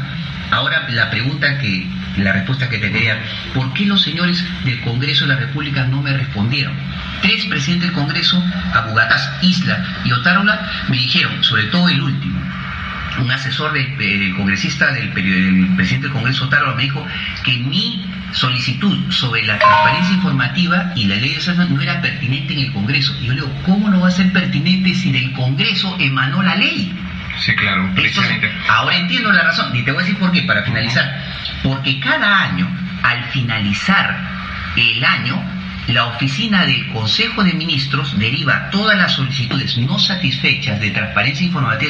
ahora 0.51 0.89
la 0.91 1.11
pregunta 1.11 1.59
que, 1.59 1.87
la 2.17 2.33
respuesta 2.33 2.69
que 2.69 2.79
te 2.79 2.93
quería, 2.93 3.19
¿por 3.55 3.73
qué 3.73 3.87
los 3.87 4.03
señores 4.03 4.45
del 4.65 4.81
Congreso 4.83 5.27
de 5.27 5.35
la 5.35 5.41
República 5.41 5.85
no 5.85 6.03
me 6.03 6.13
respondieron? 6.13 6.75
Tres 7.23 7.47
presidentes 7.47 7.89
del 7.89 7.99
Congreso, 7.99 8.43
Abugatás, 8.75 9.31
Isla 9.43 9.85
y 10.05 10.13
Otárola, 10.13 10.71
me 10.89 10.97
dijeron, 10.97 11.43
sobre 11.43 11.65
todo 11.65 11.89
el 11.89 12.03
último, 12.03 12.42
un 13.19 13.31
asesor 13.31 13.73
del, 13.73 14.35
congresista 14.37 14.93
del, 14.93 15.13
del, 15.15 15.75
presidente 15.77 16.09
del 16.09 16.13
Congreso 16.13 16.45
Otárola 16.45 16.75
me 16.75 16.83
dijo 16.83 17.07
que 17.45 17.57
mi 17.59 18.05
solicitud 18.33 19.11
sobre 19.11 19.43
la 19.43 19.59
transparencia 19.59 20.15
informativa 20.15 20.93
y 20.97 21.05
la 21.05 21.17
ley 21.17 21.35
de 21.35 21.41
salud 21.41 21.69
no 21.69 21.81
era 21.81 22.01
pertinente 22.01 22.55
en 22.55 22.61
el 22.61 22.73
Congreso. 22.73 23.15
Y 23.21 23.27
yo 23.27 23.35
le 23.35 23.41
digo, 23.43 23.63
¿cómo 23.65 23.91
no 23.91 24.01
va 24.01 24.09
a 24.09 24.11
ser 24.11 24.33
pertinente 24.33 24.95
si 24.95 25.13
del 25.13 25.33
Congreso 25.33 25.97
emanó 26.01 26.43
la 26.43 26.57
ley? 26.57 26.95
Sí, 27.39 27.55
claro, 27.55 27.91
precisamente. 27.95 28.51
ahora 28.69 28.97
entiendo 28.97 29.33
la 29.33 29.43
razón, 29.43 29.75
y 29.75 29.83
te 29.83 29.91
voy 29.91 30.03
a 30.03 30.07
decir 30.07 30.19
por 30.19 30.33
qué, 30.33 30.43
para 30.43 30.63
finalizar. 30.63 31.23
Porque 31.63 31.99
cada 32.01 32.41
año, 32.41 32.69
al 33.03 33.25
finalizar 33.25 34.17
el 34.77 35.05
año, 35.05 35.43
la 35.89 36.07
oficina 36.07 36.65
del 36.65 36.87
Consejo 36.89 37.43
de 37.43 37.55
Ministros 37.55 38.17
deriva 38.19 38.71
todas 38.71 38.97
las 38.97 39.13
solicitudes 39.13 39.77
no 39.79 39.99
satisfechas 39.99 40.81
de 40.81 40.91
transparencia 40.91 41.45
informativa 41.45 41.83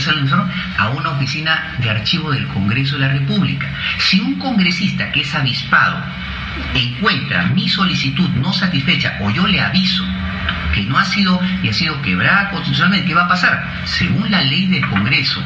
a 0.78 0.88
una 0.90 1.10
oficina 1.10 1.76
de 1.78 1.90
archivo 1.90 2.30
del 2.30 2.46
Congreso 2.48 2.96
de 2.96 3.06
la 3.06 3.12
República. 3.12 3.68
Si 3.98 4.20
un 4.20 4.38
congresista 4.38 5.12
que 5.12 5.20
es 5.20 5.34
avispado 5.34 6.02
encuentra 6.74 7.46
mi 7.46 7.68
solicitud 7.68 8.28
no 8.30 8.52
satisfecha 8.52 9.18
o 9.20 9.30
yo 9.30 9.46
le 9.46 9.60
aviso 9.60 10.04
que 10.74 10.84
no 10.84 10.98
ha 10.98 11.04
sido 11.04 11.38
y 11.62 11.68
ha 11.68 11.72
sido 11.72 12.00
quebrada 12.00 12.50
constitucionalmente, 12.50 13.08
¿qué 13.08 13.14
va 13.14 13.24
a 13.24 13.28
pasar? 13.28 13.82
Según 13.84 14.30
la 14.30 14.42
ley 14.42 14.66
del 14.68 14.86
Congreso, 14.88 15.42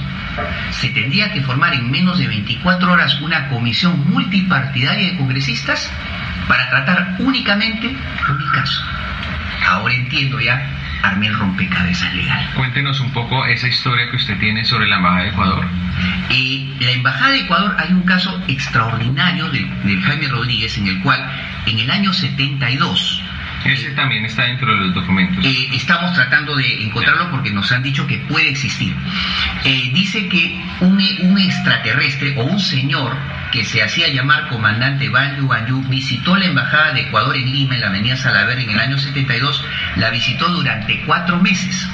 se 0.70 0.88
tendría 0.90 1.32
que 1.32 1.42
formar 1.42 1.74
en 1.74 1.90
menos 1.90 2.18
de 2.18 2.28
24 2.28 2.92
horas 2.92 3.20
una 3.20 3.48
comisión 3.48 4.08
multipartidaria 4.08 5.10
de 5.10 5.16
congresistas 5.16 5.90
para 6.48 6.68
tratar 6.70 7.16
únicamente 7.18 7.88
mi 7.88 8.46
caso. 8.52 8.82
Ahora 9.66 9.94
entiendo 9.94 10.40
ya, 10.40 10.64
armé 11.02 11.26
el 11.26 11.38
rompecabezas 11.38 12.14
legal. 12.14 12.50
Cuéntenos 12.54 13.00
un 13.00 13.10
poco 13.12 13.44
esa 13.46 13.68
historia 13.68 14.10
que 14.10 14.16
usted 14.16 14.38
tiene 14.38 14.64
sobre 14.64 14.86
la 14.86 14.96
Embajada 14.96 15.22
de 15.22 15.28
Ecuador. 15.30 15.64
Eh, 16.30 16.76
la 16.80 16.90
Embajada 16.90 17.30
de 17.32 17.40
Ecuador 17.40 17.76
hay 17.78 17.92
un 17.92 18.02
caso 18.02 18.42
extraordinario 18.48 19.48
de, 19.50 19.60
de 19.84 20.00
Jaime 20.02 20.28
Rodríguez 20.28 20.76
en 20.78 20.86
el 20.86 21.00
cual 21.02 21.24
en 21.66 21.78
el 21.78 21.90
año 21.90 22.12
72 22.12 23.22
ese 23.72 23.90
también 23.90 24.24
está 24.24 24.44
dentro 24.44 24.72
de 24.72 24.80
los 24.86 24.94
documentos. 24.94 25.44
Eh, 25.44 25.68
estamos 25.72 26.12
tratando 26.14 26.56
de 26.56 26.84
encontrarlo 26.84 27.30
porque 27.30 27.50
nos 27.50 27.70
han 27.72 27.82
dicho 27.82 28.06
que 28.06 28.18
puede 28.18 28.50
existir. 28.50 28.94
Eh, 29.64 29.90
dice 29.92 30.28
que 30.28 30.62
un, 30.80 31.00
extraterrestre 31.38 32.34
o 32.36 32.44
un 32.44 32.60
señor 32.60 33.16
que 33.52 33.64
se 33.64 33.82
hacía 33.82 34.08
llamar 34.08 34.48
comandante 34.48 35.08
Banyu 35.08 35.46
Banyu 35.46 35.82
visitó 35.88 36.36
la 36.36 36.46
embajada 36.46 36.92
de 36.92 37.02
Ecuador 37.02 37.36
en 37.36 37.50
Lima, 37.50 37.74
en 37.74 37.80
la 37.80 37.88
avenida 37.88 38.16
Salaver, 38.16 38.58
en 38.58 38.70
el 38.70 38.78
año 38.78 38.98
72. 38.98 39.64
La 39.96 40.10
visitó 40.10 40.48
durante 40.48 41.02
cuatro 41.02 41.40
meses. 41.40 41.88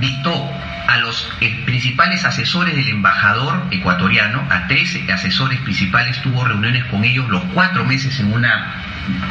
Visitó 0.00 0.50
a 0.86 0.98
los 0.98 1.28
eh, 1.40 1.62
principales 1.64 2.24
asesores 2.24 2.74
del 2.74 2.88
embajador 2.88 3.66
ecuatoriano, 3.70 4.46
a 4.50 4.66
tres 4.66 4.98
asesores 5.10 5.60
principales, 5.60 6.20
tuvo 6.22 6.44
reuniones 6.44 6.84
con 6.86 7.04
ellos 7.04 7.28
los 7.28 7.42
cuatro 7.54 7.84
meses 7.84 8.18
en 8.20 8.32
una 8.32 8.84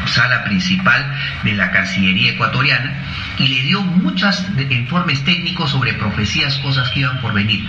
sala 0.06 0.44
principal 0.44 1.16
de 1.44 1.54
la 1.54 1.72
Cancillería 1.72 2.34
ecuatoriana 2.34 2.94
y 3.40 3.48
le 3.48 3.62
dio 3.62 3.82
muchos 3.82 4.46
informes 4.70 5.24
técnicos 5.24 5.72
sobre 5.72 5.94
profecías, 5.94 6.58
cosas 6.60 6.90
que 6.90 7.02
iban 7.02 7.20
por 7.22 7.34
venir. 7.34 7.66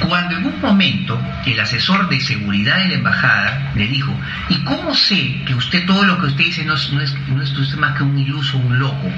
Cuando 0.00 0.36
en 0.36 0.46
un 0.46 0.60
momento 0.60 1.20
el 1.44 1.60
asesor 1.60 2.08
de 2.08 2.20
seguridad 2.20 2.78
de 2.78 2.88
la 2.88 2.94
embajada 2.94 3.72
le 3.74 3.86
dijo, 3.86 4.14
¿y 4.48 4.56
cómo 4.64 4.94
sé 4.94 5.42
que 5.46 5.54
usted 5.54 5.84
todo 5.86 6.04
lo 6.04 6.18
que 6.18 6.26
usted 6.26 6.44
dice 6.44 6.64
no 6.64 6.74
es, 6.74 6.90
no 6.92 7.02
es, 7.02 7.14
no 7.28 7.42
es 7.42 7.76
más 7.76 7.96
que 7.96 8.04
un 8.04 8.18
iluso, 8.18 8.56
un 8.58 8.78
loco 8.78 9.10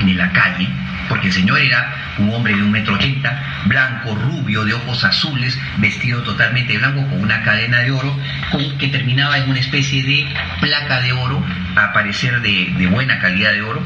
en 0.00 0.16
la 0.16 0.30
calle? 0.32 0.68
Porque 1.08 1.28
el 1.28 1.32
señor 1.32 1.60
era 1.60 2.14
un 2.18 2.32
hombre 2.32 2.54
de 2.54 2.62
un 2.62 2.70
metro 2.70 2.94
ochenta, 2.94 3.62
blanco, 3.66 4.14
rubio, 4.14 4.64
de 4.64 4.74
ojos 4.74 5.04
azules, 5.04 5.58
vestido 5.78 6.22
totalmente 6.22 6.76
blanco 6.78 7.06
con 7.08 7.22
una 7.22 7.42
cadena 7.42 7.80
de 7.80 7.90
oro, 7.90 8.18
que 8.78 8.88
terminaba 8.88 9.38
en 9.38 9.50
una 9.50 9.60
especie 9.60 10.02
de 10.02 10.26
placa 10.60 11.00
de 11.00 11.12
oro, 11.12 11.44
a 11.76 11.92
parecer 11.92 12.40
de, 12.40 12.86
buena 12.86 13.18
calidad 13.18 13.52
de 13.52 13.62
oro, 13.62 13.84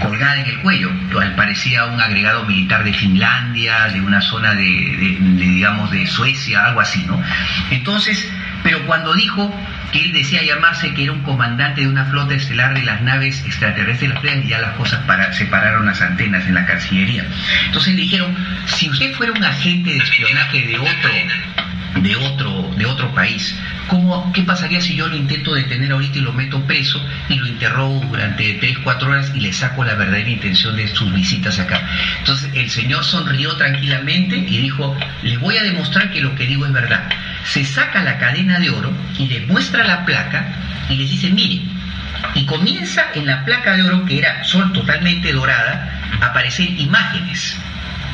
colgada 0.00 0.40
en 0.40 0.46
el 0.46 0.58
cuello. 0.60 0.90
Parecía 1.36 1.86
un 1.86 2.00
agregado 2.00 2.44
militar 2.44 2.84
de 2.84 2.92
Finlandia, 2.92 3.88
de 3.88 4.00
una 4.00 4.20
zona 4.20 4.54
de, 4.54 4.62
digamos, 4.62 5.90
de 5.90 6.06
Suecia, 6.06 6.66
algo 6.66 6.80
así, 6.80 7.04
¿no? 7.06 7.22
Entonces, 7.70 8.30
Pero 8.62 8.86
cuando 8.86 9.14
dijo 9.14 9.52
que 9.92 10.00
él 10.00 10.12
decía 10.12 10.42
llamarse 10.42 10.94
que 10.94 11.04
era 11.04 11.12
un 11.12 11.22
comandante 11.22 11.82
de 11.82 11.88
una 11.88 12.04
flota 12.06 12.34
estelar 12.34 12.74
de 12.74 12.82
las 12.82 13.02
naves 13.02 13.44
extraterrestres 13.44 14.10
las 14.10 14.48
ya 14.48 14.60
las 14.60 14.76
cosas 14.76 15.00
para, 15.04 15.32
separaron 15.32 15.86
las 15.86 16.00
antenas 16.00 16.46
en 16.46 16.54
la 16.54 16.66
Cancillería. 16.66 17.24
Entonces 17.66 17.94
le 17.94 18.02
dijeron, 18.02 18.34
si 18.66 18.88
usted 18.88 19.12
fuera 19.14 19.32
un 19.32 19.44
agente 19.44 19.90
de 19.90 19.98
espionaje 19.98 20.66
de 20.66 20.78
otro 20.78 21.10
de 22.00 22.16
otro, 22.16 22.70
de 22.76 22.86
otro 22.86 23.12
país. 23.14 23.58
¿Cómo, 23.88 24.32
¿Qué 24.32 24.42
pasaría 24.42 24.80
si 24.80 24.96
yo 24.96 25.08
lo 25.08 25.16
intento 25.16 25.54
detener 25.54 25.92
ahorita 25.92 26.18
y 26.18 26.22
lo 26.22 26.32
meto 26.32 26.64
preso 26.64 27.04
y 27.28 27.34
lo 27.34 27.46
interrogo 27.46 28.00
durante 28.08 28.54
3, 28.54 28.78
4 28.82 29.10
horas 29.10 29.32
y 29.34 29.40
le 29.40 29.52
saco 29.52 29.84
la 29.84 29.94
verdadera 29.94 30.30
intención 30.30 30.76
de 30.76 30.88
sus 30.88 31.12
visitas 31.12 31.58
acá? 31.58 31.86
Entonces 32.18 32.50
el 32.54 32.70
señor 32.70 33.04
sonrió 33.04 33.54
tranquilamente 33.56 34.36
y 34.36 34.58
dijo, 34.58 34.96
les 35.22 35.38
voy 35.38 35.56
a 35.58 35.62
demostrar 35.62 36.10
que 36.10 36.20
lo 36.20 36.34
que 36.34 36.46
digo 36.46 36.64
es 36.66 36.72
verdad. 36.72 37.08
Se 37.44 37.64
saca 37.64 38.02
la 38.02 38.18
cadena 38.18 38.58
de 38.58 38.70
oro 38.70 38.92
y 39.18 39.26
le 39.26 39.46
muestra 39.46 39.84
la 39.84 40.04
placa 40.04 40.46
y 40.88 40.96
les 40.96 41.10
dice, 41.10 41.30
mire, 41.30 41.60
y 42.34 42.46
comienza 42.46 43.06
en 43.14 43.26
la 43.26 43.44
placa 43.44 43.76
de 43.76 43.82
oro, 43.82 44.04
que 44.06 44.18
era 44.18 44.44
sol 44.44 44.72
totalmente 44.72 45.32
dorada, 45.32 46.00
a 46.20 46.26
aparecer 46.26 46.70
imágenes, 46.78 47.58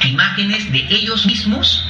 imágenes 0.05 0.73
de 0.73 0.87
ellos 0.91 1.27
mismos 1.27 1.85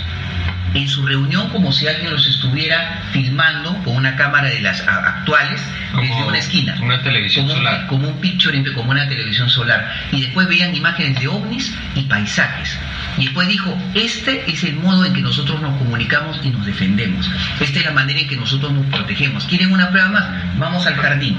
en 0.75 0.89
su 0.89 1.05
reunión 1.07 1.49
como 1.51 1.73
si 1.73 1.87
alguien 1.87 2.11
los 2.11 2.27
estuviera 2.27 3.03
filmando 3.13 3.75
con 3.85 3.97
una 3.97 4.17
cámara 4.17 4.49
de 4.49 4.61
las 4.61 4.81
actuales 4.87 5.61
desde 6.01 6.25
una 6.25 6.39
esquina. 6.39 6.77
Una 6.81 7.03
televisión 7.03 7.47
como, 7.47 7.59
solar. 7.59 7.87
Como 7.87 8.09
un 8.09 8.21
picture, 8.21 8.75
como 8.75 8.91
una 8.91 9.09
televisión 9.09 9.49
solar. 9.49 9.91
Y 10.13 10.23
después 10.23 10.49
veían 10.49 10.75
imágenes 10.75 11.19
de 11.21 11.29
ovnis 11.29 11.75
y 11.95 12.03
paisajes. 12.03 12.79
Y 13.17 13.25
después 13.25 13.49
dijo, 13.49 13.77
este 13.95 14.45
es 14.51 14.63
el 14.65 14.77
modo 14.77 15.05
en 15.05 15.13
que 15.13 15.23
nosotros 15.23 15.61
nos 15.61 15.77
comunicamos 15.79 16.41
y 16.45 16.51
nos 16.51 16.65
defendemos. 16.65 17.29
Esta 17.61 17.79
es 17.81 17.85
la 17.85 17.93
manera 17.93 18.21
en 18.21 18.29
que 18.29 18.37
nosotros 18.37 18.73
nos 18.73 18.87
protegemos. 18.87 19.45
¿Quieren 19.45 19.73
una 19.73 19.91
prueba 19.91 20.09
más? 20.09 20.25
Vamos 20.59 20.87
al 20.87 20.97
jardín. 20.97 21.37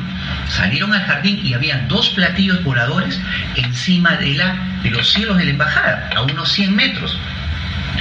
Salieron 0.50 0.94
al 0.94 1.04
jardín 1.04 1.40
y 1.46 1.54
había 1.54 1.86
dos 1.88 2.10
platillos 2.10 2.64
voladores 2.64 3.20
encima 3.56 4.16
de, 4.18 4.34
la, 4.34 4.56
de 4.84 4.92
los 4.92 5.10
cielos 5.10 5.38
de 5.38 5.46
la 5.46 5.52
embajada, 5.52 6.10
a 6.16 6.22
unos 6.24 6.52
100 6.52 6.76
metros. 6.76 7.18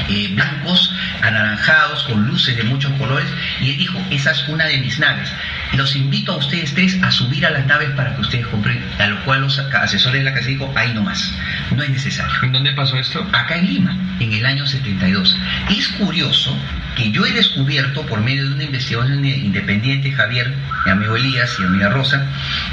Eh, 0.08 0.28
blancos, 0.34 0.92
anaranjados, 1.22 2.04
con 2.04 2.26
luces 2.26 2.56
de 2.56 2.64
muchos 2.64 2.92
colores, 2.92 3.28
y 3.60 3.70
él 3.70 3.78
dijo, 3.78 4.02
esa 4.10 4.30
es 4.30 4.48
una 4.48 4.66
de 4.66 4.78
mis 4.78 4.98
naves. 4.98 5.30
Los 5.74 5.96
invito 5.96 6.32
a 6.32 6.36
ustedes 6.36 6.74
tres 6.74 6.98
a 7.02 7.10
subir 7.10 7.44
a 7.44 7.50
las 7.50 7.66
naves 7.66 7.90
para 7.90 8.14
que 8.14 8.20
ustedes 8.20 8.46
compren, 8.46 8.77
a 8.98 9.06
lo 9.06 9.24
cual 9.24 9.42
los 9.42 9.58
asesores 9.58 10.20
de 10.20 10.30
la 10.30 10.34
casa 10.34 10.48
dijo, 10.48 10.72
ahí 10.74 10.92
nomás, 10.92 11.34
no 11.74 11.82
es 11.82 11.90
necesario. 11.90 12.34
¿En 12.42 12.52
dónde 12.52 12.72
pasó 12.72 12.96
esto? 12.96 13.26
Acá 13.32 13.56
en 13.56 13.66
Lima, 13.66 13.96
en 14.20 14.32
el 14.32 14.44
año 14.44 14.66
72. 14.66 15.36
Es 15.70 15.88
curioso 15.88 16.56
que 16.96 17.12
yo 17.12 17.24
he 17.24 17.32
descubierto 17.32 18.04
por 18.06 18.20
medio 18.20 18.48
de 18.48 18.54
una 18.54 18.64
investigación 18.64 19.24
independiente, 19.24 20.10
Javier, 20.10 20.52
mi 20.84 20.90
amigo 20.90 21.16
Elías 21.16 21.56
y 21.60 21.62
amiga 21.62 21.90
Rosa, 21.90 22.26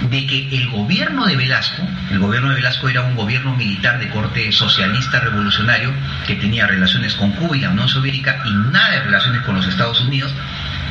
de 0.09 0.25
que 0.25 0.57
el 0.57 0.69
gobierno 0.69 1.27
de 1.27 1.35
Velasco, 1.35 1.87
el 2.09 2.19
gobierno 2.19 2.49
de 2.49 2.55
Velasco 2.55 2.89
era 2.89 3.01
un 3.01 3.15
gobierno 3.15 3.55
militar 3.55 3.99
de 3.99 4.09
corte 4.09 4.51
socialista 4.51 5.19
revolucionario 5.19 5.91
que 6.25 6.35
tenía 6.35 6.65
relaciones 6.65 7.13
con 7.13 7.31
Cuba 7.33 7.55
y 7.55 7.61
la 7.61 7.69
Unión 7.69 7.87
Soviética 7.87 8.41
y 8.45 8.51
nada 8.71 8.91
de 8.91 8.99
relaciones 9.01 9.41
con 9.43 9.55
los 9.55 9.67
Estados 9.67 10.01
Unidos, 10.01 10.33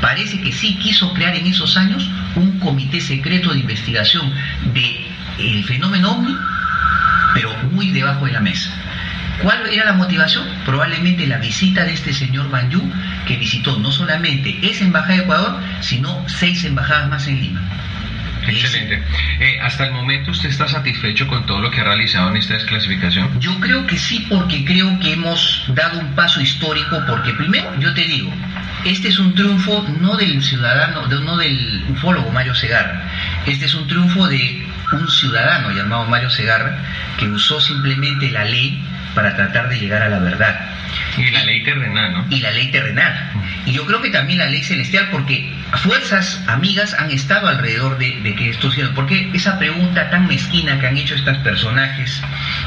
parece 0.01 0.41
que 0.41 0.53
sí 0.53 0.77
quiso 0.77 1.13
crear 1.13 1.35
en 1.35 1.47
esos 1.47 1.77
años 1.77 2.09
un 2.37 2.59
comité 2.61 3.01
secreto 3.01 3.53
de 3.53 3.61
investigación 3.61 4.33
del 5.39 5.65
fenómeno 5.65 6.13
ovni, 6.13 6.37
pero 7.35 7.55
muy 7.71 7.91
debajo 7.91 8.27
de 8.27 8.33
la 8.33 8.41
mesa. 8.41 8.71
¿Cuál 9.43 9.67
era 9.73 9.87
la 9.87 9.93
motivación? 9.95 10.45
Probablemente 10.65 11.27
la 11.27 11.39
visita 11.39 11.85
de 11.85 11.93
este 11.93 12.13
señor 12.13 12.51
Banyu, 12.51 12.81
que 13.27 13.37
visitó 13.37 13.79
no 13.79 13.91
solamente 13.91 14.59
esa 14.63 14.85
embajada 14.85 15.15
de 15.15 15.23
Ecuador, 15.23 15.61
sino 15.81 16.29
seis 16.29 16.65
embajadas 16.65 17.09
más 17.09 17.27
en 17.27 17.41
Lima. 17.41 17.61
Excelente. 18.47 19.03
Eh, 19.41 19.59
hasta 19.63 19.87
el 19.87 19.93
momento 19.93 20.31
usted 20.31 20.51
está 20.51 20.69
satisfecho 20.69 21.27
con 21.27 21.47
todo 21.47 21.61
lo 21.61 21.71
que 21.71 21.81
ha 21.81 21.85
realizado 21.85 22.29
en 22.31 22.37
esta 22.37 22.55
desclasificación. 22.55 23.41
Yo 23.41 23.59
creo 23.59 23.87
que 23.87 23.99
sí, 23.99 24.27
porque 24.29 24.65
creo 24.65 24.99
que 25.01 25.15
hemos 25.15 25.65
dado 25.69 25.99
un 25.99 26.15
paso 26.15 26.41
histórico, 26.41 27.03
porque 27.09 27.33
primero, 27.33 27.75
yo 27.81 27.93
te 27.95 28.03
digo, 28.03 28.31
este 28.85 29.09
es 29.09 29.19
un 29.19 29.35
triunfo 29.35 29.87
no 30.01 30.17
del 30.17 30.43
ciudadano, 30.43 31.07
no 31.07 31.37
del 31.39 31.85
ufólogo 31.89 32.31
Mario 32.31 32.55
Segarra, 32.55 33.09
este 33.47 33.65
es 33.65 33.75
un 33.75 33.87
triunfo 33.89 34.29
de 34.29 34.63
un 34.93 35.09
ciudadano 35.09 35.71
llamado 35.71 36.07
Mario 36.07 36.31
Segarra 36.31 36.77
que 37.19 37.27
usó 37.27 37.61
simplemente 37.61 38.31
la 38.31 38.45
ley 38.45 38.83
para 39.15 39.35
tratar 39.35 39.69
de 39.69 39.79
llegar 39.79 40.03
a 40.03 40.09
la 40.09 40.19
verdad. 40.19 40.61
Y 41.17 41.31
la 41.31 41.45
ley 41.45 41.63
terrenal, 41.63 42.13
¿no? 42.13 42.27
Y 42.31 42.41
la 42.41 42.51
ley 42.51 42.71
terrenal. 42.71 43.31
Y 43.67 43.73
yo 43.73 43.87
creo 43.87 44.03
que 44.03 44.11
también 44.11 44.39
la 44.39 44.47
ley 44.47 44.63
celestial, 44.63 45.09
porque 45.11 45.51
fuerzas 45.79 46.43
amigas 46.47 46.95
han 46.99 47.11
estado 47.11 47.49
alrededor 47.49 47.99
de, 47.99 48.35
que 48.35 48.51
esto 48.51 48.71
sea. 48.71 48.93
Porque 48.95 49.31
esa 49.33 49.59
pregunta 49.59 50.11
tan 50.11 50.27
mezquina 50.27 50.79
que 50.79 50.87
han 50.87 50.97
hecho 50.97 51.15
estos 51.15 51.39
personajes, 51.39 52.23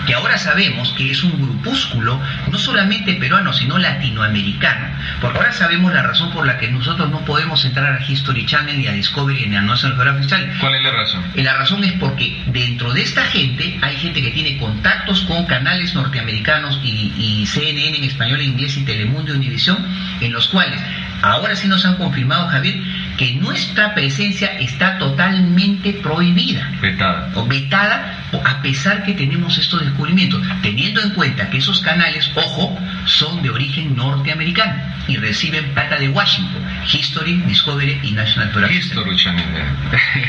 que 0.05 0.13
ahora 0.13 0.37
sabemos 0.37 0.93
que 0.93 1.11
es 1.11 1.23
un 1.23 1.39
grupúsculo, 1.41 2.19
no 2.51 2.57
solamente 2.57 3.13
peruano, 3.13 3.53
sino 3.53 3.77
latinoamericano. 3.77 4.87
Porque 5.21 5.37
ahora 5.37 5.51
sabemos 5.51 5.93
la 5.93 6.03
razón 6.03 6.31
por 6.31 6.45
la 6.45 6.57
que 6.57 6.67
nosotros 6.69 7.09
no 7.11 7.23
podemos 7.25 7.63
entrar 7.65 7.93
a 7.93 8.03
History 8.03 8.45
Channel, 8.45 8.77
ni 8.77 8.87
a 8.87 8.93
Discovery, 8.93 9.47
ni 9.47 9.55
a 9.55 9.61
National 9.61 9.97
Geographic 9.97 10.29
Channel. 10.29 10.57
¿Cuál 10.59 10.75
es 10.75 10.83
la 10.83 10.91
razón? 10.91 11.23
Y 11.35 11.41
la 11.43 11.57
razón 11.57 11.83
es 11.83 11.93
porque 11.93 12.43
dentro 12.47 12.93
de 12.93 13.03
esta 13.03 13.23
gente 13.25 13.77
hay 13.81 13.95
gente 13.97 14.21
que 14.21 14.31
tiene 14.31 14.57
contactos 14.57 15.21
con 15.21 15.45
canales 15.45 15.93
norteamericanos 15.93 16.79
y, 16.83 17.13
y 17.17 17.45
CNN 17.45 17.97
en 17.97 18.03
español, 18.03 18.39
e 18.39 18.45
inglés 18.45 18.77
y 18.77 18.83
Telemundo 18.83 19.33
y 19.33 19.37
Univisión, 19.37 19.77
en 20.21 20.33
los 20.33 20.47
cuales 20.47 20.81
ahora 21.21 21.55
sí 21.55 21.67
nos 21.67 21.85
han 21.85 21.95
confirmado, 21.95 22.47
Javier, 22.47 22.75
que 23.17 23.33
nuestra 23.35 23.93
presencia 23.93 24.57
está 24.59 24.97
totalmente 24.97 25.93
prohibida. 25.93 26.71
Vetada. 26.81 27.31
O 27.35 27.45
vetada 27.45 28.13
a 28.43 28.61
pesar 28.61 29.03
que 29.03 29.13
tenemos 29.13 29.57
estos 29.57 29.81
descubrimientos, 29.81 30.41
teniendo 30.61 31.01
en 31.01 31.11
cuenta 31.11 31.49
que 31.49 31.57
esos 31.57 31.81
canales, 31.81 32.29
ojo, 32.35 32.77
son 33.05 33.41
de 33.41 33.49
origen 33.49 33.95
norteamericano 33.95 34.75
y 35.07 35.17
reciben 35.17 35.73
plata 35.73 35.97
de 35.97 36.09
Washington, 36.09 36.61
History, 36.91 37.41
Discovery 37.47 37.99
y 38.03 38.11
National 38.11 38.51
Geographic. 38.51 38.83
History 38.83 39.17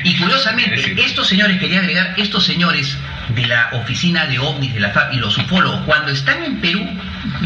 Y 0.05 0.17
curiosamente, 0.17 0.95
estos 1.05 1.27
señores, 1.27 1.59
quería 1.59 1.81
agregar, 1.81 2.15
estos 2.17 2.45
señores 2.45 2.97
de 3.35 3.47
la 3.47 3.71
oficina 3.73 4.27
de 4.27 4.39
ovnis 4.39 4.75
de 4.75 4.81
la 4.81 4.91
FAB 4.91 5.15
y 5.15 5.17
los 5.17 5.37
ufólogos, 5.39 5.81
cuando 5.85 6.13
están 6.13 6.43
en 6.43 6.61
Perú, 6.61 6.85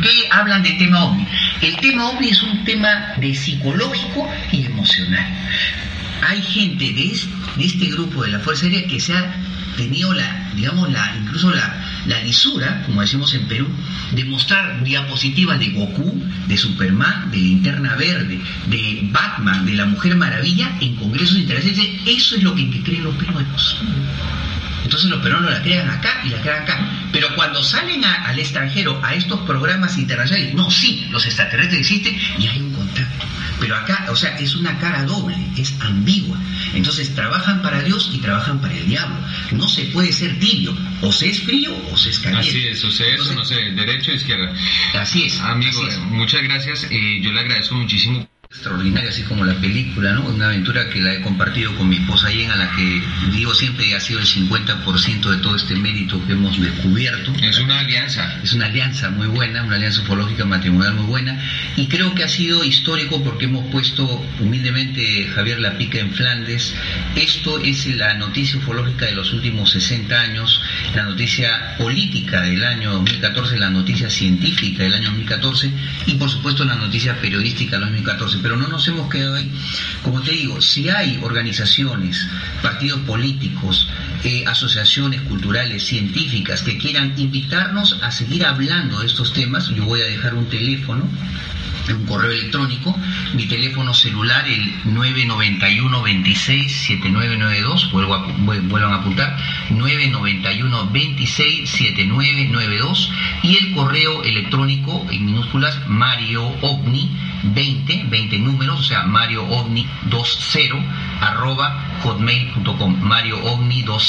¿qué 0.02 0.28
hablan 0.30 0.62
del 0.62 0.78
tema 0.78 1.04
ovni? 1.04 1.26
El 1.60 1.76
tema 1.76 2.10
ovni 2.10 2.28
es 2.28 2.42
un 2.42 2.64
tema 2.64 3.14
de 3.16 3.34
psicológico 3.34 4.28
y 4.52 4.66
emocional. 4.66 5.26
Hay 6.28 6.40
gente 6.40 6.92
de 6.92 7.64
este, 7.64 7.86
grupo 7.86 8.22
de 8.22 8.30
la 8.30 8.38
Fuerza 8.38 8.66
Aérea 8.66 8.86
que 8.86 9.00
se 9.00 9.12
ha 9.14 9.34
tenido 9.76 10.12
la, 10.14 10.50
digamos, 10.54 10.92
la, 10.92 11.16
incluso 11.16 11.50
la, 11.50 11.82
la 12.06 12.22
lisura, 12.22 12.84
como 12.86 13.00
decimos 13.00 13.34
en 13.34 13.48
Perú, 13.48 13.66
de 14.12 14.24
mostrar 14.24 14.84
diapositivas 14.84 15.58
de 15.58 15.70
Goku, 15.70 16.22
de 16.46 16.56
Superman, 16.56 17.30
de 17.32 17.38
Linterna 17.38 17.96
Verde, 17.96 18.40
de 18.66 19.00
Batman, 19.10 19.66
de 19.66 19.74
la 19.74 19.86
Mujer 19.86 20.14
Maravilla 20.14 20.70
en 20.80 20.94
congresos 20.96 21.38
internacionales. 21.38 22.00
Eso 22.06 22.36
es 22.36 22.42
lo 22.42 22.54
que 22.54 22.82
creen 22.82 23.02
los 23.02 23.16
peruanos. 23.16 23.78
Entonces 24.84 25.10
los 25.10 25.22
peruanos 25.22 25.50
la 25.50 25.62
crean 25.62 25.88
acá 25.88 26.22
y 26.24 26.30
la 26.30 26.40
crean 26.40 26.62
acá. 26.62 27.08
Pero 27.12 27.34
cuando 27.34 27.62
salen 27.62 28.04
al 28.04 28.38
extranjero 28.38 29.00
a 29.02 29.14
estos 29.14 29.40
programas 29.40 29.98
internacionales, 29.98 30.54
no, 30.54 30.70
sí, 30.70 31.06
los 31.10 31.24
extraterrestres 31.26 31.80
existen 31.80 32.16
y 32.38 32.46
hay 32.46 32.60
un 32.60 32.72
contacto. 32.72 33.26
Pero 33.60 33.76
acá, 33.76 34.06
o 34.10 34.16
sea, 34.16 34.36
es 34.38 34.56
una 34.56 34.76
cara 34.78 35.04
doble, 35.04 35.36
es 35.56 35.74
ambigua. 35.80 36.36
Entonces 36.74 37.14
trabajan 37.14 37.62
para 37.62 37.82
Dios 37.82 38.10
y 38.12 38.18
trabajan 38.18 38.60
para 38.60 38.74
el 38.74 38.88
diablo. 38.88 39.16
No 39.52 39.68
se 39.68 39.84
puede 39.86 40.12
ser 40.12 40.38
tibio. 40.40 40.76
O 41.00 41.12
se 41.12 41.28
es 41.28 41.40
frío 41.42 41.72
o 41.92 41.96
se 41.96 42.10
es 42.10 42.18
caliente. 42.18 42.48
Así 42.48 42.66
es, 42.66 42.84
o 42.84 42.90
sea, 42.90 43.06
eso 43.14 43.34
no 43.34 43.44
sé, 43.44 43.54
derecho 43.54 44.10
o 44.10 44.14
izquierda. 44.14 44.52
Así 44.94 45.24
es. 45.24 45.38
Amigo, 45.40 45.80
muchas 46.10 46.42
gracias. 46.42 46.88
y 46.90 47.22
yo 47.22 47.32
le 47.32 47.40
agradezco 47.40 47.76
muchísimo 47.76 48.31
extraordinaria, 48.52 49.08
así 49.08 49.22
como 49.22 49.44
la 49.44 49.54
película, 49.54 50.12
¿no? 50.12 50.26
Una 50.26 50.46
aventura 50.46 50.88
que 50.90 51.00
la 51.00 51.14
he 51.14 51.22
compartido 51.22 51.74
con 51.76 51.88
mi 51.88 51.96
esposa 51.96 52.30
Yen, 52.30 52.50
a 52.50 52.56
la 52.56 52.70
que 52.72 53.02
digo 53.32 53.54
siempre 53.54 53.94
ha 53.94 54.00
sido 54.00 54.20
el 54.20 54.26
50% 54.26 55.30
de 55.30 55.36
todo 55.38 55.56
este 55.56 55.74
mérito 55.74 56.24
que 56.26 56.32
hemos 56.32 56.60
descubierto. 56.60 57.32
Es 57.42 57.58
una 57.58 57.80
alianza. 57.80 58.40
Es 58.42 58.52
una 58.52 58.66
alianza 58.66 59.10
muy 59.10 59.26
buena, 59.26 59.64
una 59.64 59.76
alianza 59.76 60.02
ufológica 60.02 60.44
matrimonial 60.44 60.94
muy 60.94 61.06
buena, 61.06 61.40
y 61.76 61.86
creo 61.86 62.14
que 62.14 62.24
ha 62.24 62.28
sido 62.28 62.62
histórico 62.62 63.24
porque 63.24 63.46
hemos 63.46 63.70
puesto 63.72 64.04
humildemente 64.38 65.30
Javier 65.34 65.58
La 65.58 65.78
Pica 65.78 65.98
en 65.98 66.12
Flandes. 66.12 66.74
Esto 67.16 67.58
es 67.58 67.86
la 67.86 68.14
noticia 68.14 68.58
ufológica 68.58 69.06
de 69.06 69.12
los 69.12 69.32
últimos 69.32 69.70
60 69.70 70.20
años, 70.20 70.60
la 70.94 71.04
noticia 71.04 71.76
política 71.78 72.42
del 72.42 72.62
año 72.64 72.92
2014, 72.92 73.58
la 73.58 73.70
noticia 73.70 74.10
científica 74.10 74.82
del 74.82 74.94
año 74.94 75.08
2014 75.08 75.70
y 76.06 76.14
por 76.14 76.30
supuesto 76.30 76.64
la 76.64 76.74
noticia 76.74 77.18
periodística 77.20 77.76
del 77.76 77.86
2014 77.86 78.41
pero 78.42 78.56
no 78.56 78.68
nos 78.68 78.86
hemos 78.88 79.10
quedado 79.10 79.36
ahí. 79.36 79.50
Como 80.02 80.20
te 80.20 80.32
digo, 80.32 80.60
si 80.60 80.88
hay 80.88 81.18
organizaciones, 81.22 82.26
partidos 82.60 83.00
políticos, 83.00 83.88
eh, 84.24 84.44
asociaciones 84.46 85.20
culturales, 85.22 85.84
científicas 85.84 86.62
que 86.62 86.78
quieran 86.78 87.14
invitarnos 87.16 87.98
a 88.02 88.10
seguir 88.10 88.44
hablando 88.44 89.00
de 89.00 89.06
estos 89.06 89.32
temas, 89.32 89.68
yo 89.68 89.84
voy 89.84 90.02
a 90.02 90.06
dejar 90.06 90.34
un 90.34 90.46
teléfono 90.46 91.08
un 91.90 92.06
correo 92.06 92.30
electrónico, 92.30 92.96
mi 93.34 93.46
teléfono 93.46 93.92
celular 93.94 94.46
el 94.46 94.72
991 94.84 96.02
26 96.02 96.72
7992, 96.86 97.90
vuelvo 97.92 98.14
a, 98.14 98.26
vuelvan 98.38 98.92
a 98.92 98.96
apuntar, 98.96 99.36
991 99.70 100.90
26 100.92 101.68
7992 101.68 103.10
y 103.42 103.56
el 103.56 103.74
correo 103.74 104.22
electrónico 104.22 105.06
en 105.10 105.26
minúsculas 105.26 105.76
Mario 105.88 106.44
OVNI 106.60 107.10
20, 107.42 108.04
20 108.08 108.38
números, 108.38 108.80
o 108.80 108.82
sea, 108.82 109.02
Mario 109.02 109.44
OVNI 109.44 109.86
20 110.04 111.11
arroba 111.22 111.98
hotmail.com, 112.02 113.00
Mario 113.00 113.38
OVNI 113.44 113.82
20, 113.82 114.00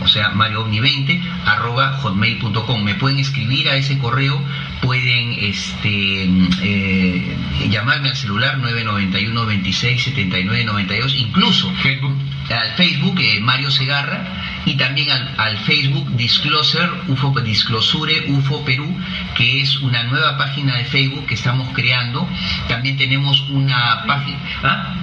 o 0.00 0.08
sea, 0.08 0.30
Mario 0.30 0.62
OVNI 0.62 0.80
20 0.80 1.22
arroba 1.44 1.98
hotmail.com. 1.98 2.82
Me 2.84 2.94
pueden 2.94 3.18
escribir 3.18 3.68
a 3.68 3.76
ese 3.76 3.98
correo, 3.98 4.40
pueden 4.80 5.32
este, 5.38 6.24
eh, 6.62 7.36
llamarme 7.68 8.10
al 8.10 8.16
celular 8.16 8.58
991 8.58 9.46
26 9.46 10.04
79 10.04 10.64
92, 10.64 11.14
incluso 11.16 11.72
Facebook. 11.82 12.14
Al 12.52 12.74
Facebook 12.74 13.18
eh, 13.20 13.40
Mario 13.40 13.70
Segarra 13.70 14.42
y 14.64 14.74
también 14.76 15.08
al, 15.10 15.58
Facebook 15.58 16.08
Disclosure 16.16 16.88
UFO 17.08 17.32
Disclosure 17.40 18.30
UFO 18.30 18.64
Perú, 18.64 18.96
que 19.36 19.60
es 19.60 19.76
una 19.78 20.02
nueva 20.04 20.36
página 20.38 20.76
de 20.76 20.84
Facebook 20.84 21.26
que 21.26 21.34
estamos 21.34 21.68
creando. 21.72 22.28
También 22.68 22.96
tenemos 22.96 23.40
una 23.50 24.04
página, 24.06 24.38
¿ah? 24.62 24.94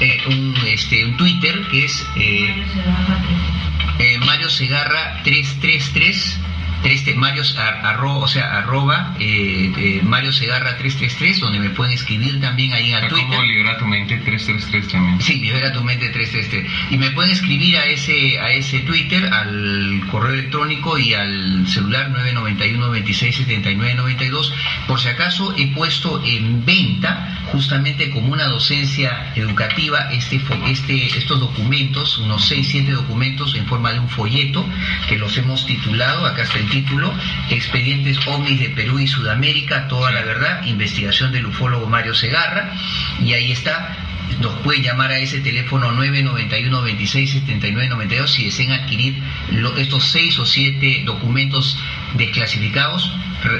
eh, 0.00 0.20
un, 0.28 0.54
este, 0.66 1.04
un 1.04 1.16
Twitter 1.16 1.66
que 1.70 1.84
es 1.84 2.06
eh, 2.16 2.64
eh, 3.98 4.18
Mario 4.18 4.50
Segarra 4.50 5.22
333 5.24 6.40
este, 6.84 7.14
Mario, 7.14 7.42
o 7.42 8.28
sea, 8.28 8.58
arroba 8.58 9.14
eh, 9.18 9.72
eh, 9.76 10.00
Mario 10.02 10.32
Segarra 10.32 10.76
333, 10.76 11.40
donde 11.40 11.58
me 11.58 11.70
pueden 11.70 11.92
escribir 11.92 12.40
también 12.40 12.72
ahí 12.72 12.92
al 12.92 13.08
Twitter. 13.08 13.26
Como 13.26 13.42
Libera 13.42 13.76
tu 13.78 13.86
mente 13.86 14.16
333 14.18 14.88
también. 14.88 15.20
Sí, 15.20 15.40
Libera 15.40 15.72
tu 15.72 15.82
mente 15.82 16.08
333. 16.08 16.92
Y 16.92 16.98
me 16.98 17.10
pueden 17.10 17.32
escribir 17.32 17.76
a 17.78 17.84
ese, 17.86 18.38
a 18.38 18.52
ese 18.52 18.80
Twitter, 18.80 19.24
al 19.32 20.02
correo 20.10 20.32
electrónico 20.32 20.98
y 20.98 21.14
al 21.14 21.66
celular 21.66 22.10
991 22.10 22.90
26 22.90 23.36
79 23.36 23.94
92. 23.94 24.54
Por 24.86 25.00
si 25.00 25.08
acaso 25.08 25.54
he 25.56 25.66
puesto 25.68 26.22
en 26.24 26.64
venta, 26.64 27.42
justamente 27.52 28.10
como 28.10 28.32
una 28.32 28.46
docencia 28.46 29.32
educativa, 29.34 30.10
este, 30.12 30.40
este, 30.66 31.06
estos 31.18 31.40
documentos, 31.40 32.18
unos 32.18 32.44
6, 32.46 32.68
7 32.70 32.92
documentos 32.92 33.54
en 33.54 33.66
forma 33.66 33.92
de 33.92 33.98
un 33.98 34.08
folleto, 34.08 34.64
que 35.08 35.18
los 35.18 35.36
hemos 35.36 35.66
titulado, 35.66 36.26
acá 36.26 36.42
está 36.42 36.58
el 36.58 36.67
título, 36.70 37.12
Expedientes 37.50 38.18
OVNIs 38.26 38.60
de 38.60 38.70
Perú 38.70 38.98
y 38.98 39.06
Sudamérica, 39.06 39.88
toda 39.88 40.10
la 40.10 40.22
verdad, 40.22 40.64
investigación 40.66 41.32
del 41.32 41.46
ufólogo 41.46 41.86
Mario 41.86 42.14
Segarra, 42.14 42.72
y 43.24 43.32
ahí 43.32 43.52
está, 43.52 43.96
nos 44.40 44.54
pueden 44.60 44.82
llamar 44.82 45.10
a 45.10 45.18
ese 45.18 45.40
teléfono 45.40 45.90
991 45.92 46.82
26 46.82 47.30
79 47.30 47.88
92 47.88 48.30
si 48.30 48.44
desean 48.44 48.72
adquirir 48.72 49.20
estos 49.78 50.04
seis 50.04 50.38
o 50.38 50.46
siete 50.46 51.02
documentos 51.04 51.76
desclasificados 52.14 53.12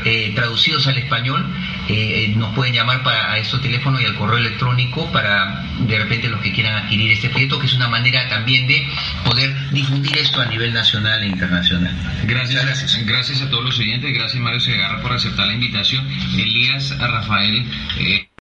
eh, 0.04 0.32
traducidos 0.34 0.86
al 0.88 0.98
español 0.98 1.46
eh, 1.88 2.34
nos 2.36 2.52
pueden 2.54 2.74
llamar 2.74 3.02
para, 3.04 3.32
a 3.32 3.38
estos 3.38 3.62
teléfonos 3.62 4.02
y 4.02 4.06
al 4.06 4.16
correo 4.16 4.38
electrónico 4.38 5.10
para 5.12 5.64
de 5.78 5.98
repente 5.98 6.28
los 6.28 6.40
que 6.40 6.52
quieran 6.52 6.84
adquirir 6.84 7.12
este 7.12 7.28
proyecto, 7.30 7.60
que 7.60 7.66
es 7.66 7.74
una 7.74 7.88
manera 7.88 8.28
también 8.28 8.66
de 8.66 8.86
poder 9.24 9.54
difundir 9.70 10.18
esto 10.18 10.40
a 10.40 10.46
nivel 10.46 10.72
nacional 10.72 11.22
e 11.22 11.26
internacional. 11.26 11.94
Gracias, 12.24 12.64
gracias. 12.64 13.06
gracias 13.06 13.42
a 13.42 13.50
todos 13.50 13.64
los 13.64 13.78
oyentes, 13.78 14.12
gracias 14.12 14.42
Mario 14.42 14.60
Segarra 14.60 15.00
por 15.00 15.12
aceptar 15.12 15.46
la 15.46 15.54
invitación. 15.54 16.06
Elías 16.36 16.98
Rafael. 16.98 17.64
Eh, 18.00 18.28